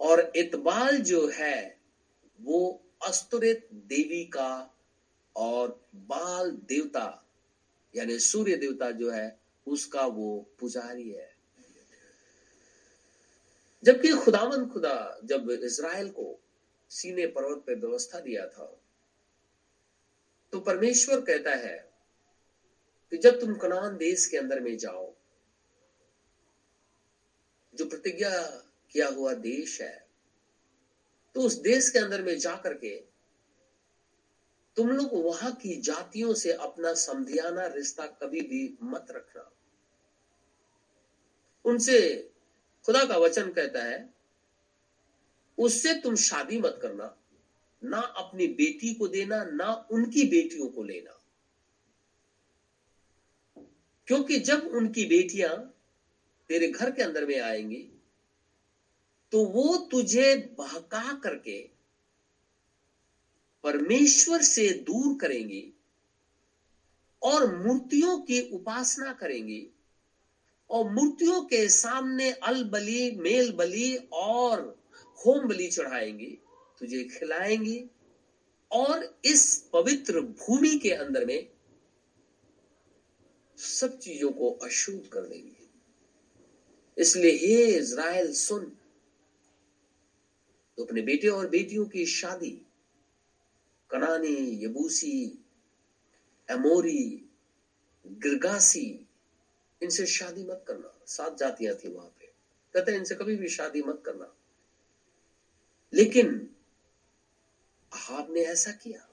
और 0.01 0.33
इतबाल 0.37 0.99
जो 0.99 1.29
है, 1.29 1.81
वो 2.41 2.83
अस्तुरित 3.07 3.69
देवी 3.73 4.25
का 4.25 4.75
और 5.37 5.87
बाल 5.95 6.51
देवता, 6.51 7.25
यानी 7.97 8.19
सूर्य 8.19 8.57
देवता 8.57 8.91
जो 8.91 9.11
है, 9.11 9.41
उसका 9.67 10.07
वो 10.07 10.47
पुजारी 10.61 11.11
है। 11.11 11.34
जबकि 13.85 14.11
खुदावन 14.17 14.69
खुदा 14.69 15.21
जब 15.25 15.51
इज़राइल 15.51 16.11
को 16.11 16.41
सीने 16.91 17.27
पर्वत 17.27 17.59
पर 17.59 17.75
व्यवस्था 17.75 18.21
दिया 18.21 18.47
था 18.47 18.67
तो 20.53 20.61
परमेश्वर 20.61 21.21
कहता 21.21 21.55
है 21.57 21.77
कि 23.11 23.17
जब 23.17 23.41
तुम 23.41 23.55
कनान 23.55 23.97
देश 23.97 24.27
के 24.27 24.37
अंदर 24.37 24.61
में 24.61 24.77
जाओ, 24.79 25.13
जो 27.75 27.85
प्रतिज्ञा 27.85 28.31
किया 28.93 29.09
हुआ 29.09 29.33
देश 29.35 29.81
है 29.83 30.07
तो 31.35 31.41
उस 31.41 31.55
देश 31.61 31.91
के 31.91 31.99
अंदर 31.99 32.23
में 32.23 32.39
जाकर 32.39 32.75
के 32.75 32.97
तुम 34.77 34.91
लोग 34.91 35.11
वहाँ 35.25 35.53
की 35.53 35.81
जातियों 35.81 36.35
से 36.35 36.53
अपना 36.53 36.95
समधियाना 36.95 37.67
रिश्ता 37.67 38.07
कभी 38.07 38.41
भी 38.41 38.79
मत 38.83 39.07
रखना। 39.11 39.51
उनसे 41.65 41.99
खुदा 42.87 43.05
का 43.05 43.17
वचन 43.17 43.51
कहता 43.51 43.83
है, 43.83 44.11
उससे 45.59 45.95
तुम 45.95 46.15
शादी 46.17 46.59
मत 46.59 46.79
करना, 46.83 47.17
ना 47.83 47.99
अपनी 47.99 48.47
बेटी 48.47 48.95
को 48.95 49.09
देना, 49.09 49.45
ना 49.45 49.87
उनकी 49.91 50.25
बेटियों 50.25 50.69
को 50.69 50.83
लेना। 50.83 51.21
क्योंकि 54.07 54.39
जब 54.39 54.67
उनकी 54.67 55.05
बेटियाँ 55.05 55.57
तेरे 56.49 56.69
घर 56.69 56.91
के 56.91 57.03
अंदर 57.03 57.25
में 57.25 57.41
आएँगी 57.41 57.91
तो 59.33 59.45
वो 59.45 59.77
तुझे 59.77 60.35
बहका 60.59 61.13
करके 61.13 61.71
परमेश्वर 63.65 64.43
से 64.43 64.73
दूर 64.73 65.17
करेंगी 65.21 65.73
और 67.23 67.55
मूर्तियों 67.55 68.19
की 68.19 68.41
उपासना 68.41 69.13
करेंगी। 69.13 69.74
और 70.71 70.91
मूर्तियों 70.91 71.43
के 71.43 71.69
सामने 71.69 72.33
अल 72.33 72.65
बली 72.65 73.11
मेल 73.11 73.53
बली 73.53 73.97
और 74.13 74.83
होम 75.27 75.49
बली 75.49 75.71
चढ़ाएँगी, 75.71 76.39
तुझे 76.79 77.05
खिलाएँगी। 77.05 77.85
और 78.73 79.21
इस 79.25 79.69
पवित्र 79.73 80.21
भूमि 80.21 80.79
के 80.79 80.91
अंदर 80.91 81.25
में 81.25 81.49
सब 83.59 83.99
चीज़ों 83.99 84.31
को 84.31 84.51
अशुद्ध 84.51 85.07
कर 85.07 85.21
देंगे। 85.21 85.65
इसलिए 86.99 87.37
हे 87.37 87.65
इज़राइल, 87.65 88.33
सुन। 88.33 88.77
तो 90.77 90.85
अपने 90.85 91.03
बेटे 91.03 91.29
और 91.29 91.49
बेटियों 91.49 91.87
की 91.87 92.07
शादी, 92.07 92.67
कनानी, 93.91 94.65
यबूसी, 94.65 95.45
एमोरी, 96.51 97.29
गिरगासी 98.07 99.04
इनसे 99.85 100.07
शादी 100.07 100.45
मत 100.45 100.65
करना। 100.69 101.01
सात 101.07 101.39
जातियाँ 101.39 101.75
थी 101.75 101.89
वहाँ 101.89 102.09
पे। 102.09 102.27
कहते 102.75 102.95
इनसे 102.95 103.15
कभी 103.15 103.37
भी 103.37 103.49
शादी 103.49 103.83
मत 103.83 104.03
करना। 104.07 104.35
लेकिन 105.93 106.55
आपने 107.93 108.41
ऐसा 108.41 108.73
किया। 108.73 109.09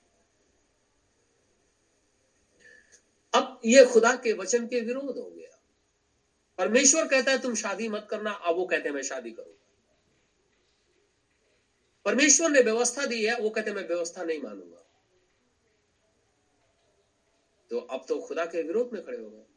अब 3.34 3.62
ये 3.66 3.86
खुदा 3.86 4.16
के 4.16 4.34
वचन 4.34 4.68
के 4.68 4.82
विरोध 4.82 5.18
हो 5.18 5.30
गया। 5.30 5.60
परमेश्वर 6.58 7.08
कहता 7.08 7.32
है, 7.32 7.42
तुम 7.42 7.56
शादी 7.56 7.88
मत 7.88 8.08
करना। 8.10 8.32
अब 8.32 8.56
वो 8.56 8.66
कहते 8.66 8.90
हैं, 8.90 8.96
मैं 8.96 9.02
शादी 9.02 9.32
करूँगा 9.32 9.58
परमेश्वर 12.06 12.50
ने 12.50 12.62
व्यवस्था 12.62 13.06
दी 13.06 13.26
है, 13.26 13.38
वो 13.40 13.50
कहते 13.50 13.72
मैं 13.72 13.88
व्यवस्था 13.88 14.24
नहीं 14.24 14.42
मानूँगा। 14.42 14.86
तो 17.70 17.78
अब 17.78 18.06
तो 18.08 18.20
खुदा 18.20 18.46
के 18.46 18.64
विरोध 18.64 18.90
में 18.94 19.06
खड़े 19.06 19.18
हो 19.18 19.30
गए। 19.30 19.51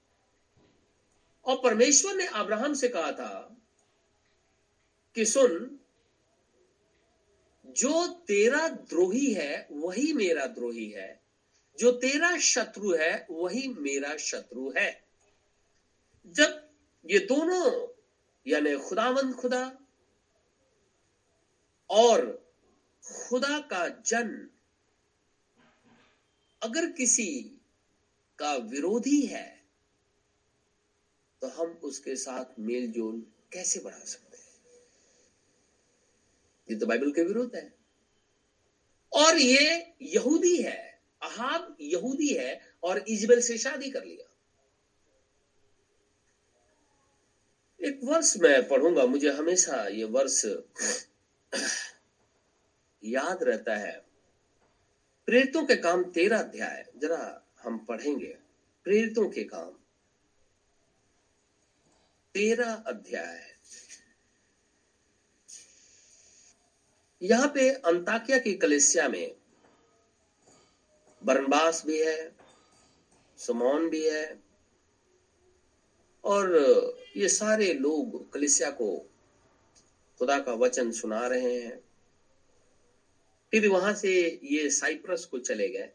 और 1.47 1.61
परमेश्वर 1.62 2.14
ने 2.14 2.26
अब्राहम 2.26 2.74
से 2.74 2.88
कहा 2.88 3.12
था 3.12 3.57
कि 5.14 5.24
सुन, 5.24 5.80
जो 7.66 8.07
तेरा 8.07 8.68
द्रोही 8.68 9.32
है, 9.32 9.68
वही 9.72 10.12
मेरा 10.12 10.47
द्रोही 10.47 10.90
है। 10.90 11.20
जो 11.78 11.92
तेरा 11.92 12.38
शत्रु 12.38 12.92
है, 12.92 13.26
वही 13.30 13.68
मेरा 13.68 14.16
शत्रु 14.16 14.72
है। 14.78 15.05
जब 16.26 16.68
ये 17.11 17.18
दोनों, 17.18 17.88
यानी 18.47 18.76
खुदावंद 18.76 19.34
खुदा 19.34 19.78
और 21.90 22.49
खुदा 23.28 23.59
का 23.59 23.88
जन, 23.88 24.49
अगर 26.62 26.90
किसी 26.90 27.61
का 28.38 28.55
विरोधी 28.55 29.20
है 29.20 29.53
तो 31.45 31.49
हम 31.49 31.80
उसके 31.84 32.16
साथ 32.16 32.45
मेल 32.59 32.92
जोल 32.92 33.26
कैसे 33.53 33.80
बढ़ा 33.80 33.99
सकते 33.99 34.36
हैं? 34.36 34.47
ये 36.70 36.76
तो 36.76 36.86
बाइबल 36.86 37.12
के 37.12 37.22
विरुद्ध 37.22 37.57
है। 37.57 37.74
और 39.12 39.38
ये 39.38 39.92
यहूदी 40.03 40.62
है, 40.62 41.01
अहाब 41.22 41.76
यहूदी 41.80 42.28
है, 42.28 42.76
और 42.84 43.05
इजबेल 43.09 43.40
से 43.40 43.59
शादी 43.59 43.90
कर 43.90 44.05
लिया। 44.05 44.30
एक 47.88 48.01
वर्ष 48.05 48.36
मैं 48.36 48.68
पढ़ूँगा, 48.68 49.07
मुझे 49.07 49.30
हमेशा 49.30 49.88
ये 49.88 50.05
वर्ष 50.05 50.45
याद 53.05 53.42
रहता 53.42 53.76
है। 53.76 54.05
प्रेरितों 55.26 55.66
के 55.66 55.76
काम 55.76 56.05
तेरह 56.05 56.38
अध्याय, 56.38 56.92
जरा 56.97 57.47
हम 57.61 57.78
पढ़ेंगे। 57.78 58.36
प्रेरितों 58.84 59.30
के 59.30 59.45
काम। 59.45 59.84
तेरह 62.35 62.72
अध्याय 62.87 63.41
यहाँ 67.20 67.47
पे 67.55 67.68
अंताकिया 67.70 68.39
की 68.39 68.55
कलेसिया 68.55 69.07
में 69.09 69.35
बरनबास 71.22 71.82
भी 71.87 71.99
है, 71.99 72.32
सुमौन 73.39 73.89
भी 73.91 74.05
है, 74.05 74.41
और 76.24 76.97
ये 77.16 77.28
सारे 77.28 77.72
लोग 77.72 78.32
कलिसिया 78.32 78.70
को 78.70 78.91
खुदा 80.20 80.39
का 80.39 80.53
वचन 80.55 80.91
सुना 80.93 81.26
रहे 81.26 81.55
हैं। 81.55 81.78
फिर 83.53 83.68
वहाँ 83.68 83.95
से 83.95 84.12
ये 84.45 84.68
साइप्रस 84.72 85.24
को 85.24 85.39
चले 85.39 85.68
गए, 85.68 85.89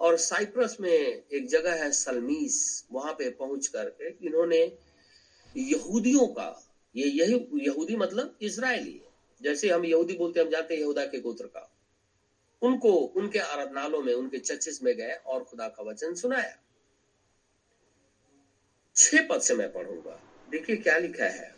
और 0.00 0.16
साइप्रस 0.18 0.76
में 0.80 0.90
एक 0.90 1.46
जगह 1.48 1.82
है 1.84 1.90
सलमीस, 1.92 2.84
वहाँ 2.92 3.12
पे 3.12 3.30
पहुँच 3.30 3.66
करके 3.66 4.14
इन्होंने 4.26 4.64
यहूदियों 5.56 6.26
का, 6.26 6.64
ये 6.96 7.08
यही, 7.08 7.48
यहूदी 7.54 7.96
मतलब 7.96 8.38
इसराइली 8.42 9.02
जैसे 9.42 9.70
हम 9.70 9.84
यहूदी 9.84 10.14
बोलते 10.14 10.40
हम 10.40 10.50
जाते 10.50 10.74
हैं 10.74 10.80
यहूदा 10.80 11.04
के 11.04 11.20
गोत्र 11.20 11.46
का। 11.46 11.68
उनको, 12.62 12.92
उनके 12.92 13.38
आराधनालों 13.38 14.02
में, 14.02 14.14
उनके 14.14 14.38
चर्चिस 14.38 14.82
में 14.82 14.96
गए 14.96 15.12
और 15.12 15.44
खुदा 15.44 15.68
का 15.68 15.82
वचन 15.82 16.14
सुनाया। 16.14 16.58
छह 18.96 19.26
पद 19.26 19.40
से 19.40 19.54
मैं 19.54 19.72
पढ़ूँगा। 19.72 20.22
देखिए 20.50 20.76
क्या 20.76 20.98
लिखा 20.98 21.24
है। 21.24 21.54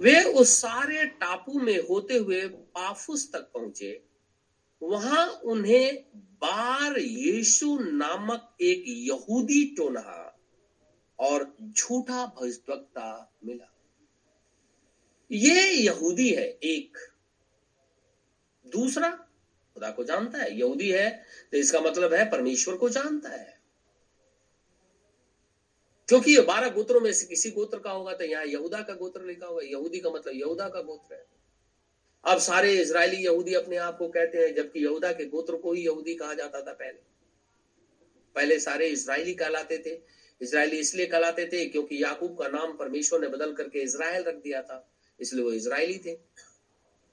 वे 0.00 0.22
उस 0.22 0.48
सारे 0.48 1.04
टापू 1.04 1.60
में 1.60 1.78
होते 1.78 2.14
हुए 2.14 2.46
पाफुस 2.48 3.32
तक 3.32 3.50
पहुँचे। 3.54 4.02
वहाँ 4.82 5.26
उन्हें 5.28 6.04
बार 6.16 6.98
यीशु 6.98 7.78
नामक 7.78 8.56
एक 8.60 8.84
यहूदी 8.86 9.74
टोनहा 9.76 10.23
और 11.18 11.56
झूठा 11.62 12.26
भविष्यवक्ता 12.26 13.32
मिला। 13.44 13.70
ये 15.30 15.70
यहूदी 15.72 16.30
है 16.30 16.44
एक। 16.44 16.98
दूसरा, 18.66 19.10
खुदा 19.76 19.90
को 19.90 20.04
जानता 20.04 20.38
है, 20.38 20.58
यहूदी 20.58 20.90
है 20.90 21.24
तो 21.52 21.56
इसका 21.56 21.80
मतलब 21.80 22.14
है 22.14 22.30
परमेश्वर 22.30 22.76
को 22.76 22.88
जानता 22.88 23.28
है। 23.28 23.60
क्योंकि 26.08 26.34
ये 26.36 26.40
बारह 26.40 26.68
गोत्रों 26.68 27.00
में 27.00 27.12
से 27.12 27.26
किसी 27.26 27.50
गोत्र 27.50 27.78
का 27.78 27.90
होगा 27.90 28.12
तो 28.12 28.24
यहाँ 28.24 28.44
यहूदा 28.44 28.82
का 28.82 28.94
गोत्र 28.94 29.24
लिखा 29.24 29.46
हुआ 29.46 29.62
यहूदी 29.62 30.00
का 30.00 30.10
मतलब 30.10 30.34
यहूदा 30.34 30.68
का 30.68 30.80
गोत्र 30.80 31.14
है। 31.14 31.26
अब 32.24 32.38
सारे 32.38 32.72
इसराइली 32.72 33.16
यहूदी 33.16 33.54
अपने 33.54 33.76
आप 33.76 33.98
को 33.98 34.08
कहते 34.08 34.38
हैं, 34.38 34.54
जबकि 34.54 34.84
यहूदा 34.84 35.12
के 35.12 35.24
गोत्र 35.24 35.56
को 35.56 35.72
ही 35.72 35.84
यहूदी 35.84 36.14
कहा 36.14 36.34
जाता 36.34 36.60
था 36.62 36.72
पहले। 36.72 36.98
पहले 38.34 38.58
सारे 38.60 38.86
इसराइली 38.86 39.34
कहलाते 39.34 39.78
थे। 39.78 40.23
इसराइली 40.44 40.78
इसलिए 40.78 41.06
कहलाते 41.06 41.46
थे 41.46 41.64
क्योंकि 41.66 42.02
याकूब 42.02 42.38
का 42.38 42.48
नाम 42.48 42.76
परमेश्वर 42.76 43.20
ने 43.20 43.28
बदल 43.28 43.52
करके 43.54 43.82
इसराइल 43.82 44.22
रख 44.24 44.42
दिया 44.42 44.62
था, 44.62 44.84
इसलिए 45.20 45.44
वो 45.44 45.52
इसराइली 45.52 45.98
थे। 45.98 46.16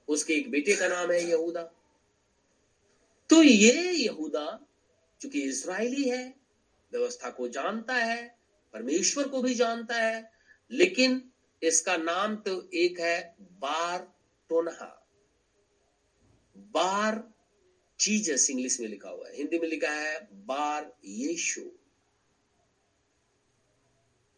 उसके 0.08 0.34
एक 0.34 0.50
बेटे 0.50 0.74
का 0.76 0.88
नाम 0.88 1.10
है 1.12 1.22
यहूदा। 1.22 1.62
तो 3.30 3.42
ये 3.42 3.90
यहूदा 3.92 4.44
क्योंकि 5.20 5.42
इसराइली 5.42 6.08
है, 6.08 6.22
व्यवस्था 6.92 7.30
को 7.30 7.48
जानता 7.50 7.94
है, 7.94 8.22
परमेश्वर 8.74 9.28
को 9.28 9.42
भी 9.42 9.54
जानता 9.54 9.94
है, 9.96 10.30
लेकिन 10.70 11.22
इसका 11.62 11.96
नाम 11.96 12.36
तो 12.38 12.52
एक 12.74 13.00
है 13.00 13.34
बार 13.60 14.06
टोनहा 14.50 14.98
बार 16.74 17.22
जीजस 17.98 18.48
इंग्लिश 18.50 18.78
में 18.80 18.88
लिखा 18.88 19.08
हुआ 19.08 19.28
है। 19.28 19.36
हिंदी 19.36 19.58
में 19.58 19.68
लिखा 19.68 19.90
है 19.90 20.18
बार 20.46 20.92
यीशु। 21.04 21.60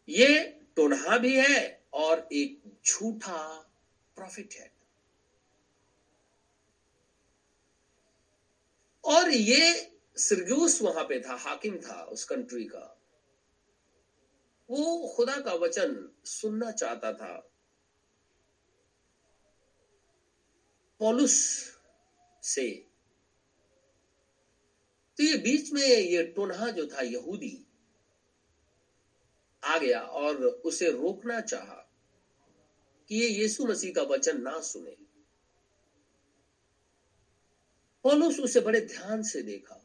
ये 0.09 0.59
टोनहा 0.75 1.17
भी 1.17 1.39
है 1.39 1.83
और 1.93 2.29
एक 2.31 2.61
झूठा 2.87 3.69
प्रॉफिट 4.15 4.53
है। 4.53 4.75
और 9.05 9.29
ये 9.29 9.97
सिरगूस 10.17 10.81
वहाँ 10.81 11.03
पे 11.03 11.19
था, 11.19 11.35
हाकिम 11.35 11.77
था 11.77 12.03
उस 12.03 12.25
कंट्री 12.25 12.65
का। 12.65 13.01
वो 14.69 15.13
खुदा 15.15 15.41
का 15.41 15.53
वचन 15.53 16.09
सुनना 16.25 16.71
चाहता 16.71 17.13
था। 17.13 17.51
पॉलुस 20.99 21.65
से। 22.43 22.85
तो 25.17 25.23
ये 25.23 25.37
बीच 25.37 25.71
में 25.71 25.81
ये 25.81 26.23
टोनहा 26.23 26.69
जो 26.69 26.87
था, 26.87 27.01
यहूदी 27.01 27.64
आ 29.65 29.77
गया 29.77 29.99
और 29.99 30.35
उसे 30.45 30.91
रोकना 30.91 31.39
चाहा 31.41 31.81
कि 33.09 33.15
ये 33.15 33.27
यीशु 33.27 33.65
मसीह 33.65 33.93
का 33.93 34.01
वचन 34.01 34.41
ना 34.41 34.59
सुने। 34.59 34.95
पौलुस 38.03 38.39
उसे 38.39 38.59
बड़े 38.59 38.81
ध्यान 38.81 39.23
से 39.23 39.41
देखा 39.41 39.81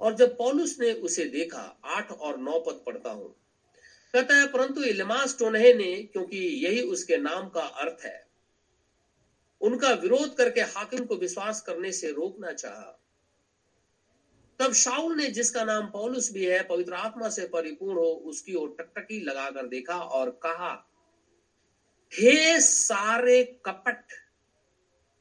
और 0.00 0.14
जब 0.14 0.36
पौलुस 0.36 0.76
ने 0.80 0.92
उसे 0.92 1.24
देखा, 1.24 1.80
आठ 1.84 2.10
और 2.10 2.38
नौ 2.38 2.58
पद 2.60 2.82
पढ़ता 2.86 3.10
हूँ। 3.10 3.34
कहता 4.14 4.34
है, 4.34 4.46
परंतु 4.46 4.82
इलमास 4.82 5.38
टोनहे 5.38 5.74
ने, 5.74 6.02
क्योंकि 6.02 6.38
यही 6.66 6.80
उसके 6.82 7.16
नाम 7.16 7.48
का 7.48 7.60
अर्थ 7.60 8.04
है, 8.04 8.28
उनका 9.60 9.90
विरोध 9.92 10.36
करके 10.36 10.60
हाकिम 10.60 11.04
को 11.04 11.16
विश्वास 11.16 11.60
करने 11.60 11.92
से 11.92 12.12
रोकना 12.12 12.52
चाहा। 12.52 13.07
तब 14.60 14.72
शाउल 14.72 15.16
ने, 15.16 15.26
जिसका 15.26 15.64
नाम 15.64 15.86
पौलुस 15.86 16.32
भी 16.32 16.44
है, 16.44 16.62
पवित्र 16.62 16.94
आत्मा 16.94 17.28
से 17.28 17.46
परिपूर्ण 17.46 17.98
हो, 17.98 18.04
उसकी 18.04 18.54
ओर 18.54 18.76
टकटकी 18.80 19.20
लगाकर 19.20 19.66
देखा 19.66 19.98
और 19.98 20.30
कहा, 20.30 20.88
हे 22.12 22.60
सारे 22.60 23.42
कपट 23.64 24.04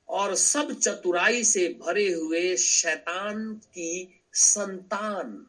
और 0.10 0.36
सब 0.36 0.72
चतुराई 0.80 1.44
से 1.44 1.78
भरे 1.82 2.12
हुए 2.12 2.56
शैतान 2.56 3.54
की 3.54 4.22
संतान, 4.34 5.48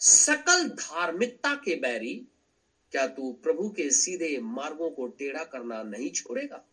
सकल 0.00 0.68
धार्मिकता 0.68 1.54
के 1.54 1.74
बैरी, 1.74 2.26
क्या 2.92 3.06
तू 3.06 3.32
प्रभु 3.32 3.68
के 3.70 3.90
सीधे 3.90 4.38
मार्गों 4.40 4.90
को 4.90 5.06
टेढ़ा 5.06 5.44
करना 5.44 5.82
नहीं 5.82 6.10
छोड़ेगा? 6.10 6.69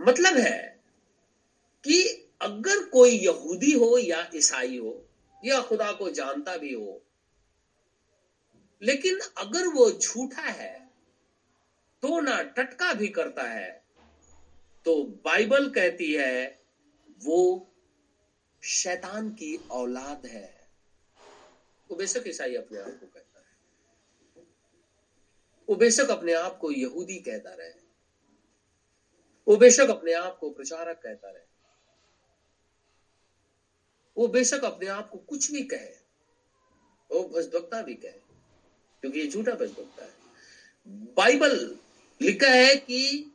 मतलब 0.00 0.36
है 0.36 0.80
कि 1.84 2.02
अगर 2.40 2.84
कोई 2.84 3.10
यहूदी 3.10 3.72
हो 3.72 3.98
या 3.98 4.30
ईसाई 4.34 4.78
हो, 4.78 5.04
या 5.44 5.60
खुदा 5.60 5.92
को 5.92 6.10
जानता 6.10 6.56
भी 6.56 6.72
हो, 6.72 7.02
लेकिन 8.82 9.18
अगर 9.38 9.66
वो 9.66 9.90
झूठा 9.90 10.42
है 10.42 10.90
तो 12.02 12.20
ना 12.20 12.42
टटका 12.42 12.92
भी 12.92 13.08
करता 13.08 13.42
है 13.42 13.82
तो 14.84 15.04
बाइबल 15.24 15.68
कहती 15.68 16.12
है, 16.12 16.58
वो 17.24 17.70
शैतान 18.62 19.30
की 19.30 19.56
औलाद 19.70 20.26
है। 20.26 20.68
वो 21.90 21.96
बेशक 21.96 22.24
ईसाई 22.26 22.54
अपने 22.54 22.78
आप 22.78 22.98
को 23.00 23.06
कहता 23.06 23.38
है। 23.38 24.44
वो 25.68 25.76
बेशक 25.76 26.10
अपने 26.10 26.32
आप 26.32 26.58
को 26.58 26.70
यहूदी 26.70 27.18
कहता 27.18 27.50
रहे। 27.50 27.89
वो 29.50 29.56
बेशक 29.56 29.88
अपने 29.90 30.12
आप 30.12 30.36
को 30.38 30.50
प्रचारक 30.50 30.96
कहता 30.96 31.30
रहे। 31.30 31.42
वो 34.16 34.26
बेशक 34.28 34.64
अपने 34.64 34.86
आप 34.86 35.08
को 35.10 35.18
कुछ 35.18 35.50
भी 35.52 35.62
कहे, 35.62 35.88
वो 37.10 37.22
भजभक्ता 37.28 37.80
भी 37.82 37.94
कहे, 37.94 38.20
क्योंकि 39.02 39.20
ये 39.20 39.26
झूठा 39.26 39.52
भजभक्ता 39.52 40.04
है। 40.04 40.12
बाइबल 41.16 41.56
लिखा 42.20 42.50
है 42.50 42.76
कि 42.76 43.32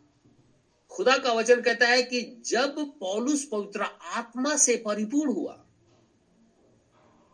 खुदा 0.92 1.18
का 1.18 1.34
वचन 1.34 1.62
कहता 1.62 1.88
है 1.88 2.04
कि 2.04 2.22
जब 2.46 2.80
पौलुस 3.00 3.44
पवित्र 3.46 3.82
आत्मा 4.14 4.56
से 4.56 4.76
परिपूर्ण 4.78 5.34
हुआ 5.34 5.54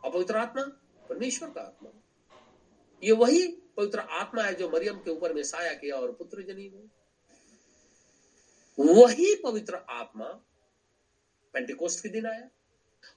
पवित्र 0.03 0.37
आत्मा, 0.37 0.63
परमेश्वर 1.09 1.49
का 1.49 1.61
आत्मा, 1.61 1.89
ये 3.03 3.11
वही 3.11 3.47
पवित्र 3.77 3.99
आत्मा 3.99 4.43
है 4.43 4.53
जो 4.53 4.69
मरियम 4.69 4.97
के 4.97 5.11
ऊपर 5.11 5.33
में 5.33 5.43
साया 5.43 5.73
किया 5.73 5.95
और 5.95 6.11
पुत्र 6.11 6.41
जनी 6.41 6.67
हुई 6.67 6.89
वही 8.83 9.33
पवित्र 9.35 9.75
आत्मा 9.89 10.25
पेंटिकोस्ट 11.53 12.03
के 12.03 12.09
दिन 12.09 12.25
आया 12.25 12.49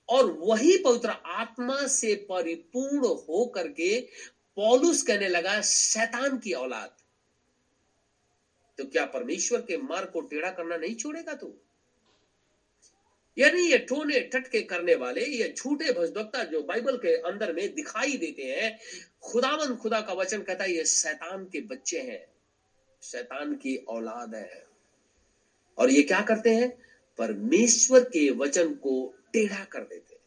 और 0.08 0.30
वही 0.38 0.76
पवित्र 0.78 1.10
आत्मा 1.10 1.86
से 1.86 2.14
परिपूर्ण 2.30 2.98
हो 2.98 3.44
करके 3.54 4.00
पौलुस 4.56 5.02
कहने 5.02 5.28
लगा, 5.28 5.60
शैतान 5.60 6.38
की 6.38 6.52
औलाद 6.52 6.96
तो 8.78 8.84
क्या 8.84 9.04
परमेश्वर 9.06 9.60
के 9.60 9.76
मार्ग 9.76 10.10
को 10.10 10.20
टेढ़ा 10.20 10.50
करना 10.50 10.76
नहीं 10.76 10.94
छोड़ेगा 10.94 11.34
तू? 11.34 11.52
यानी 13.36 13.62
ये 13.62 13.78
टोने 13.78 14.20
टटके 14.32 14.60
करने 14.62 14.94
वाले, 14.94 15.20
ये 15.20 15.52
झूठे 15.56 15.92
भजभक्ता 15.92 16.42
जो 16.44 16.62
बाइबल 16.62 16.96
के 16.96 17.14
अंदर 17.22 17.52
में 17.52 17.74
दिखाई 17.74 18.16
देते 18.16 18.42
हैं, 18.42 18.78
खुदावन 19.22 19.74
खुदा 19.76 20.00
का 20.00 20.12
वचन 20.12 20.42
कहता 20.42 20.64
है, 20.64 20.72
ये 20.72 20.84
शैतान 20.84 21.44
के 21.44 21.60
बच्चे 21.60 22.00
हैं, 22.00 22.24
शैतान 23.02 23.54
की 23.54 23.76
औलाद 23.88 24.34
है। 24.34 24.66
और 25.78 25.90
ये 25.90 26.02
क्या 26.02 26.22
करते 26.22 26.50
हैं? 26.50 26.82
परमेश्वर 27.18 28.04
के 28.04 28.30
वचन 28.30 28.74
को 28.74 29.14
टेढ़ा 29.32 29.64
कर 29.64 29.80
देते 29.80 30.14
हैं। 30.14 30.20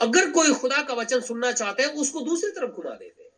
अगर 0.00 0.30
कोई 0.30 0.52
खुदा 0.52 0.82
का 0.82 0.94
वचन 0.94 1.20
सुनना 1.20 1.52
चाहते 1.52 1.82
हैं, 1.82 1.90
उसको 1.90 2.20
दूसरी 2.20 2.50
तरफ़ 2.50 2.70
घुमा 2.70 2.90
देते 2.90 3.22
हैं। 3.22 3.28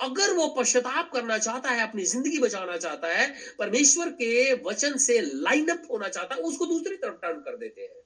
अगर 0.00 0.32
वो 0.32 0.48
पश्चाताप 0.48 1.10
करना 1.12 1.38
चाहता 1.38 1.70
है, 1.70 1.88
अपनी 1.88 2.04
ज़िंदगी 2.04 2.38
बचाना 2.38 2.76
चाहता 2.76 3.08
है, 3.08 3.34
परमेश्वर 3.58 4.08
के 4.08 4.52
वचन 4.52 4.96
से 4.96 5.20
लाइन 5.20 5.68
अप 5.68 5.82
होना 5.90 6.08
चाहता 6.08 6.34
है, 6.34 6.40
उसको 6.40 6.66
दूसरी 6.66 6.96
तरफ़ 6.96 7.14
टर्न 7.14 7.40
कर 7.40 7.56
देते 7.56 7.80
हैं। 7.80 8.00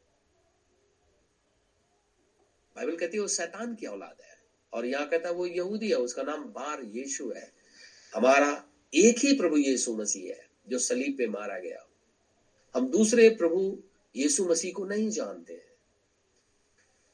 बाइबल 2.76 2.96
कहती 2.96 3.16
है, 3.16 3.20
वो 3.20 3.28
शैतान 3.28 3.74
की 3.74 3.86
औलाद 3.86 4.16
है। 4.22 4.38
और 4.72 4.86
यहाँ 4.86 5.06
कहता 5.06 5.28
है, 5.28 5.34
वो 5.34 5.46
यहूदी 5.46 5.88
है, 5.88 5.94
उसका 5.94 6.22
नाम 6.22 6.44
बार 6.44 6.82
यीशु 6.82 7.30
है। 7.30 7.52
हमारा 8.14 8.67
एक 8.94 9.18
ही 9.18 9.32
प्रभु 9.36 9.56
यीशु 9.56 9.96
मसीह 9.96 10.32
है 10.32 10.48
जो 10.68 10.78
सलीब 10.78 11.16
पे 11.18 11.26
मारा 11.26 11.58
गया 11.58 11.88
हम 12.74 12.90
दूसरे 12.90 13.28
प्रभु 13.30 13.82
यीशु 14.16 14.44
मसीह 14.44 14.72
को 14.72 14.84
नहीं 14.84 15.10
जानते 15.10 15.52
हैं। 15.52 15.66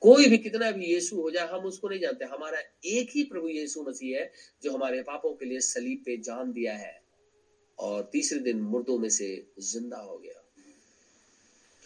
कोई 0.00 0.28
भी 0.28 0.38
कितना 0.38 0.70
भी 0.70 0.84
यीशु 0.84 1.16
हो 1.16 1.30
जाए, 1.30 1.48
हम 1.48 1.60
उसको 1.60 1.88
नहीं 1.88 2.00
जानते। 2.00 2.24
हमारा 2.24 2.58
एक 2.84 3.10
ही 3.10 3.22
प्रभु 3.24 3.48
यीशु 3.48 3.82
मसीह 3.82 4.18
है 4.18 4.32
जो 4.62 4.72
हमारे 4.72 5.02
पापों 5.02 5.34
के 5.34 5.46
लिए 5.46 5.60
सलीब 5.60 6.02
पे 6.06 6.16
जान 6.16 6.52
दिया 6.52 6.74
है 6.76 7.02
और 7.78 8.08
तीसरे 8.12 8.38
दिन 8.38 8.60
मुर्दों 8.60 8.98
में 8.98 9.08
से 9.08 9.46
ज़िंदा 9.60 9.96
हो 9.96 10.18
गया। 10.18 10.40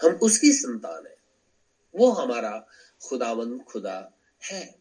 हम 0.01 0.15
उसकी 0.15 0.53
संतान 0.53 1.07
है। 1.07 1.17
वो 1.95 2.11
हमारा 2.11 2.69
खुदावन 3.03 3.59
खुदा 3.59 4.19
है। 4.53 4.78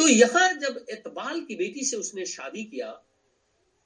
तो 0.00 0.06
यहाँ 0.08 0.48
जब 0.54 0.84
इतबाल 0.90 1.40
की 1.44 1.54
बेटी 1.56 1.84
से 1.84 1.96
उसने 1.96 2.24
शादी 2.26 2.62
किया 2.64 2.90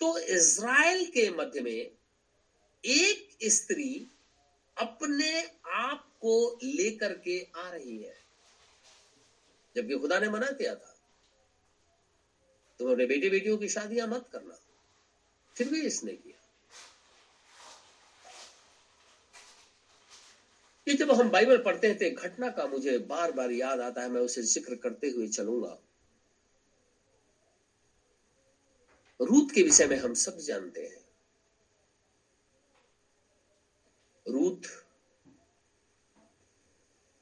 तो 0.00 0.16
इज़राइल 0.18 1.04
के 1.10 1.28
मध्य 1.30 1.60
में 1.60 1.90
एक 2.84 3.48
स्त्री 3.52 4.10
अपने 4.76 5.30
आप 5.74 6.04
को 6.20 6.34
लेकर 6.64 7.12
के 7.24 7.38
आ 7.56 7.68
रही 7.70 7.96
है। 7.96 8.14
जबकि 9.76 9.98
खुदा 9.98 10.18
ने 10.18 10.28
मना 10.28 10.50
किया 10.52 10.74
था, 10.74 10.94
तुम 12.80 12.90
अपने 12.92 13.06
बेटे 13.06 13.30
बेटियों 13.30 13.56
की 13.58 13.68
शादियाँ 13.68 14.06
मत 14.08 14.28
करना। 14.32 14.58
फिर 15.56 15.68
भी 15.68 15.80
इसने 15.82 16.12
किया। 16.12 16.38
जब 20.86 21.10
हम 21.12 21.30
बाइबल 21.30 21.58
पढ़ते 21.62 21.86
हैं 21.86 21.96
तो 21.98 22.10
घटना 22.22 22.48
का 22.50 22.66
मुझे 22.66 22.96
बार 23.00 23.32
बार 23.32 23.50
याद 23.52 23.80
आता 23.80 24.02
है, 24.02 24.08
मैं 24.08 24.20
उसे 24.22 24.42
ज़िक्र 24.44 24.74
करते 24.76 25.10
हुए 25.10 25.28
चलूँगा। 25.28 25.76
रूत 29.20 29.50
के 29.50 29.62
विषय 29.62 29.86
में 29.86 29.96
हम 29.96 30.14
सब 30.14 30.38
जानते 30.38 30.82
हैं। 30.82 31.04
रूत 34.28 34.62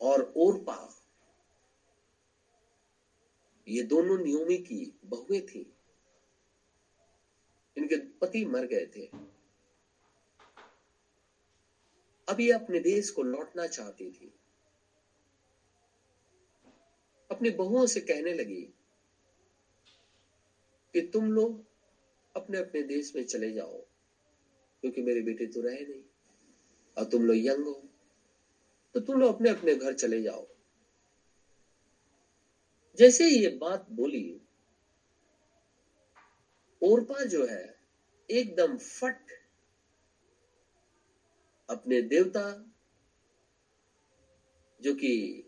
और 0.01 0.33
ओरपा, 0.37 0.99
ये 3.69 3.83
दोनों 3.83 4.19
नियोमी 4.19 4.59
की 4.59 4.93
बहुएँ 5.05 5.41
थी। 5.41 5.73
इनके 7.77 7.97
पति 7.97 8.45
मर 8.45 8.67
गए 8.67 8.87
थे। 8.97 9.07
अभी 12.29 12.51
अपने 12.51 12.81
देश 12.81 13.11
को 13.11 13.23
लौटना 13.23 13.67
चाहती 13.67 14.11
थी। 14.11 14.33
अपनी 17.31 17.51
बहुओं 17.51 17.87
से 17.87 18.01
कहने 18.01 18.35
लगी 18.35 18.63
कि 20.95 21.01
तुम 21.01 21.33
लोग 21.33 21.72
अपने 22.35 22.59
अपने 22.59 22.83
देश 22.83 23.13
में 23.17 23.23
चले 23.25 23.53
जाओ, 23.53 23.79
क्योंकि 24.83 25.03
मेरे 25.03 25.21
बेटे 25.21 25.47
तो 25.47 25.61
रहे 25.61 25.85
नहीं, 25.85 26.03
और 26.97 27.05
तुम 27.05 27.25
लोग 27.25 27.37
यंग 27.37 27.65
हो 27.65 27.83
तो 28.95 29.01
तुम 29.01 29.21
लोग 29.21 29.35
अपने 29.35 29.51
अपने 29.51 29.75
घर 29.75 29.93
चले 29.95 30.21
जाओ। 30.23 30.47
जैसे 32.99 33.29
ये 33.29 33.49
बात 33.57 33.87
बोली, 33.91 34.41
ओरपा 36.83 37.23
जो 37.25 37.45
है, 37.47 37.65
एकदम 38.29 38.77
फट 38.77 39.33
अपने 41.69 42.01
देवता, 42.03 42.45
जो 44.81 44.95
कि 44.95 45.45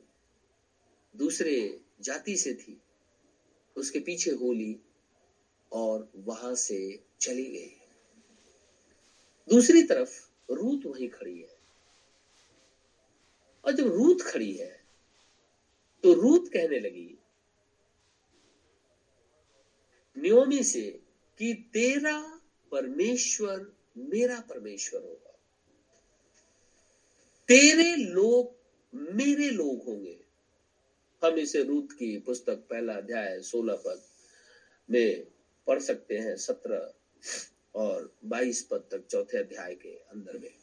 दूसरे 1.15 1.57
जाति 2.01 2.37
से 2.37 2.55
थी, 2.55 2.81
उसके 3.77 3.99
पीछे 3.99 4.31
होली 4.31 4.73
और 5.75 6.09
वहाँ 6.17 6.55
से 6.55 7.05
चली 7.21 7.45
गई। 7.45 7.77
दूसरी 9.49 9.83
तरफ़ 9.83 10.31
रूत 10.51 10.87
वहीं 10.87 11.09
खड़ी 11.09 11.41
है। 11.41 11.59
और 13.65 13.73
जब 13.73 13.87
रूत 13.87 14.23
खड़ी 14.23 14.57
है 14.57 14.85
तो 16.03 16.13
रूत 16.13 16.49
कहने 16.49 16.81
लगी, 16.81 17.19
न्योमी 20.19 20.63
से 20.65 21.01
कि 21.39 21.55
तेरा 21.55 22.41
परमेश्वर 22.73 23.77
मेरा 23.97 24.41
परमेश्वर 24.41 25.03
होगा। 25.03 25.31
तेरे 27.49 27.97
लोग 27.97 28.55
मेरे 28.95 29.51
लोग 29.51 29.85
होंगे। 29.85 30.25
हम 31.25 31.35
इसे 31.39 31.63
रूत 31.65 31.93
की 31.93 32.19
पुस्तक 32.19 32.57
पहला 32.71 32.95
अध्याय 32.95 33.43
सोलह 33.43 33.77
पद 33.77 34.03
में 34.91 35.34
पढ़ 35.67 35.81
सकते 35.81 36.15
हैं 36.15 36.37
सत्रह 36.37 36.95
और 37.75 38.17
बाईस 38.25 38.69
पद 38.71 38.85
तक 38.91 39.07
चौथे 39.11 39.39
अध्याय 39.39 39.75
के 39.75 39.89
अंदर 39.89 40.39
में। 40.39 40.55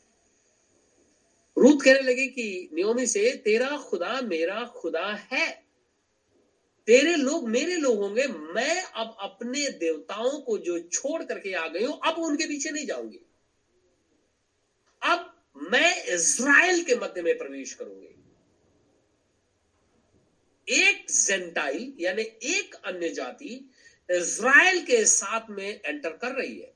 रूत 1.58 1.82
कहने 1.82 2.00
लगे 2.00 2.28
कि, 2.28 2.70
नियोमी 2.74 3.08
से, 3.08 3.36
तेरा 3.36 3.78
खुदा 3.78 4.22
मेरा 4.22 4.66
खुदा 4.66 5.14
है। 5.14 5.64
तेरे 6.88 7.16
लोग 7.16 7.50
मेरे 7.50 7.76
लोग 7.76 7.98
होंगे, 7.98 8.28
मैं 8.28 8.84
अब 8.84 9.18
अपने 9.20 9.70
देवताओं 9.70 10.40
को 10.40 10.58
जो 10.58 10.80
छोड़ 10.80 11.24
करके 11.24 11.54
आ 11.54 11.68
गई 11.68 11.84
हूँ, 11.84 12.00
अब 12.06 12.16
उनके 12.18 12.46
पीछे 12.46 12.72
नहीं 12.72 12.86
जाऊँगी। 12.86 13.20
अब 15.04 15.44
मैं 15.58 16.06
इज़राइल 16.06 16.84
के 16.84 16.96
मध्य 16.96 17.22
में 17.22 17.38
प्रवेश 17.38 17.74
करूँगी। 17.74 18.08
एक 20.70 21.12
जेंटाइल, 21.12 21.94
यानी 22.00 22.22
एक 22.44 22.76
अन्य 22.86 23.10
जाति 23.10 23.70
इज़राइल 24.10 24.82
के 24.86 25.06
साथ 25.06 25.50
में 25.50 25.82
एंटर 25.86 26.10
कर 26.10 26.32
रही 26.32 26.60
है। 26.60 26.74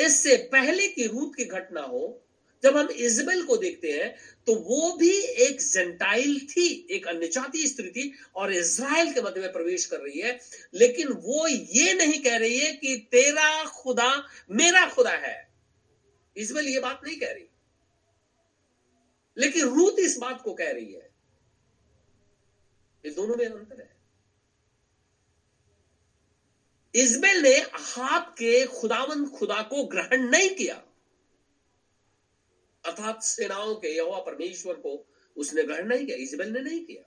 इससे 0.00 0.36
पहले 0.52 0.88
की 0.88 1.06
रूत 1.06 1.34
की 1.36 1.44
घटना 1.44 1.80
हो, 1.80 2.22
जब 2.62 2.76
हम 2.76 2.88
इजबेल 2.90 3.42
को 3.42 3.56
देखते 3.56 3.90
हैं 3.92 4.16
तो 4.46 4.54
वो 4.54 4.96
भी 4.96 5.10
एक 5.20 5.60
जेंटाइल 5.60 6.40
थी, 6.46 6.86
एक 6.90 7.06
अन्य 7.08 7.28
जाति 7.28 7.66
स्त्री 7.68 7.90
थी 7.90 8.12
और 8.34 8.52
इज़राइल 8.52 9.12
के 9.12 9.22
मध्य 9.22 9.40
में 9.40 9.52
प्रवेश 9.52 9.86
कर 9.86 10.00
रही 10.00 10.20
है। 10.20 10.40
लेकिन 10.74 11.08
वो 11.08 11.46
ये 11.48 11.92
नहीं 11.94 12.20
कह 12.22 12.36
रही 12.36 12.58
है 12.58 12.72
कि 12.72 12.96
तेरा 13.12 13.64
खुदा 13.64 14.28
मेरा 14.50 14.88
खुदा 14.88 15.10
है। 15.10 15.48
इजबेल 16.36 16.68
ये 16.68 16.80
बात 16.80 17.00
नहीं 17.04 17.16
कह 17.16 17.32
रही। 17.32 17.46
लेकिन 19.38 19.62
रूत 19.64 19.96
इस 19.98 20.18
बात 20.18 20.42
को 20.42 20.54
कह 20.54 20.70
रही 20.70 20.92
है। 20.92 21.10
ये 23.06 23.10
दोनों 23.10 23.36
में 23.36 23.46
अंतर 23.46 23.80
है। 23.80 23.99
इजबेल 26.94 27.42
ने 27.42 27.56
हाथ 27.72 28.30
के 28.30 28.66
खुदावन 28.66 29.28
खुदा 29.28 29.62
को 29.62 29.84
ग्रहण 29.84 30.30
नहीं 30.30 30.54
किया। 30.54 30.74
अर्थात 32.84 33.22
सेनाओं 33.22 33.74
के 33.74 33.88
यहोवा 33.88 34.18
परमेश्वर 34.18 34.74
को 34.74 35.06
उसने 35.36 35.62
ग्रहण 35.62 35.86
नहीं 35.88 36.06
किया, 36.06 36.16
इजबेल 36.16 36.48
ने 36.48 36.60
नहीं 36.60 36.84
किया। 36.84 37.02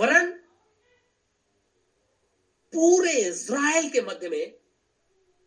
वरन 0.00 0.32
पूरे 2.72 3.12
इज़राइल 3.12 3.90
के 3.90 4.00
मध्य 4.00 4.28
में 4.28 4.58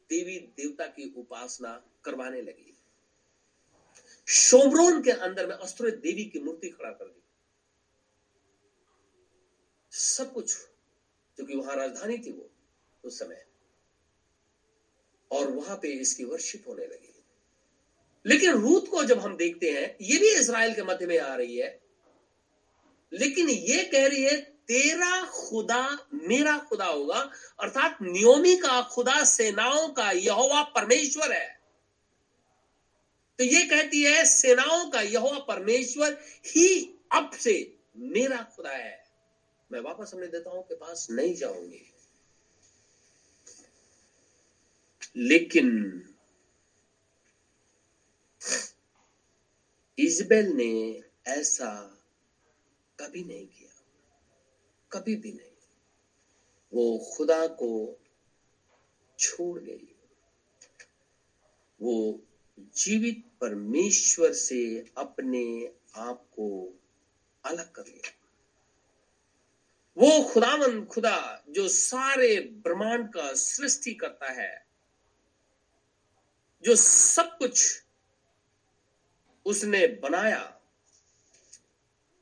देवी 0.09 0.39
देवता 0.39 0.85
की 0.85 1.13
उपासना 1.17 1.85
करवाने 2.05 2.41
लगी। 2.41 2.75
शोब्रोन 4.27 5.03
के 5.03 5.11
अंदर 5.11 5.47
में 5.47 5.55
अस्त्र 5.55 5.91
देवी 5.91 6.25
की 6.25 6.39
मूर्ति 6.39 6.69
खड़ा 6.69 6.91
कर 6.91 7.05
दी। 7.05 7.21
सब 9.91 10.33
कुछ 10.33 10.68
क्योंकि 11.39 11.55
वहाँ 11.55 11.75
राजधानी 11.75 12.17
थी 12.17 12.31
वो 12.31 12.49
उस 13.03 13.19
समय। 13.19 13.45
और 15.31 15.51
वहाँ 15.51 15.79
पे 15.81 15.87
इसकी 15.87 16.23
वर्षिप 16.23 16.63
होने 16.67 16.85
लगी। 16.85 17.23
लेकिन 18.25 18.51
रूत 18.51 18.89
को 18.91 19.03
जब 19.03 19.19
हम 19.19 19.37
देखते 19.37 19.69
हैं, 19.69 19.97
ये 20.01 20.17
भी 20.17 20.29
इसराइल 20.29 20.75
के 20.75 20.83
मध्य 20.83 21.05
में 21.05 21.19
आ 21.19 21.35
रही 21.35 21.57
है। 21.57 21.81
लेकिन 23.13 23.49
ये 23.49 23.83
कह 23.83 24.07
रही 24.07 24.23
है, 24.23 24.41
तेरा 24.41 25.25
खुदा 25.25 26.07
मेरा 26.13 26.57
खुदा 26.57 26.85
होगा। 26.85 27.31
अर्थात 27.59 27.97
नियोमी 28.01 28.55
का, 28.55 28.81
खुदा 28.81 29.23
सेनाओं 29.23 29.89
का 29.89 30.11
यहोवा 30.11 30.63
परमेश्वर 30.63 31.31
है। 31.31 31.61
तो 33.37 33.43
ये 33.43 33.63
कहती 33.63 34.03
है, 34.03 34.25
सेनाओं 34.25 34.89
का 34.89 35.01
यहोवा 35.01 35.39
परमेश्वर 35.39 36.21
ही 36.45 36.99
अब 37.11 37.31
से 37.31 37.77
मेरा 37.97 38.53
खुदा 38.55 38.71
है। 38.71 39.08
मैं 39.71 39.79
वापस 39.79 40.13
अपने 40.13 40.27
देताओं 40.27 40.61
के 40.61 40.75
पास 40.75 41.07
नहीं 41.09 41.35
जाऊँगी। 41.35 41.93
लेकिन 45.15 45.67
इजबेल 49.99 50.45
ने 50.45 51.03
ऐसा 51.27 51.97
कभी 52.99 53.23
नहीं 53.23 53.47
किया, 53.47 53.83
कभी 54.91 55.15
भी 55.15 55.31
नहीं। 55.31 55.49
वो 56.73 57.13
खुदा 57.13 57.47
को 57.47 57.97
छोड़ 59.19 59.59
गई। 59.59 59.95
वो 61.81 62.21
जीवित 62.59 63.23
परमेश्वर 63.41 64.33
से 64.33 64.85
अपने 64.97 65.71
आप 65.95 66.23
को 66.31 66.73
अलग 67.45 67.71
कर 67.71 67.85
लिया। 67.85 68.18
वो 69.97 70.23
खुदावन, 70.23 70.85
खुदा, 70.85 71.43
जो 71.49 71.67
सारे 71.67 72.39
ब्रह्मांड 72.39 73.13
का 73.13 73.33
सृष्टि 73.33 73.93
करता 73.93 74.31
है, 74.31 74.67
जो 76.63 76.75
सब 76.75 77.37
कुछ 77.37 77.83
उसने 79.45 79.87
बनाया, 79.87 80.61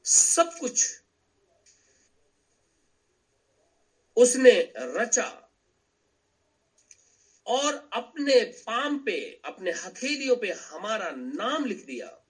सब 0.05 0.57
कुछ 0.59 1.03
उसने 4.18 4.74
रचा 4.78 5.51
और 7.47 7.89
अपने 7.93 8.43
पाम 8.45 8.97
पे, 8.99 9.41
अपने 9.45 9.72
हथेलियों 9.72 10.36
पे 10.36 10.51
हमारा 10.51 11.11
नाम 11.11 11.65
लिख 11.65 11.86
दिया। 11.86 12.26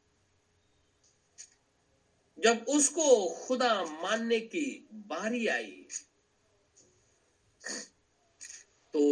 जब 2.37 2.65
उसको 2.69 3.35
खुदा 3.35 3.83
मानने 3.83 4.39
की 4.39 4.87
बारी 4.93 5.47
आई 5.47 5.87
तो 8.93 9.03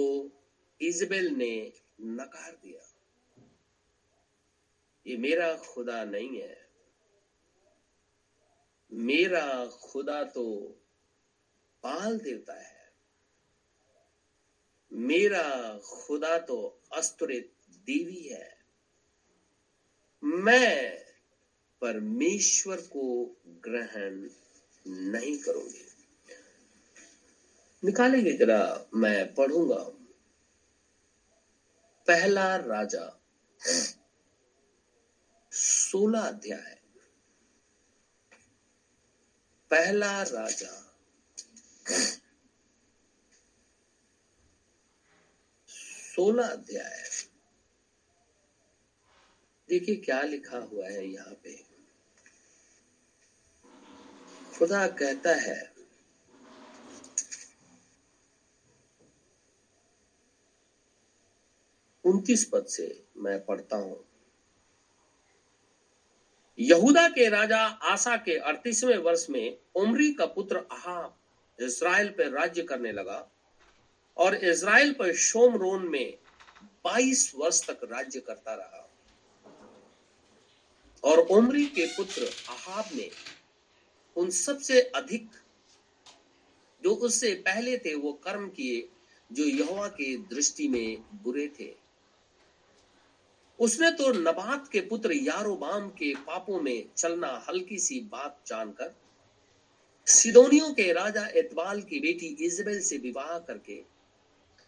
इजबेल 0.81 1.27
ने 1.27 1.73
नकार 2.01 2.51
दिया, 2.51 2.81
ये 5.05 5.17
मेरा 5.17 5.55
खुदा 5.55 6.03
नहीं 6.03 6.41
है। 6.41 6.69
मेरा 8.91 9.65
खुदा 9.67 10.23
तो 10.23 10.45
पाल 11.83 12.17
देवता 12.19 12.53
है। 12.53 12.93
मेरा 14.91 15.77
खुदा 15.77 16.37
तो 16.39 16.81
अस्त्रित 16.93 17.53
देवी 17.69 18.27
है। 18.27 18.57
मैं 20.23 21.04
परमेश्वर 21.85 22.81
को 22.81 23.35
ग्रहण 23.47 24.29
नहीं 24.87 25.37
करूँगी। 25.37 25.85
निकालेंगे 27.83 28.33
जरा, 28.33 28.87
मैं 28.93 29.33
पढ़ूँगा। 29.33 29.83
पहला 32.07 32.55
राजा, 32.55 33.21
सोलह 35.51 36.19
अध्याय। 36.19 36.81
पहला 39.71 40.23
राजा, 40.23 40.73
सोलह 46.15 46.47
अध्याय। 46.47 47.03
देखिए 49.69 49.95
क्या 49.95 50.21
लिखा 50.21 50.57
हुआ 50.57 50.87
है 50.87 51.07
यहाँ 51.07 51.33
पे। 51.33 51.64
खुदा 54.57 54.85
कहता 54.87 55.33
है, 55.35 55.59
उनतीस 62.05 62.43
पद 62.45 62.65
से 62.65 62.87
मैं 63.17 63.39
पढ़ता 63.45 63.77
हूँ। 63.77 64.03
यहूदा 66.59 67.07
के 67.09 67.27
राजा 67.29 67.59
आसा 67.91 68.15
के 68.17 68.37
अड़तीसवें 68.39 68.97
वर्ष 68.97 69.25
में 69.29 69.57
उमरी 69.75 70.11
का 70.13 70.25
पुत्र 70.25 70.65
आहाब 70.71 71.15
इसराइल 71.59 72.09
पर 72.09 72.31
राज्य 72.31 72.61
करने 72.63 72.91
लगा 72.91 73.19
और 74.17 74.35
इसराइल 74.35 74.93
पर 74.93 75.13
शोमरोन 75.13 75.87
में 75.87 76.17
22 76.85 77.31
वर्ष 77.35 77.61
तक 77.69 77.79
राज्य 77.91 78.19
करता 78.19 78.53
रहा। 78.53 78.81
और 81.03 81.17
उमरी 81.17 81.65
के 81.65 81.85
पुत्र 81.87 82.25
अहाब 82.49 82.85
ने 82.95 83.09
उन 84.15 84.29
सबसे 84.29 84.81
अधिक 84.95 85.29
जो 86.81 86.93
उससे 86.95 87.33
पहले 87.45 87.77
थे, 87.77 87.93
वो 87.95 88.11
कर्म 88.13 88.47
किए 88.49 88.87
जो 89.31 89.43
यहोवा 89.43 89.87
के 89.87 90.15
दृष्टि 90.17 90.67
में 90.67 91.03
बुरे 91.23 91.47
थे। 91.59 91.73
उसने 93.59 93.91
तो 93.91 94.11
नबात 94.11 94.67
के 94.71 94.81
पुत्र 94.81 95.13
यारोबाम 95.13 95.89
के 95.89 96.13
पापों 96.27 96.59
में 96.61 96.85
चलना 96.97 97.27
हल्की 97.49 97.77
सी 97.79 97.99
बात 98.11 98.39
जानकर, 98.47 98.93
सिदोनियों 100.07 100.73
के 100.73 100.91
राजा 100.93 101.25
एतबाल 101.35 101.81
की 101.81 101.99
बेटी 101.99 102.27
इजबेल 102.45 102.81
से 102.81 102.97
विवाह 102.97 103.37
करके 103.39 103.81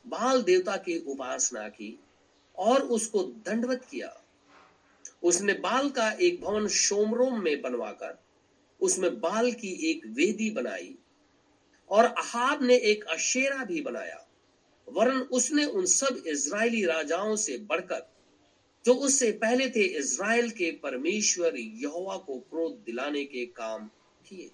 बाल 0.06 0.42
देवता 0.44 0.78
की 0.78 0.98
उपासना 1.08 1.68
की 1.70 1.98
और 2.58 2.82
उसको 2.82 3.24
दंडवत 3.46 3.86
किया। 3.92 4.16
उसने 5.24 5.54
बाल 5.54 5.90
का 5.90 6.10
एक 6.12 6.42
भवन 6.42 6.68
शोमरोम 6.68 7.44
में 7.44 7.62
बनवाकर 7.62 8.18
उसमें 8.82 9.20
बाल 9.20 9.52
की 9.52 9.72
एक 9.92 10.06
वेदी 10.08 10.50
बनाई 10.50 10.96
और 11.90 12.06
अहाब 12.06 12.64
ने 12.64 12.76
एक 12.76 13.04
अशेरा 13.04 13.64
भी 13.64 13.82
बनाया, 13.82 14.24
वरन 14.88 15.22
उसने 15.32 15.66
उन 15.66 15.86
सब 15.86 16.24
इज़राइली 16.28 16.84
राजाओं 16.86 17.36
से 17.36 17.58
बढ़कर, 17.58 18.08
जो 18.86 18.94
उससे 18.94 19.32
पहले 19.32 19.70
थे 19.70 19.84
इज़राइल 19.98 20.50
के 20.50 20.72
परमेश्वर 20.72 21.58
यहोवा 21.58 22.18
को 22.18 22.40
क्रोध 22.40 22.84
दिलाने 22.86 23.24
के 23.26 23.46
काम 23.46 23.90
किए। 24.28 24.52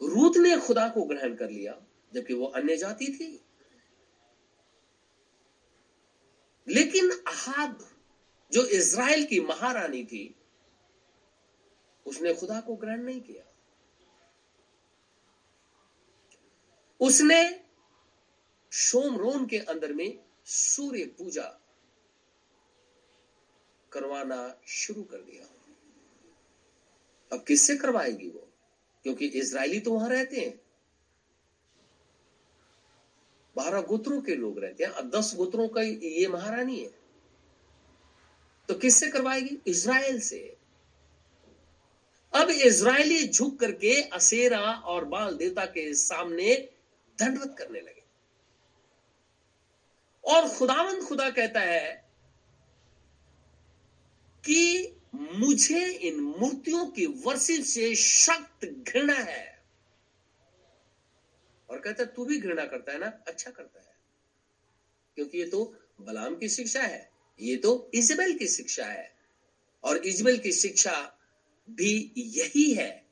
रूत 0.00 0.36
ने 0.36 0.56
खुदा 0.56 0.88
को 0.88 1.02
ग्रहण 1.02 1.34
कर 1.34 1.50
लिया, 1.50 1.80
जबकि 2.12 2.34
वो 2.34 2.46
अन्य 2.46 2.76
जाति 2.76 3.06
थी। 3.06 3.40
लेकिन 6.68 7.10
अहाब 7.10 7.78
जो 8.52 8.66
इज़राइल 8.66 9.26
की 9.26 9.40
महारानी 9.40 10.04
थी, 10.04 10.34
उसने 12.06 12.34
खुदा 12.34 12.60
को 12.60 12.76
ग्रहण 12.76 13.02
नहीं 13.02 13.20
किया। 13.20 13.52
उसने 17.00 17.64
शोमरोन 18.72 19.46
के 19.46 19.58
अंदर 19.58 19.92
में 19.92 20.24
सूर्य 20.44 21.04
पूजा 21.04 21.60
करवाना 23.92 24.60
शुरू 24.66 25.02
कर 25.02 25.16
दिया। 25.16 25.44
अब 27.32 27.44
किससे 27.44 27.76
करवाएगी 27.76 28.28
वो? 28.28 28.52
क्योंकि 29.02 29.26
इज़राइली 29.26 29.80
तो 29.80 29.92
वहाँ 29.92 30.08
रहते 30.08 30.40
हैं। 30.40 30.60
बारह 33.56 33.80
गोत्रों 33.80 34.22
के 34.22 34.34
लोग 34.34 34.58
रहते 34.58 34.84
हैं। 34.84 34.90
अब 34.90 35.10
दस 35.10 35.34
गोत्रों 35.36 35.68
का 35.68 35.82
ये 35.82 36.28
महारानी 36.28 36.80
है। 36.80 36.95
तो 38.68 38.74
किससे 38.74 39.08
करवाएगी? 39.08 39.58
इज़राइल 39.66 40.20
से। 40.20 40.56
अब 42.34 42.50
इज़राइली 42.50 43.28
झुक 43.28 43.60
करके 43.60 44.02
असेरा 44.02 44.60
और 44.60 45.04
बाल 45.04 45.36
देवता 45.36 45.66
के 45.66 45.94
सामने 45.94 46.54
दंडवत 47.18 47.56
करने 47.58 47.80
लगे। 47.80 48.04
और 50.24 50.48
खुदावंद 50.48 51.02
खुदा 51.02 51.30
कहता 51.30 51.60
है 51.60 52.10
कि 54.46 54.92
मुझे 55.14 55.86
इन 55.86 56.20
मूर्तियों 56.20 56.86
की 56.86 57.06
वर्षिप 57.06 57.64
से 57.64 57.94
शक्त 57.94 58.64
घृणा 58.64 59.14
है। 59.14 59.62
और 61.70 61.78
कहता 61.80 62.02
है, 62.02 62.12
तू 62.14 62.24
भी 62.24 62.40
घृणा 62.40 62.64
करता 62.64 62.92
है 62.92 62.98
ना? 62.98 63.06
अच्छा 63.06 63.50
करता 63.50 63.80
है। 63.80 63.96
क्योंकि 65.14 65.38
ये 65.38 65.46
तो 65.46 65.76
बलाम 66.00 66.36
की 66.36 66.48
शिक्षा 66.48 66.82
है। 66.82 67.15
ये 67.40 67.56
तो 67.56 67.90
इजबेल 67.94 68.34
की 68.34 68.48
शिक्षा 68.48 68.84
है। 68.84 69.16
और 69.84 69.96
इजबेल 69.96 70.38
की 70.38 70.52
शिक्षा 70.52 71.18
भी 71.70 72.12
यही 72.16 72.72
है। 72.72 73.06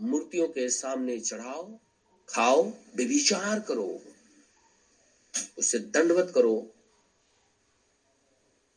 मूर्तियों 0.00 0.48
के 0.48 0.68
सामने 0.68 1.20
चढ़ाओ, 1.20 1.78
खाओ 2.28 2.62
विचार 2.94 3.60
करो, 3.60 4.02
उसे 5.58 5.78
दंडवत 5.78 6.32
करो 6.34 6.74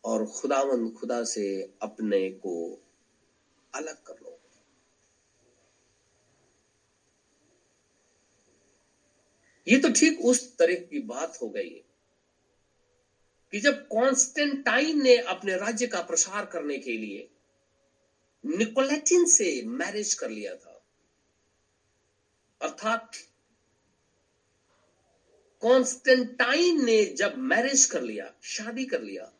और 0.04 0.26
खुदावन 0.26 0.90
खुदा 0.90 1.24
से 1.24 1.70
अपने 1.82 2.30
को 2.30 2.80
अलग 3.76 4.04
कर 4.04 4.14
लो। 4.14 4.40
ये 9.68 9.78
तो 9.78 9.92
ठीक 9.92 10.20
उस 10.22 10.58
तरह 10.58 10.76
की 10.76 11.00
बात 11.00 11.38
हो 11.42 11.50
गई। 11.50 11.84
कि 13.54 13.60
जब 13.60 13.88
कॉन्स्टेंटाइन 13.88 15.04
ने 15.04 15.18
अपने 15.18 15.58
राज्य 15.58 15.88
का 15.88 16.02
प्रसार 16.02 16.46
करने 16.46 16.78
के 16.78 16.98
लिए 16.98 17.30
निकोलेटिन 18.46 19.26
से 19.26 19.62
मैरिज 19.66 20.14
कर 20.14 20.30
लिया 20.30 20.56
था, 20.56 20.84
अर्थात 22.62 23.12
कॉन्स्टेंटाइन 25.62 26.86
ने 26.86 27.06
जब 27.06 27.38
मैरिज 27.38 27.86
कर 27.86 28.02
लिया, 28.02 28.34
शादी 28.44 28.86
कर 28.86 29.02
लिया, 29.02 29.32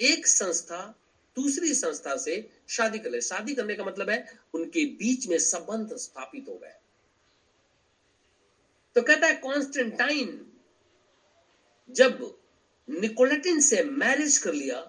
एक 0.00 0.26
संस्था 0.26 0.94
दूसरी 1.36 1.74
संस्था 1.74 2.16
से 2.16 2.50
शादी 2.68 2.98
कर 2.98 3.10
ले। 3.10 3.20
शादी 3.20 3.54
करने 3.54 3.74
का 3.74 3.84
मतलब 3.84 4.10
है 4.10 4.38
उनके 4.54 4.84
बीच 4.84 5.26
में 5.26 5.38
संबंध 5.38 5.96
स्थापित 5.96 6.48
हो 6.48 6.54
गए। 6.54 6.74
तो 8.94 9.02
कहता 9.02 9.26
है 9.26 9.34
कॉन्स्टेंटाइन 9.34 10.52
जब 11.90 12.43
निकोलेटिन 12.88 13.60
से 13.60 13.82
मैरिज 13.82 14.38
कर 14.38 14.52
लिया 14.52 14.80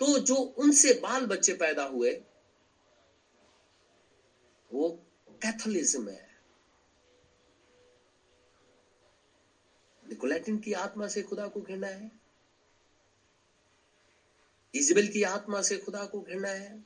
तो 0.00 0.18
जो 0.18 0.34
उनसे 0.34 0.92
बाल 0.92 1.26
बच्चे 1.26 1.52
पैदा 1.52 1.82
हुए, 1.82 2.12
वो 4.72 5.06
कैथोलिज्म 5.30 6.08
है। 6.08 6.28
निकोलेटिन 10.08 10.58
की 10.58 10.72
आत्मा 10.72 11.08
से 11.08 11.22
खुदा 11.22 11.48
को 11.48 11.60
घृणा 11.60 11.86
है। 11.86 12.10
इजबेल 14.74 15.08
की 15.08 15.22
आत्मा 15.22 15.62
से 15.62 15.78
खुदा 15.78 16.04
को 16.06 16.20
घृणा 16.20 16.48
है। 16.48 16.84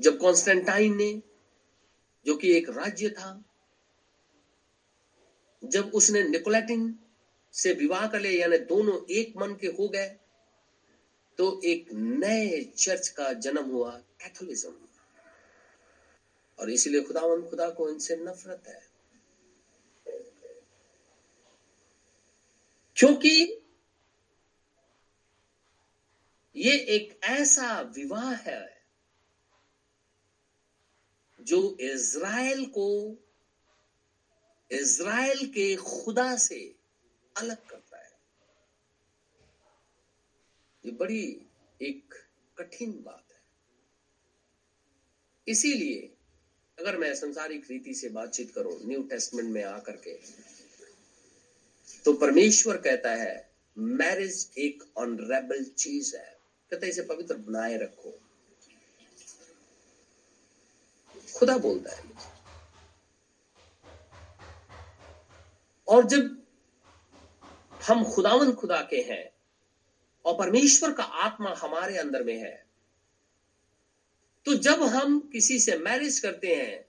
जब 0.00 0.18
कॉन्स्टेंटाइन 0.18 0.96
ने, 0.96 1.22
जो 2.26 2.36
कि 2.36 2.56
एक 2.56 2.68
राज्य 2.68 3.10
था, 3.10 3.44
जब 5.64 5.90
उसने 5.94 6.22
निकोलेटिन 6.22 6.98
से 7.54 7.72
विवाह 7.72 8.06
कर 8.06 8.20
लिया, 8.20 8.40
यानी 8.40 8.58
दोनों 8.66 8.98
एक 9.10 9.36
मन 9.36 9.54
के 9.60 9.66
हो 9.68 9.88
गए 9.88 10.06
तो 11.38 11.60
एक 11.64 11.92
नए 11.92 12.60
चर्च 12.76 13.08
का 13.08 13.32
जन्म 13.34 13.64
हुआ, 13.64 13.90
कैथोलिज्म 14.20 14.74
और 16.58 16.70
इसलिए 16.70 17.00
खुदावन 17.00 17.42
खुदा 17.42 17.68
को 17.70 17.88
इनसे 17.90 18.16
नफरत 18.16 18.68
है। 18.68 18.86
क्योंकि 22.96 23.62
ये 26.56 26.72
एक 26.94 27.18
ऐसा 27.24 27.80
विवाह 27.96 28.34
है 28.34 28.82
जो 31.40 31.76
इज़राइल 31.80 32.64
को, 32.66 32.88
इज़राइल 34.70 35.46
के 35.46 35.74
खुदा 35.76 36.36
से 36.36 36.77
अलग 37.38 37.66
करता 37.66 37.98
है। 37.98 38.10
ये 40.84 40.90
बड़ी 40.90 41.46
एक 41.82 42.14
कठिन 42.58 43.02
बात 43.02 43.24
है। 43.32 43.40
इसीलिए 45.48 46.14
अगर 46.78 46.96
मैं 46.96 47.14
संसारिक 47.14 47.70
रीति 47.70 47.94
से 47.94 48.08
बातचीत 48.08 48.50
करूँ, 48.50 48.80
न्यू 48.82 49.02
टेस्टमेंट 49.02 49.48
में 49.48 49.64
आकर 49.64 49.96
के 49.96 50.18
तो 52.04 52.12
परमेश्वर 52.12 52.76
कहता 52.76 53.10
है, 53.10 53.48
मैरिज 53.78 54.50
एक 54.58 54.82
ऑनरेबल 54.96 55.64
चीज़ 55.64 56.16
है। 56.16 56.38
कहता 56.70 56.86
इसे 56.86 57.02
पवित्र 57.02 57.36
बनाए 57.36 57.76
रखो। 57.76 58.18
खुदा 61.38 61.58
बोलता 61.58 61.94
है। 61.94 62.02
और 65.88 66.04
जब 66.04 66.47
हम 67.88 68.04
खुदावन 68.04 68.52
खुदा 68.52 68.80
के 68.90 69.00
हैं 69.02 69.24
और 70.24 70.34
परमेश्वर 70.38 70.92
का 70.92 71.02
आत्मा 71.02 71.54
हमारे 71.58 71.96
अंदर 71.98 72.22
में 72.22 72.36
है। 72.36 72.56
तो 74.46 74.54
जब 74.56 74.82
हम 74.84 75.18
किसी 75.32 75.58
से 75.60 75.76
मैरिज 75.78 76.18
करते 76.18 76.54
हैं 76.54 76.84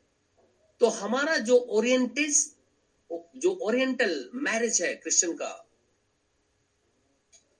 तो 0.82 0.90
हमारा 0.90 1.38
जो 1.40 1.58
ओरिएंटेज 1.58 2.46
जो 3.10 3.52
ओरिएंटल 3.62 4.30
मैरिज 4.36 4.82
है 4.82 4.94
क्रिश्चियन 4.96 5.34
का, 5.36 5.50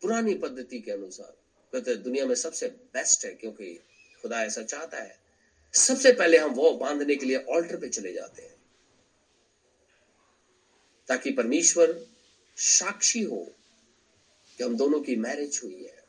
पुरानी 0.02 0.34
पद्धति 0.36 0.80
के 0.80 0.92
अनुसार, 0.92 1.32
कहते 1.74 1.96
दुनिया 1.98 2.26
में 2.26 2.36
सबसे 2.36 2.68
बेस्ट 2.68 3.26
है 3.26 3.34
क्योंकि 3.34 3.74
खुदा 4.24 4.42
ऐसा 4.44 4.62
चाहता 4.64 4.98
है। 4.98 5.18
सबसे 5.74 6.12
पहले 6.14 6.38
हम 6.38 6.54
वो 6.54 6.72
बांधने 6.74 7.16
के 7.16 7.26
लिए 7.26 7.38
ऑल्टर 7.50 7.78
पे 7.78 7.90
चले 7.90 8.14
जाते 8.14 8.42
हैं, 8.42 8.56
ताकि 11.10 11.32
परमेश्वर 11.32 11.94
साक्षी 12.60 13.22
हो 13.22 13.52
कि 14.58 14.64
हम 14.64 14.78
दोनों 14.78 15.02
की 15.02 15.16
मैरिज 15.16 15.62
हुई 15.64 15.84
है। 15.84 16.04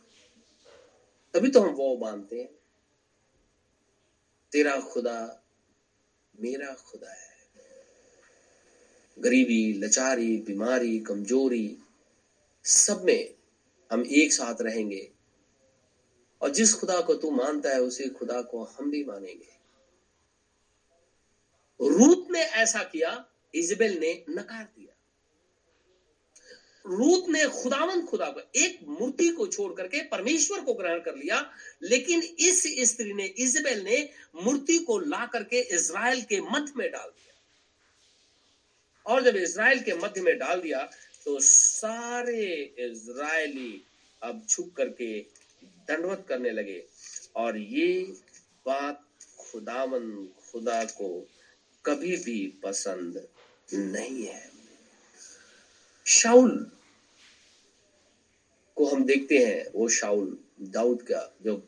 तभी 1.35 1.51
तो 1.51 1.61
हम 1.61 1.69
वो 1.69 1.97
मानते 1.97 2.41
हैं, 2.41 2.49
तेरा 4.53 4.81
खुदा 4.81 5.43
मेरा 6.41 6.75
खुदा 6.75 7.13
है। 7.13 7.31
गरीबी, 9.19 9.73
लचारी, 9.73 10.37
बीमारी, 10.37 11.01
कमज़ोरी, 11.01 11.79
सब 12.65 13.05
में 13.05 13.35
हम 13.93 14.07
एक 14.07 14.33
साथ 14.33 14.55
रहेंगे। 14.61 15.13
और 16.43 16.51
जिस 16.51 16.75
खुदा 16.75 17.01
को 17.01 17.15
तू 17.15 17.31
मानता 17.31 17.71
है, 17.71 17.81
उसी 17.81 18.09
खुदा 18.09 18.43
को 18.43 18.65
हम 18.65 18.91
भी 18.91 19.05
मानेंगे। 19.05 19.61
रूत 21.83 22.29
ने 22.31 22.41
ऐसा 22.41 22.83
किया, 22.83 23.29
इजबेल 23.55 23.99
ने 23.99 24.25
नकार 24.29 24.65
दिया। 24.65 24.90
रूत 26.91 27.29
ने 27.29 27.47
खुदावन 27.53 28.05
खुदा 28.07 28.27
को, 28.27 28.41
एक 28.57 28.79
मूर्ति 28.89 29.29
को 29.29 29.47
छोड़ 29.47 29.73
करके 29.75 30.03
परमेश्वर 30.09 30.61
को 30.61 30.75
ग्रहण 30.75 31.01
कर 31.01 31.17
लिया, 31.17 31.41
लेकिन 31.83 32.23
इस 32.23 32.63
स्त्री 32.91 33.13
ने, 33.13 33.25
इजबेल 33.25 33.83
ने 33.85 34.09
मूर्ति 34.45 34.79
को 34.79 34.99
ला 34.99 35.27
करके 35.27 35.61
इसराइल 35.75 36.23
के 36.23 36.41
मध्य 36.43 36.73
में 36.77 36.91
डाल 36.91 37.09
दिया। 37.09 37.35
और 39.07 39.23
जब 39.25 39.37
इसराइल 39.37 39.81
के 39.81 39.95
मध्य 39.97 40.21
में 40.21 40.37
डाल 40.39 40.61
दिया 40.61 40.83
तो 41.27 41.39
सारे 41.41 42.45
इज़राइली 42.81 43.83
अब 44.23 44.43
छुप 44.49 44.73
करके 44.77 45.19
दंडवत 45.89 46.25
करने 46.29 46.51
लगे। 46.51 46.83
और 47.37 47.57
ये 47.57 48.03
बात 48.67 49.03
खुदावन 49.41 50.29
खुदा 50.51 50.83
को 50.85 51.09
कभी 51.85 52.17
भी 52.17 52.47
पसंद 52.63 53.27
नहीं 53.69 54.27
है। 54.27 54.49
शाउल 56.07 56.71
को 58.81 58.87
हम 58.87 59.05
देखते 59.05 59.39
हैं, 59.39 59.65
वो 59.75 59.89
शाउल 59.89 60.37
दाऊद 60.61 61.03
का 61.03 61.35
जो 61.43 61.63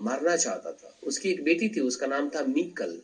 मारना 0.00 0.36
चाहता 0.36 0.72
था। 0.72 0.96
उसकी 1.02 1.30
एक 1.30 1.42
बेटी 1.44 1.68
थी, 1.68 1.80
उसका 1.80 2.06
नाम 2.06 2.28
था 2.28 2.42
मीकल 2.42 3.02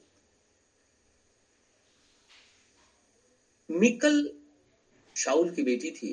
मिकल 3.70 4.32
शाउल 5.16 5.50
की 5.50 5.62
बेटी 5.62 5.90
थी। 5.90 6.12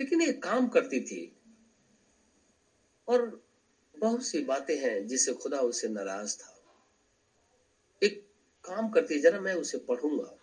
लेकिन 0.00 0.22
एक 0.22 0.42
काम 0.42 0.68
करती 0.68 1.00
थी 1.00 1.32
और 3.08 3.40
बहुत 3.98 4.24
सी 4.24 4.40
बातें 4.40 4.76
हैं 4.76 5.06
जिससे 5.06 5.32
खुदा 5.32 5.60
उससे 5.60 5.88
नाराज़ 5.88 6.36
था। 6.36 6.56
एक 8.02 8.20
काम 8.64 8.88
करती 8.88 9.18
जरा 9.18 9.38
मैं 9.38 9.54
उसे 9.54 9.78
पढ़ूँगा। 9.78 10.36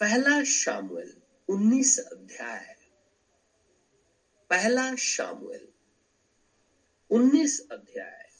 पहला 0.00 0.42
शामुएल। 0.42 1.14
उन्नीस 1.50 1.98
अध्याय, 1.98 2.76
पहला 4.50 4.96
शामुएल। 4.96 5.68
उन्नीस 7.10 7.68
अध्याय। 7.72 8.30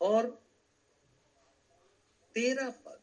और 0.00 0.42
तेरह 2.34 2.70
पद। 2.70 3.00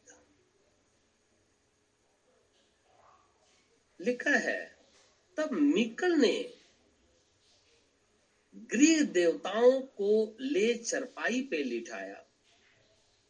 लिखा 4.00 4.30
है, 4.30 4.76
तब 5.36 5.52
मिकल 5.52 6.12
ने 6.12 6.58
गृह 8.54 9.02
देवताओं 9.02 9.82
को 9.82 10.36
ले 10.40 10.74
चरपाई 10.74 11.42
पे 11.42 11.62
लिठाया 11.62 12.21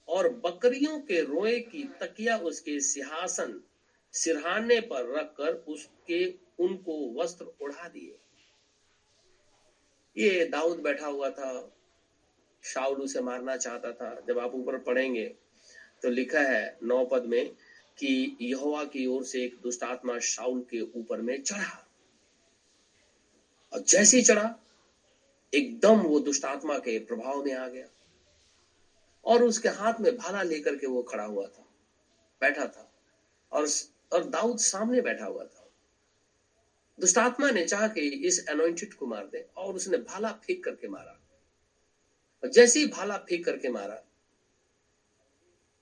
और 0.09 0.29
बकरियों 0.37 0.99
के 1.01 1.21
रोए 1.23 1.59
की 1.61 1.83
तकिया 2.01 2.37
उसके 2.39 2.79
सिंहासन 2.81 3.61
सिरहाने 4.15 4.81
पर 4.83 5.15
रखकर 5.19 5.53
उसके 5.69 6.25
उनको 6.59 6.97
वस्त्र 7.15 7.45
उड़ा 7.63 7.89
दिए। 7.89 8.17
ये 10.17 10.45
दाऊद 10.45 10.79
बैठा 10.79 11.07
हुआ 11.07 11.29
था 11.31 11.53
शाउल 12.65 13.01
उसे 13.01 13.21
मारना 13.21 13.57
चाहता 13.57 13.93
था। 13.93 14.15
जब 14.29 14.39
आप 14.39 14.55
ऊपर 14.55 14.79
पढ़ेंगे 14.79 15.25
तो 16.03 16.11
लिखा 16.11 16.41
है 16.41 16.79
नौ 16.83 17.05
पद 17.05 17.25
में 17.25 17.49
कि 17.99 18.37
यहोवा 18.41 18.85
की 18.85 19.07
ओर 19.07 19.25
से 19.25 19.45
एक 19.45 19.57
दुष्ट 19.63 19.83
आत्मा 19.83 20.19
शाउल 20.19 20.61
के 20.71 20.81
ऊपर 20.81 21.21
में 21.21 21.41
चढ़ा। 21.43 21.89
और 23.73 23.81
जैसे 23.81 24.17
ही 24.17 24.23
चढ़ा, 24.23 24.55
एकदम 25.53 26.01
वो 26.01 26.21
दुष्ट 26.21 26.45
आत्मा 26.45 26.79
के 26.79 26.99
प्रभाव 26.99 27.45
में 27.45 27.53
आ 27.55 27.67
गया। 27.69 27.87
और 29.25 29.43
उसके 29.43 29.69
हाथ 29.69 30.01
में 30.01 30.17
भाला 30.17 30.43
लेकर 30.43 30.77
के 30.77 30.87
वो 30.87 31.03
खड़ा 31.03 31.25
हुआ 31.25 31.47
था, 31.47 31.67
बैठा 32.41 32.67
था। 32.67 32.93
और 33.53 33.69
और 34.13 34.25
दाऊद 34.25 34.59
सामने 34.59 35.01
बैठा 35.01 35.25
हुआ 35.25 35.45
था। 35.45 35.69
दुष्टात्मा 37.01 37.51
ने 37.51 37.67
चाह 37.67 37.89
के 37.89 38.01
इस 38.01 38.47
अनोइंटेड 38.49 38.95
को 38.95 39.07
मार 39.07 39.27
दे, 39.27 39.47
और 39.57 39.75
उसने 39.75 39.99
भाला 39.99 40.33
फेंक 40.33 40.65
करके 40.65 40.89
मारा। 40.89 41.19
और 42.43 42.51
जैसे 42.51 42.81
ही 42.81 42.87
भाला 42.87 43.17
फेंक 43.19 43.45
करके 43.45 43.69
मारा, 43.69 44.03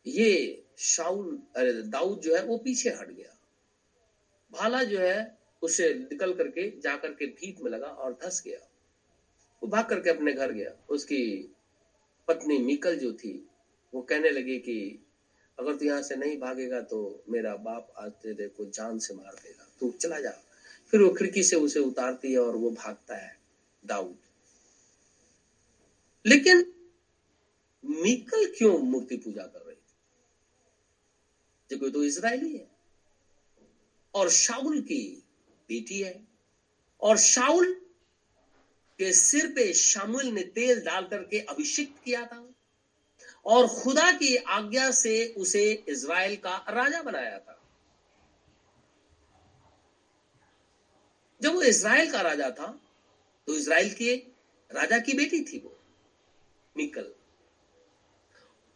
ये 0.06 0.62
शाउल 0.78 1.42
अरे 1.56 1.72
दाऊद 1.72 2.20
जो 2.20 2.36
है 2.36 2.44
वो 2.44 2.56
पीछे 2.58 2.90
हट 2.90 3.10
गया। 3.10 3.36
भाला 4.52 4.82
जो 4.82 4.98
है 4.98 5.38
उसे 5.62 5.94
निकल 5.94 6.34
करके 6.34 6.80
जाकर 6.80 7.14
के 7.14 7.26
भीत 7.26 7.60
में 7.60 7.70
लगा 7.70 7.86
और 7.86 8.18
धस 8.24 8.42
गया। 8.46 8.58
वो 9.62 9.68
भाग 9.68 9.88
करके 9.88 10.10
अपने 10.10 10.32
घर 10.32 10.52
गया, 10.52 10.70
उसकी 10.90 11.52
पत्नी 12.30 12.58
मिकल 12.58 12.98
जो 12.98 13.12
थी, 13.12 13.48
वो 13.94 14.02
कहने 14.02 14.30
लगी 14.30 14.58
कि 14.58 15.06
अगर 15.58 15.76
तू 15.76 15.84
यहाँ 15.84 16.02
से 16.02 16.16
नहीं 16.16 16.40
भागेगा 16.40 16.80
तो 16.80 17.24
मेरा 17.28 17.56
बाप 17.56 17.94
आज 17.98 18.12
तेरे 18.12 18.48
को 18.48 18.64
जान 18.64 18.98
से 18.98 19.14
मार 19.14 19.34
देगा। 19.34 19.68
तू 19.80 19.90
चला 19.90 20.20
जा। 20.20 20.42
फिर 20.90 21.02
वो 21.02 21.10
खिड़की 21.10 21.42
से 21.42 21.56
उसे 21.56 21.80
उतारती 21.80 22.32
है 22.32 22.38
और 22.38 22.56
वो 22.56 22.70
भागता 22.70 23.16
है 23.16 23.38
दाऊद। 23.84 24.18
लेकिन 26.26 26.74
मिकल 27.84 28.54
क्यों 28.58 28.78
मूर्ति 28.78 29.16
पूजा 29.16 29.42
कर 29.42 29.60
रही 29.60 29.76
थी? 29.76 29.80
कोई 31.78 31.90
तो 31.90 32.04
इसराइली 32.04 32.56
है। 32.56 32.70
और 34.14 34.30
शाउल 34.30 34.80
की 34.80 35.22
बेटी 35.68 36.00
है। 36.00 36.26
और 37.00 37.16
शाउल 37.16 37.82
के 39.00 39.12
सिर 39.12 39.46
पे 39.52 39.72
शामुल 39.74 40.26
ने 40.26 40.42
तेल 40.54 40.80
डाल 40.84 41.04
करके 41.06 41.38
अभिषिक्त 41.40 42.02
किया 42.04 42.24
था 42.26 42.46
और 43.46 43.66
खुदा 43.68 44.10
की 44.12 44.34
आज्ञा 44.36 44.90
से 44.90 45.12
उसे 45.36 45.62
इज़राइल 45.88 46.36
का 46.36 46.56
राजा 46.70 47.02
बनाया 47.02 47.38
था। 47.38 47.56
जब 51.40 51.54
वो 51.54 51.62
इज़राइल 51.62 52.10
का 52.12 52.20
राजा 52.20 52.50
था 52.50 52.66
तो 53.48 53.54
इज़राइल 53.54 53.92
के 53.92 54.14
राजा 54.70 54.98
की 54.98 55.14
बेटी 55.14 55.40
थी 55.42 55.58
वो, 55.58 55.76
मिकल। 56.76 57.12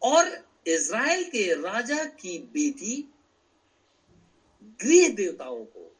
और 0.01 0.29
इज़राइल 0.67 1.23
के 1.29 1.53
राजा 1.53 2.03
की 2.05 2.37
बेटी 2.53 2.95
गृह 4.81 5.07
देवताओं 5.15 5.63
को 5.65 5.91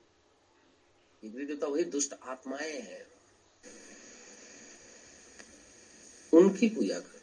गृह 1.24 1.46
देवता 1.46 1.68
वही 1.68 1.84
दुष्ट 1.86 2.14
आत्माएँ 2.24 2.80
हैं 2.82 3.06
उनकी 6.36 6.68
पूजा 6.68 6.96
करते 6.96 7.14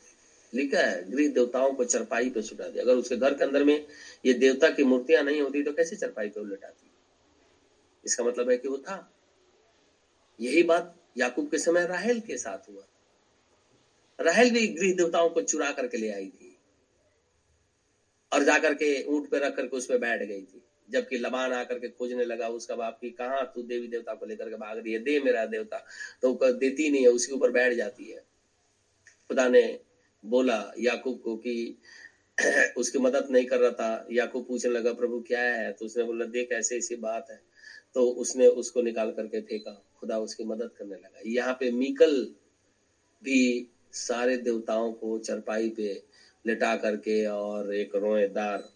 लिखा 0.53 0.79
है, 0.79 1.11
गृह 1.11 1.29
देवताओं 1.29 1.73
को 1.73 1.85
चरपाई 1.85 2.29
पे 2.31 2.43
सुटा 2.43 2.69
दिया। 2.69 2.83
अगर 2.85 2.95
उसके 2.95 3.17
घर 3.17 3.35
के 3.35 3.45
अंदर 3.45 3.65
में 3.65 3.87
ये 4.25 4.33
देवता 4.35 4.69
की 4.71 4.85
मूर्तियाँ 4.85 5.23
नहीं 5.23 5.41
होती 5.41 5.63
तो 5.63 5.73
कैसे 5.73 5.97
चरपाई 5.97 6.29
पे 6.29 6.41
उलटाती 6.41 6.91
इसका 8.05 8.25
मतलब 8.25 8.51
है 8.51 8.57
कि 8.57 8.69
वो 8.69 8.79
था। 8.79 8.97
यही 10.39 10.63
बात 10.63 10.95
याकूब 11.17 11.49
के 11.51 11.59
समय 11.59 11.87
राहेल 11.87 12.21
के 12.21 12.37
साथ 12.37 12.69
हुआ। 12.69 12.83
राहेल 14.19 14.51
भी 14.51 14.67
गृह 14.69 14.95
देवताओं 14.95 15.29
को 15.29 15.43
चुरा 15.43 15.71
करके 15.73 15.97
ले 15.97 16.11
आई 16.11 16.29
थी 16.29 16.57
और 18.33 18.43
जाकर 18.43 18.75
के 18.75 19.03
ऊँट 19.05 19.31
पे 19.31 19.39
रख 19.39 19.57
करके 19.57 19.77
उस 19.77 19.87
पर 19.87 19.99
बैठ 19.99 20.23
गई 20.23 20.43
थी। 20.43 20.63
जबकि 20.89 21.19
लबान 21.19 21.53
आकर 21.53 21.79
के 21.79 21.89
खोजने 21.89 22.25
लगा 22.25 22.49
उसका 22.49 22.75
बाप 22.75 22.99
की 23.01 23.11
कहा 23.11 23.43
तू 23.45 23.63
देवी 23.63 23.89
देवता 23.89 24.15
को 24.15 24.27
लेकर 24.27 24.49
के 24.49 24.57
भाग 24.57 24.79
रही 24.79 24.93
है? 24.93 24.99
दे 24.99 25.19
मेरा 25.21 25.45
देवता। 25.47 25.79
तो 26.23 26.53
देती 26.53 26.89
नहीं 26.91 27.03
है 27.03 27.09
उसके 27.09 27.33
ऊपर 27.33 27.51
बैठ 27.51 27.73
जाती 27.73 28.11
है। 28.11 28.21
खुदा 29.29 29.49
ने 29.49 29.81
बोला, 30.25 30.73
याकूब 30.79 31.20
को 31.20 31.37
कि, 31.37 31.79
उसकी 32.77 32.99
मदद 32.99 33.27
नहीं 33.31 33.47
कर 33.47 33.59
रहा 33.59 33.70
था। 33.70 34.07
याकूब 34.11 34.47
पूछने 34.47 34.73
लगा, 34.73 34.93
प्रभु, 34.93 35.20
क्या 35.20 35.41
है? 35.41 35.73
तो 35.73 35.85
उसने 35.85 36.05
बोला, 36.05 36.25
देख, 36.25 36.53
ऐसे 36.53 36.79
ऐसी 36.79 36.97
बात 36.97 37.27
है। 37.31 37.41
तो 37.95 38.09
उसने 38.09 38.47
उसको 38.47 38.83
निकाल 38.83 39.11
करके 39.11 39.41
फेंका। 39.41 39.85
खुदा 40.01 40.18
उसकी 40.18 40.45
मदद 40.45 40.70
करने 40.79 40.95
लगा। 40.95 41.20
यहाँ 41.27 41.57
पे 41.61 41.70
मीकल 41.70 42.35
भी 43.23 43.66
सारे 43.93 44.37
देवताओं 44.37 44.93
को 44.93 45.18
चरपाई 45.18 45.70
पे 45.70 46.03
लिटा 46.45 46.74
करके 46.76 47.24
और 47.26 47.74
एक 47.74 47.95
रोएदार 47.95 48.68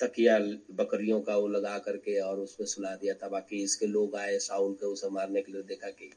तकिया 0.00 0.38
बकरियों 0.74 1.20
का 1.20 1.36
वो 1.36 1.48
लगा 1.48 1.78
करके 1.78 2.18
और 2.20 2.38
उसमें 2.40 2.66
सुला 2.66 2.94
दिया 2.94 3.14
था। 3.14 3.28
बाकी 3.28 3.62
इसके 3.62 3.86
लोग 3.86 4.16
आए 4.16 4.38
साउल 4.40 4.72
के 4.74 4.86
उसे 4.86 5.08
मारने 5.10 5.42
के 5.42 5.52
लिए 5.52 5.62
देखा 5.62 5.90
कि 5.90 6.10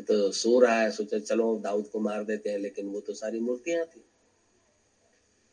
तो 0.00 0.30
सो 0.32 0.58
रहा 0.60 0.80
है, 0.80 0.90
सोचा 0.90 1.18
चलो 1.18 1.56
दाऊद 1.64 1.88
को 1.92 2.00
मार 2.00 2.24
देते 2.24 2.50
हैं, 2.50 2.58
लेकिन 2.58 2.86
वो 2.86 3.00
तो 3.00 3.14
सारी 3.14 3.40
मूर्तियाँ 3.40 3.84
थी। 3.86 4.04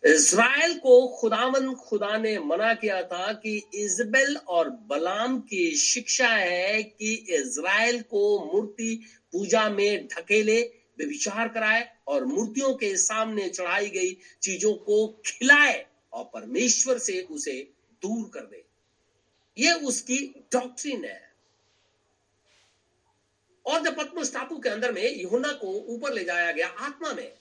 इसराइल 0.03 0.73
को 0.79 1.07
खुदावन, 1.17 1.73
खुदा 1.75 2.17
ने 2.17 2.37
मना 2.39 2.73
किया 2.73 3.01
था 3.03 3.31
कि 3.33 3.55
इजबेल 3.75 4.35
और 4.37 4.69
बलाम 4.89 5.39
की 5.41 5.69
शिक्षा 5.75 6.27
है 6.27 6.83
कि 6.83 7.13
इज़राइल 7.35 8.01
को 8.01 8.21
मूर्ति 8.45 8.99
पूजा 9.33 9.69
में 9.69 10.07
ढकेले 10.07 10.61
विचार 11.05 11.47
कराए 11.47 11.97
और 12.07 12.25
मूर्तियों 12.25 12.73
के 12.73 12.95
सामने 12.97 13.49
चढ़ाई 13.49 13.89
गई 13.89 14.13
चीज़ों 14.41 14.73
को 14.73 15.07
खिलाए 15.25 15.85
और 16.13 16.29
परमेश्वर 16.33 16.97
से 16.97 17.21
उसे 17.21 17.73
दूर 18.01 18.29
कर 18.33 18.45
दे। 18.45 18.63
ये 19.57 19.73
उसकी 19.73 20.17
डॉक्ट्रिन 20.53 21.05
है। 21.05 21.31
और 23.65 23.81
जब 23.81 23.97
पद्मस 23.97 24.33
टापू 24.33 24.59
के 24.59 24.69
अंदर 24.69 24.91
में 24.91 25.01
यहुना 25.01 25.51
को 25.53 25.67
ऊपर 25.67 26.13
ले 26.13 26.23
जाया 26.23 26.51
गया 26.51 26.67
आत्मा 26.67 27.13
में, 27.13 27.33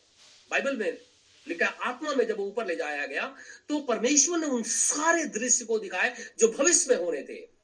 बाइबल 0.50 0.76
में 0.76 0.98
लिखा 1.46 1.66
आत्मा 1.66 2.14
में 2.14 2.26
जब 2.26 2.40
ऊपर 2.40 2.66
ले 2.66 2.76
जाया 2.76 3.06
गया 3.06 3.36
तो 3.68 3.78
परमेश्वर 3.80 4.38
ने 4.38 4.46
उन 4.46 4.62
सारे 4.62 5.24
दृश्य 5.24 5.64
को 5.64 5.78
दिखाए 5.78 6.14
जो 6.38 6.48
भविष्य 6.48 6.94
में 6.94 7.04
होने 7.04 7.22
थे। 7.22 7.56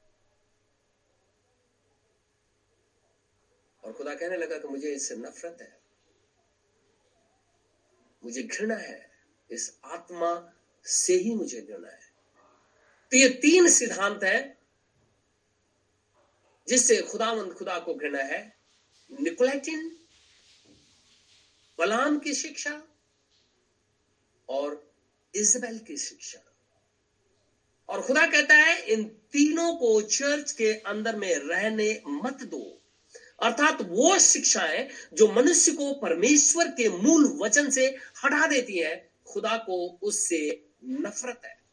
और 3.83 3.93
खुदा 3.93 4.13
कहने 4.15 4.37
लगा 4.37 4.57
कि 4.57 4.67
मुझे 4.67 4.89
इससे 4.89 5.15
नफरत 5.15 5.57
है। 5.61 5.82
मुझे 8.25 8.43
घृणा 8.43 8.75
है। 8.75 9.11
इस 9.51 9.77
आत्मा 9.85 10.53
से 10.85 11.13
ही 11.13 11.35
मुझे 11.35 11.61
घृणा 11.61 11.89
है। 11.89 12.13
तो 13.11 13.17
ये 13.17 13.29
तीन 13.29 13.69
सिद्धांत 13.69 14.23
है 14.23 14.57
जिससे 16.67 17.01
खुदावंद 17.01 17.53
खुदा 17.53 17.79
को 17.79 17.93
घृणा 17.93 18.23
है। 18.23 18.57
निकोलेटिन 19.21 19.99
बलाम 21.79 22.19
की 22.19 22.33
शिक्षा 22.33 22.83
और 24.49 24.93
इजबेल 25.35 25.79
की 25.79 25.97
शिक्षा। 25.97 26.39
और 27.89 28.01
खुदा 28.01 28.27
कहता 28.27 28.55
है, 28.55 28.85
इन 28.85 29.03
तीनों 29.03 29.75
को 29.75 30.01
चर्च 30.01 30.51
के 30.51 30.73
अंदर 30.73 31.15
में 31.15 31.35
रहने 31.35 32.01
मत 32.07 32.43
दो। 32.43 32.82
अर्थात 33.43 33.81
वो 33.81 34.19
शिक्षाएँ 34.19 34.89
जो 35.13 35.31
मनुष्य 35.31 35.71
को 35.71 35.93
परमेश्वर 35.93 36.67
के 36.67 36.89
मूल 36.89 37.39
वचन 37.41 37.69
से 37.69 37.87
हटा 38.25 38.47
देती 38.47 38.77
है। 38.77 39.11
खुदा 39.27 39.57
को 39.57 39.99
उससे 40.01 40.69
नफरत 40.83 41.41
है। 41.45 41.63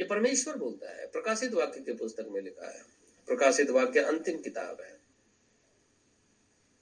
ये 0.00 0.06
परमेश्वर 0.06 0.56
बोलता 0.56 1.00
है। 1.00 1.06
प्रकाशित 1.06 1.52
वाक्य 1.52 1.80
के 1.80 1.92
पुस्तक 1.92 2.26
में 2.30 2.40
लिखा 2.40 2.70
है। 2.70 2.82
प्रकाशित 3.26 3.70
वाक्य 3.70 4.00
अंतिम 4.00 4.38
किताब 4.38 4.80
है। 4.80 5.00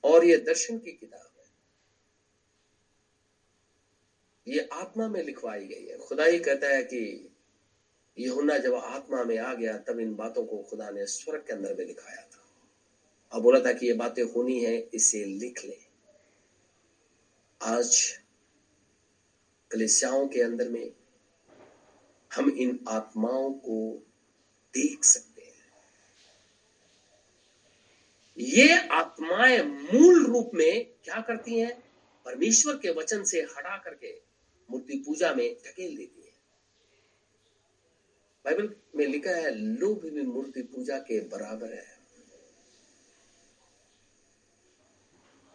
और 0.04 0.24
ये 0.24 0.36
दर्शन 0.36 0.78
की 0.78 0.92
किताब 0.92 1.30
है। 1.38 1.44
ये 4.54 4.68
आत्मा 4.72 5.08
में 5.08 5.22
लिखवाई 5.22 5.64
गई 5.64 5.86
है। 5.86 5.98
खुदा 5.98 6.24
ही 6.24 6.38
कहता 6.38 6.66
है 6.66 6.82
कि 6.82 7.34
यहुना 8.18 8.58
जब 8.58 8.74
आत्मा 8.74 9.24
में 9.24 9.38
आ 9.38 9.54
गया, 9.54 9.78
तब 9.78 9.98
इन 9.98 10.14
बातों 10.14 10.46
को 10.46 10.62
खुदा 10.62 10.90
ने 10.90 11.06
स्वर्ग 11.06 11.40
के 11.40 11.52
अंदर 11.52 11.74
में 11.74 11.86
लिखाया 11.86 12.27
और 13.32 13.40
बोला 13.40 13.60
था 13.60 13.72
कि 13.72 13.86
ये 13.86 13.92
बातें 13.92 14.22
होनी 14.22 14.64
है, 14.64 14.88
इसे 14.94 15.24
लिख 15.24 15.64
ले। 15.64 15.78
आज 17.62 18.18
कलिसियाओं 19.70 20.28
के 20.28 20.42
अंदर 20.42 20.68
में 20.68 20.92
हम 22.34 22.50
इन 22.50 22.84
आत्माओं 22.88 23.52
को 23.52 24.02
देख 24.74 25.04
सकते 25.04 25.42
हैं। 25.42 25.72
ये 28.38 28.88
आत्माएँ 28.88 29.62
मूल 29.62 30.26
रूप 30.26 30.50
में 30.54 30.86
क्या 31.04 31.20
करती 31.20 31.58
हैं? 31.58 31.82
परमेश्वर 32.24 32.76
के 32.76 32.90
वचन 32.90 33.24
से 33.24 33.40
हटा 33.40 33.76
करके 33.78 34.20
मूर्ति 34.70 35.02
पूजा 35.06 35.34
में 35.34 35.54
धकेल 35.54 35.96
देती 35.96 36.22
है। 36.22 36.32
बाइबल 38.44 38.76
में 38.96 39.06
लिखा 39.06 39.30
है 39.30 39.54
लोभ 39.54 40.00
भी 40.00 40.22
मूर्ति 40.22 40.62
पूजा 40.62 40.98
के 40.98 41.20
बराबर 41.20 41.74
है। 41.74 41.97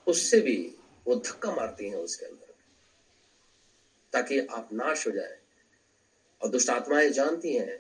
उससे 0.08 0.42
भी 0.42 0.76
वो 1.08 1.16
धक्का 1.16 1.56
मारती 1.56 1.90
हैं 1.90 1.96
उसके 1.96 2.26
अंदर। 2.26 2.54
ताकि 4.14 4.40
आप 4.40 4.70
नाश 4.74 5.08
हो 5.08 5.12
जाए। 5.12 5.40
और 6.42 6.50
दुष्ट 6.50 6.70
आत्माएँ 6.70 7.10
जानती 7.10 7.54
हैं 7.54 7.78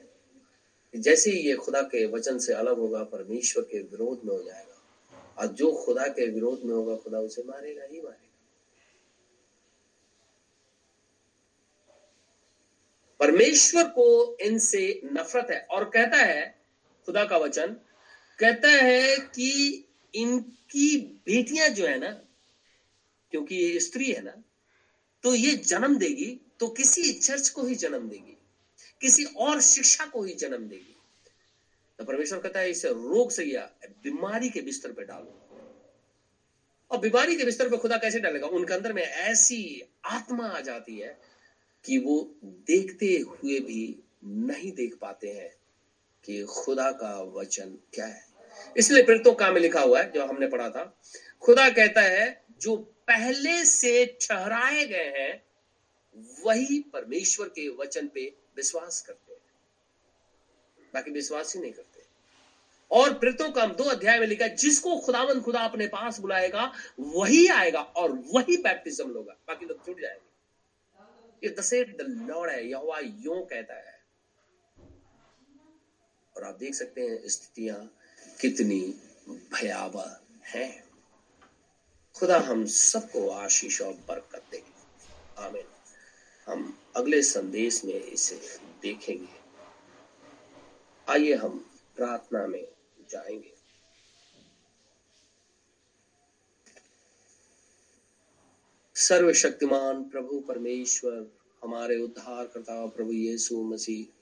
कि 0.91 0.99
जैसे 0.99 1.31
ही 1.31 1.37
ये 1.37 1.55
खुदा 1.55 1.81
के 1.81 2.05
वचन 2.05 2.39
से 2.39 2.53
अलग 2.53 2.77
होगा, 2.77 3.03
परमेश्वर 3.03 3.63
के 3.63 3.81
विरोध 3.81 4.21
में 4.25 4.37
हो 4.37 4.43
जाएगा। 4.43 4.81
और 5.37 5.47
जो 5.47 5.73
खुदा 5.85 6.07
के 6.07 6.29
विरोध 6.29 6.61
में 6.63 6.73
होगा, 6.73 6.95
खुदा 6.95 7.19
उसे 7.19 7.43
मारेगा 7.43 7.83
ही 7.83 8.01
मारेगा। 8.01 8.29
परमेश्वर 13.19 13.83
को 13.83 14.37
इनसे 14.41 15.01
नफरत 15.05 15.47
है। 15.51 15.67
और 15.71 15.83
कहता 15.83 16.17
है, 16.17 16.61
खुदा 17.05 17.25
का 17.25 17.37
वचन, 17.37 17.67
कहता 18.39 18.69
है 18.69 19.17
कि 19.17 19.85
इनकी 20.13 20.97
बेटियाँ 21.25 21.69
जो 21.69 21.85
है 21.87 21.97
ना, 21.99 22.09
क्योंकि 23.33 23.55
ये 23.55 23.79
स्त्री 23.79 24.11
है 24.11 24.23
ना 24.23 24.41
तो 25.23 25.33
ये 25.35 25.55
जन्म 25.57 25.97
देगी 25.97 26.25
तो 26.59 26.67
किसी 26.69 27.11
चर्च 27.13 27.49
को 27.49 27.63
ही 27.63 27.75
जन्म 27.75 28.07
देगी, 28.09 28.37
किसी 29.01 29.23
और 29.25 29.61
शिक्षा 29.61 30.05
को 30.05 30.23
ही 30.23 30.33
जन्म 30.35 30.67
देगी। 30.67 30.95
तो 31.99 32.03
परमेश्वर 32.05 32.39
कहता 32.39 32.59
है, 32.59 32.71
इसे 32.71 32.89
रोग 32.89 33.31
से 33.31 33.43
या 33.45 33.69
बीमारी 34.03 34.49
के 34.49 34.61
बिस्तर 34.61 34.91
पे 34.91 35.03
डालो। 35.03 35.39
और 36.91 36.99
बीमारी 36.99 37.35
के 37.35 37.45
बिस्तर 37.45 37.69
पे 37.69 37.77
खुदा 37.77 37.97
कैसे 37.97 38.19
डालेगा? 38.19 38.47
उनके 38.47 38.73
अंदर 38.73 38.93
में 38.93 39.03
ऐसी 39.03 39.81
आत्मा 40.05 40.47
आ 40.47 40.59
जाती 40.61 40.97
है 40.97 41.17
कि 41.85 41.97
वो 41.97 42.35
देखते 42.43 43.17
हुए 43.19 43.59
भी 43.59 43.95
नहीं 44.23 44.71
देख 44.71 44.95
पाते 44.95 45.27
हैं 45.29 45.49
कि 46.23 46.43
खुदा 46.45 46.91
का 46.91 47.19
वचन 47.35 47.77
क्या 47.93 48.05
है। 48.05 48.25
इसलिए 48.77 49.03
प्रेरितों 49.03 49.33
का 49.33 49.51
में 49.51 49.61
लिखा 49.61 49.81
हुआ 49.81 50.01
है, 50.01 50.11
जो 50.11 50.25
हमने 50.25 50.47
पढ़ा 50.47 50.69
था। 50.69 50.99
खुदा 51.41 51.69
कहता 51.69 52.01
है, 52.01 52.43
जो 52.61 52.75
पहले 53.07 53.65
से 53.65 54.17
ठहराए 54.21 54.85
गए 54.85 55.13
हैं, 55.17 55.43
वही 56.45 56.79
परमेश्वर 56.79 57.47
के 57.47 57.69
वचन 57.69 58.07
पे 58.07 58.35
विश्वास 58.55 59.01
करते 59.01 59.33
हैं। 59.33 59.39
बाकी 60.93 61.11
विश्वास 61.11 61.55
ही 61.55 61.61
नहीं 61.61 61.71
करते। 61.71 62.03
और 62.91 63.13
प्रेतों 63.13 63.51
का 63.51 63.65
दो 63.65 63.83
अध्याय 63.83 64.19
में 64.19 64.27
लिखा, 64.27 64.47
जिसको 64.47 64.97
खुदावन 64.97 65.41
खुदा 65.41 65.59
अपने 65.59 65.87
पास 65.87 66.19
बुलाएगा, 66.19 66.73
वही 66.99 67.47
आएगा 67.47 67.81
और 67.81 68.11
वही 68.11 68.57
बैप्टिज्म 68.57 69.11
होगा 69.11 69.33
बाकी 69.47 69.65
लोग 69.65 69.85
छूट 69.85 70.01
जाएँगे। 70.01 70.33
ये 71.47 71.55
दसेट 71.55 71.97
द 71.97 72.01
लॉर्ड 72.01 72.51
है, 72.51 72.67
यहोवा 72.69 72.99
यूँ 72.99 73.45
कहता 73.45 73.73
है। 73.73 73.99
और 76.37 76.43
आप 76.43 76.55
देख 76.55 76.73
सकते 76.73 77.01
हैं 77.01 77.27
स्थितियाँ 77.27 77.99
कितनी 78.41 78.81
भयावह 79.29 80.19
है। 80.45 80.83
खुदा 82.15 82.39
हम 82.39 82.65
सबको 82.65 83.29
आशीष 83.29 83.81
और 83.81 83.93
बरकत 83.93 84.45
दे। 84.51 84.63
आमीन। 85.37 85.63
हम 86.47 86.77
अगले 86.95 87.23
संदेश 87.23 87.85
में 87.85 87.93
इसे 87.93 88.35
देखेंगे। 88.81 89.43
आइए 91.09 91.33
हम 91.33 91.79
प्रार्थना 91.95 92.47
में 92.47 92.67
जाएँगे। 93.09 93.53
सर्वशक्तिमान 98.95 100.09
प्रभु 100.09 100.39
परमेश्वर, 100.39 101.31
हमारे 101.63 101.97
उद्धार 101.97 102.47
करता 102.47 102.85
प्रभु 102.85 103.11
यीशु 103.11 103.63
मसीह 103.63 104.12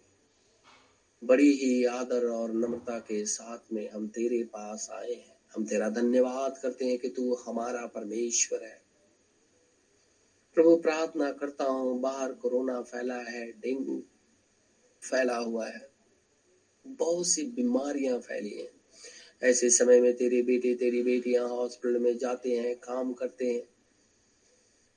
बड़ी 1.24 1.54
ही 1.54 1.84
आदर 1.84 2.26
और 2.26 2.52
नम्रता 2.52 3.00
के 3.00 3.26
साथ 3.26 3.58
में 3.72 3.90
हम 3.90 4.08
तेरे 4.08 4.44
पास 4.44 4.88
आए 4.92 5.14
हैं। 5.14 5.36
हम 5.56 5.64
तेरा 5.64 5.90
धन्यवाद 5.90 6.58
करते 6.58 6.86
हैं 6.86 6.98
कि 6.98 7.10
तू 7.10 7.34
हमारा 7.34 7.86
परमेश्वर 7.86 8.64
है। 8.64 8.82
प्रभु, 10.56 10.76
प्रार्थना 10.76 11.32
करता 11.32 11.64
हूँ, 11.64 12.00
बाहर 12.00 12.32
कोरोना 12.32 12.82
फैला 12.82 13.18
है, 13.18 13.52
डेंगू 13.52 14.02
फैला 15.04 15.38
हुआ 15.38 15.68
है। 15.68 15.88
बहुत 16.86 17.28
सी 17.28 17.44
बीमारियाँ 17.44 18.20
फैली 18.20 18.54
हैं। 18.54 18.70
ऐसे 19.44 19.70
समय 19.70 20.00
में 20.00 20.14
तेरे 20.14 20.42
बेटे, 20.42 20.74
तेरी 20.74 21.02
बेटियाँ 21.02 21.48
हॉस्पिटल 21.48 21.98
में 21.98 22.18
जाते 22.18 22.50
हैं, 22.50 22.76
काम 22.76 23.14
करते 23.14 23.46
हैं। 23.46 23.71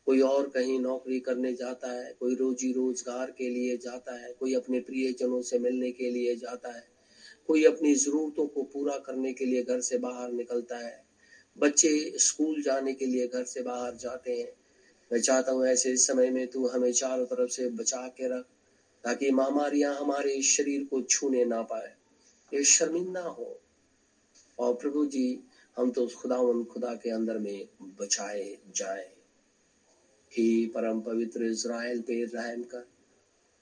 कोई 0.06 0.20
और 0.20 0.47
कहीं 0.47 0.81
नौकरी 0.81 1.20
करने 1.20 1.52
जाता 1.52 1.93
है, 1.93 2.12
कोई 2.20 2.35
रोजी 2.35 2.72
रोज़गार 2.72 3.31
के 3.31 3.48
लिए 3.48 3.76
जाता 3.76 4.14
है, 4.14 4.32
कोई 4.32 4.55
अपने 4.55 4.81
प्रियजनों 4.81 5.43
से 5.43 5.59
मिलने 5.59 5.90
के 5.90 6.10
लिए 6.10 6.36
जाता 6.36 6.76
है, 6.76 6.86
कोई 7.47 7.64
अपनी 7.64 7.94
जरूरतों 7.94 8.47
को 8.47 8.62
पूरा 8.62 8.97
करने 8.97 9.32
के 9.32 9.44
लिए 9.44 9.62
घर 9.62 9.81
से 9.81 9.97
बाहर 9.97 10.31
निकलता 10.31 10.78
है, 10.78 11.05
बच्चे 11.59 12.12
स्कूल 12.16 12.62
जाने 12.62 12.93
के 12.93 13.06
लिए 13.06 13.26
घर 13.26 13.44
से 13.44 13.62
बाहर 13.62 13.94
जाते 13.94 14.32
हैं। 14.32 14.52
मैं 15.12 15.20
चाहता 15.20 15.52
हूँ 15.52 15.66
ऐसे 15.66 15.97
समय 15.97 16.31
में 16.31 16.47
तू 16.47 16.66
हमें 16.66 16.93
चारों 16.93 17.24
तरफ़ 17.24 17.51
से 17.51 17.68
बचा 17.68 18.09
के 18.09 18.39
रख, 18.39 18.44
ताकि 19.05 19.31
महामारियाँ 19.31 19.94
हमारे 19.94 20.43
शरीर 20.43 20.82
को 20.90 21.01
छूने 21.01 21.44
ना 21.44 21.62
पाए। 21.62 21.94
ये 22.55 22.62
शर्मिंदा 22.62 23.22
हो। 23.22 23.60
और 24.59 24.74
प्रभु 24.74 25.06
जी, 25.06 25.40
हम 25.78 25.90
तो 25.90 26.06
खुदा 26.06 26.64
खुदा 26.64 26.94
के 26.94 27.10
अंदर 27.10 27.39
में 27.39 27.64
बचाए 27.82 28.56
जाए। 28.76 29.14
ही 30.39 30.66
परम 30.66 31.01
पवित्र 31.01 31.44
इसराइल 31.44 32.01
पे 32.01 32.24
रहम 32.24 32.62
कर 32.62 32.86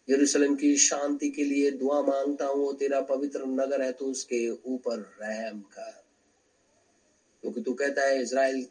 यरूशलेम 0.08 0.54
की 0.54 0.76
शांति 0.76 1.28
के 1.30 1.44
लिए 1.44 1.70
दुआ 1.70 2.02
माँगता 2.02 2.46
हूँ 2.46 2.76
तेरा 2.76 3.00
पवित्र 3.00 3.44
नगर 3.44 3.82
है 3.82 3.92
तो 3.92 4.06
उसके 4.06 4.48
ऊपर 4.50 4.98
रहम 5.22 5.60
कर। 5.60 6.02
क्योंकि 7.42 7.60
तो 7.60 7.64
तू 7.64 7.74
कहता 7.74 8.02
है 8.02 8.22
इसराइल 8.22 8.66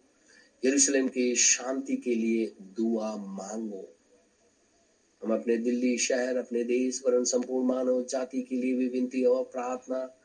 यरूशलेम 0.65 1.07
की 1.07 1.35
शांति 1.35 1.95
के 1.95 2.15
लिए 2.15 2.53
दुआ 2.61 3.15
मांगो। 3.15 3.97
हम 5.23 5.33
अपने 5.33 5.57
दिल्ली 5.57 5.97
शहर, 5.97 6.37
अपने 6.37 6.63
देश, 6.63 7.01
वरन 7.05 7.23
संपूर्ण 7.23 7.67
मानव 7.67 8.05
जाति 8.09 8.41
के 8.41 8.55
लिए 8.55 8.73
भी 8.73 8.87
विनती 8.87 9.23
और 9.23 9.43
प्रार्थना 9.43 10.17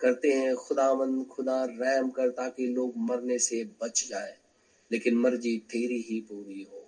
करते 0.00 0.32
हैं। 0.32 0.54
खुदावंद 0.56 1.26
खुदा 1.26 1.64
रहम 1.64 2.10
कर 2.10 2.30
ताकि 2.30 2.66
लोग 2.66 2.92
मरने 2.96 3.38
से 3.38 3.64
बच 3.82 4.06
जाए, 4.08 4.36
लेकिन 4.92 5.18
मर्ज़ी 5.18 5.58
तेरी 5.58 6.00
ही 6.00 6.20
पूरी 6.20 6.62
हो। 6.62 6.81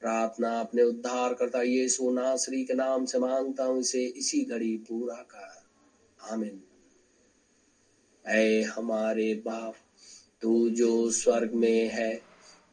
प्रार्थना 0.00 0.60
अपने 0.60 0.82
उद्धार 0.82 1.34
करता 1.34 1.62
यीशु 1.62 2.10
नासरी 2.10 2.62
के 2.62 2.74
नाम 2.74 3.04
से 3.04 3.18
माँगता 3.18 3.64
हूँ, 3.64 3.80
इसे 3.80 4.04
इसी 4.04 4.44
घड़ी 4.44 4.76
पूरा 4.76 5.24
कर। 5.34 5.62
आमिन। 6.32 6.62
ऐ 8.26 8.62
हमारे 8.62 9.34
बाप, 9.34 9.74
तू 10.42 10.68
जो 10.70 11.10
स्वर्ग 11.10 11.52
में 11.52 11.88
है, 11.88 12.14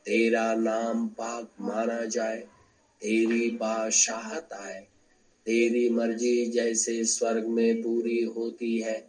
तेरा 0.05 0.53
नाम 0.53 1.07
पाक 1.07 1.47
माना 1.59 2.05
जाए, 2.05 2.37
तेरी 3.01 3.49
बादशाहत 3.49 4.53
आए। 4.53 4.87
तेरी 5.45 5.89
मर्ज़ी 5.89 6.45
जैसे 6.45 7.03
स्वर्ग 7.03 7.45
में 7.45 7.81
पूरी 7.81 8.21
होती 8.21 8.79
है, 8.79 9.05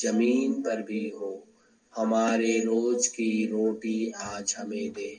ज़मीन 0.00 0.60
पर 0.60 0.82
भी 0.82 1.08
हो। 1.08 1.46
हमारे 1.94 2.60
रोज 2.60 3.06
की 3.06 3.46
रोटी 3.46 4.10
आज 4.10 4.54
हमें 4.58 4.92
दे। 4.92 5.18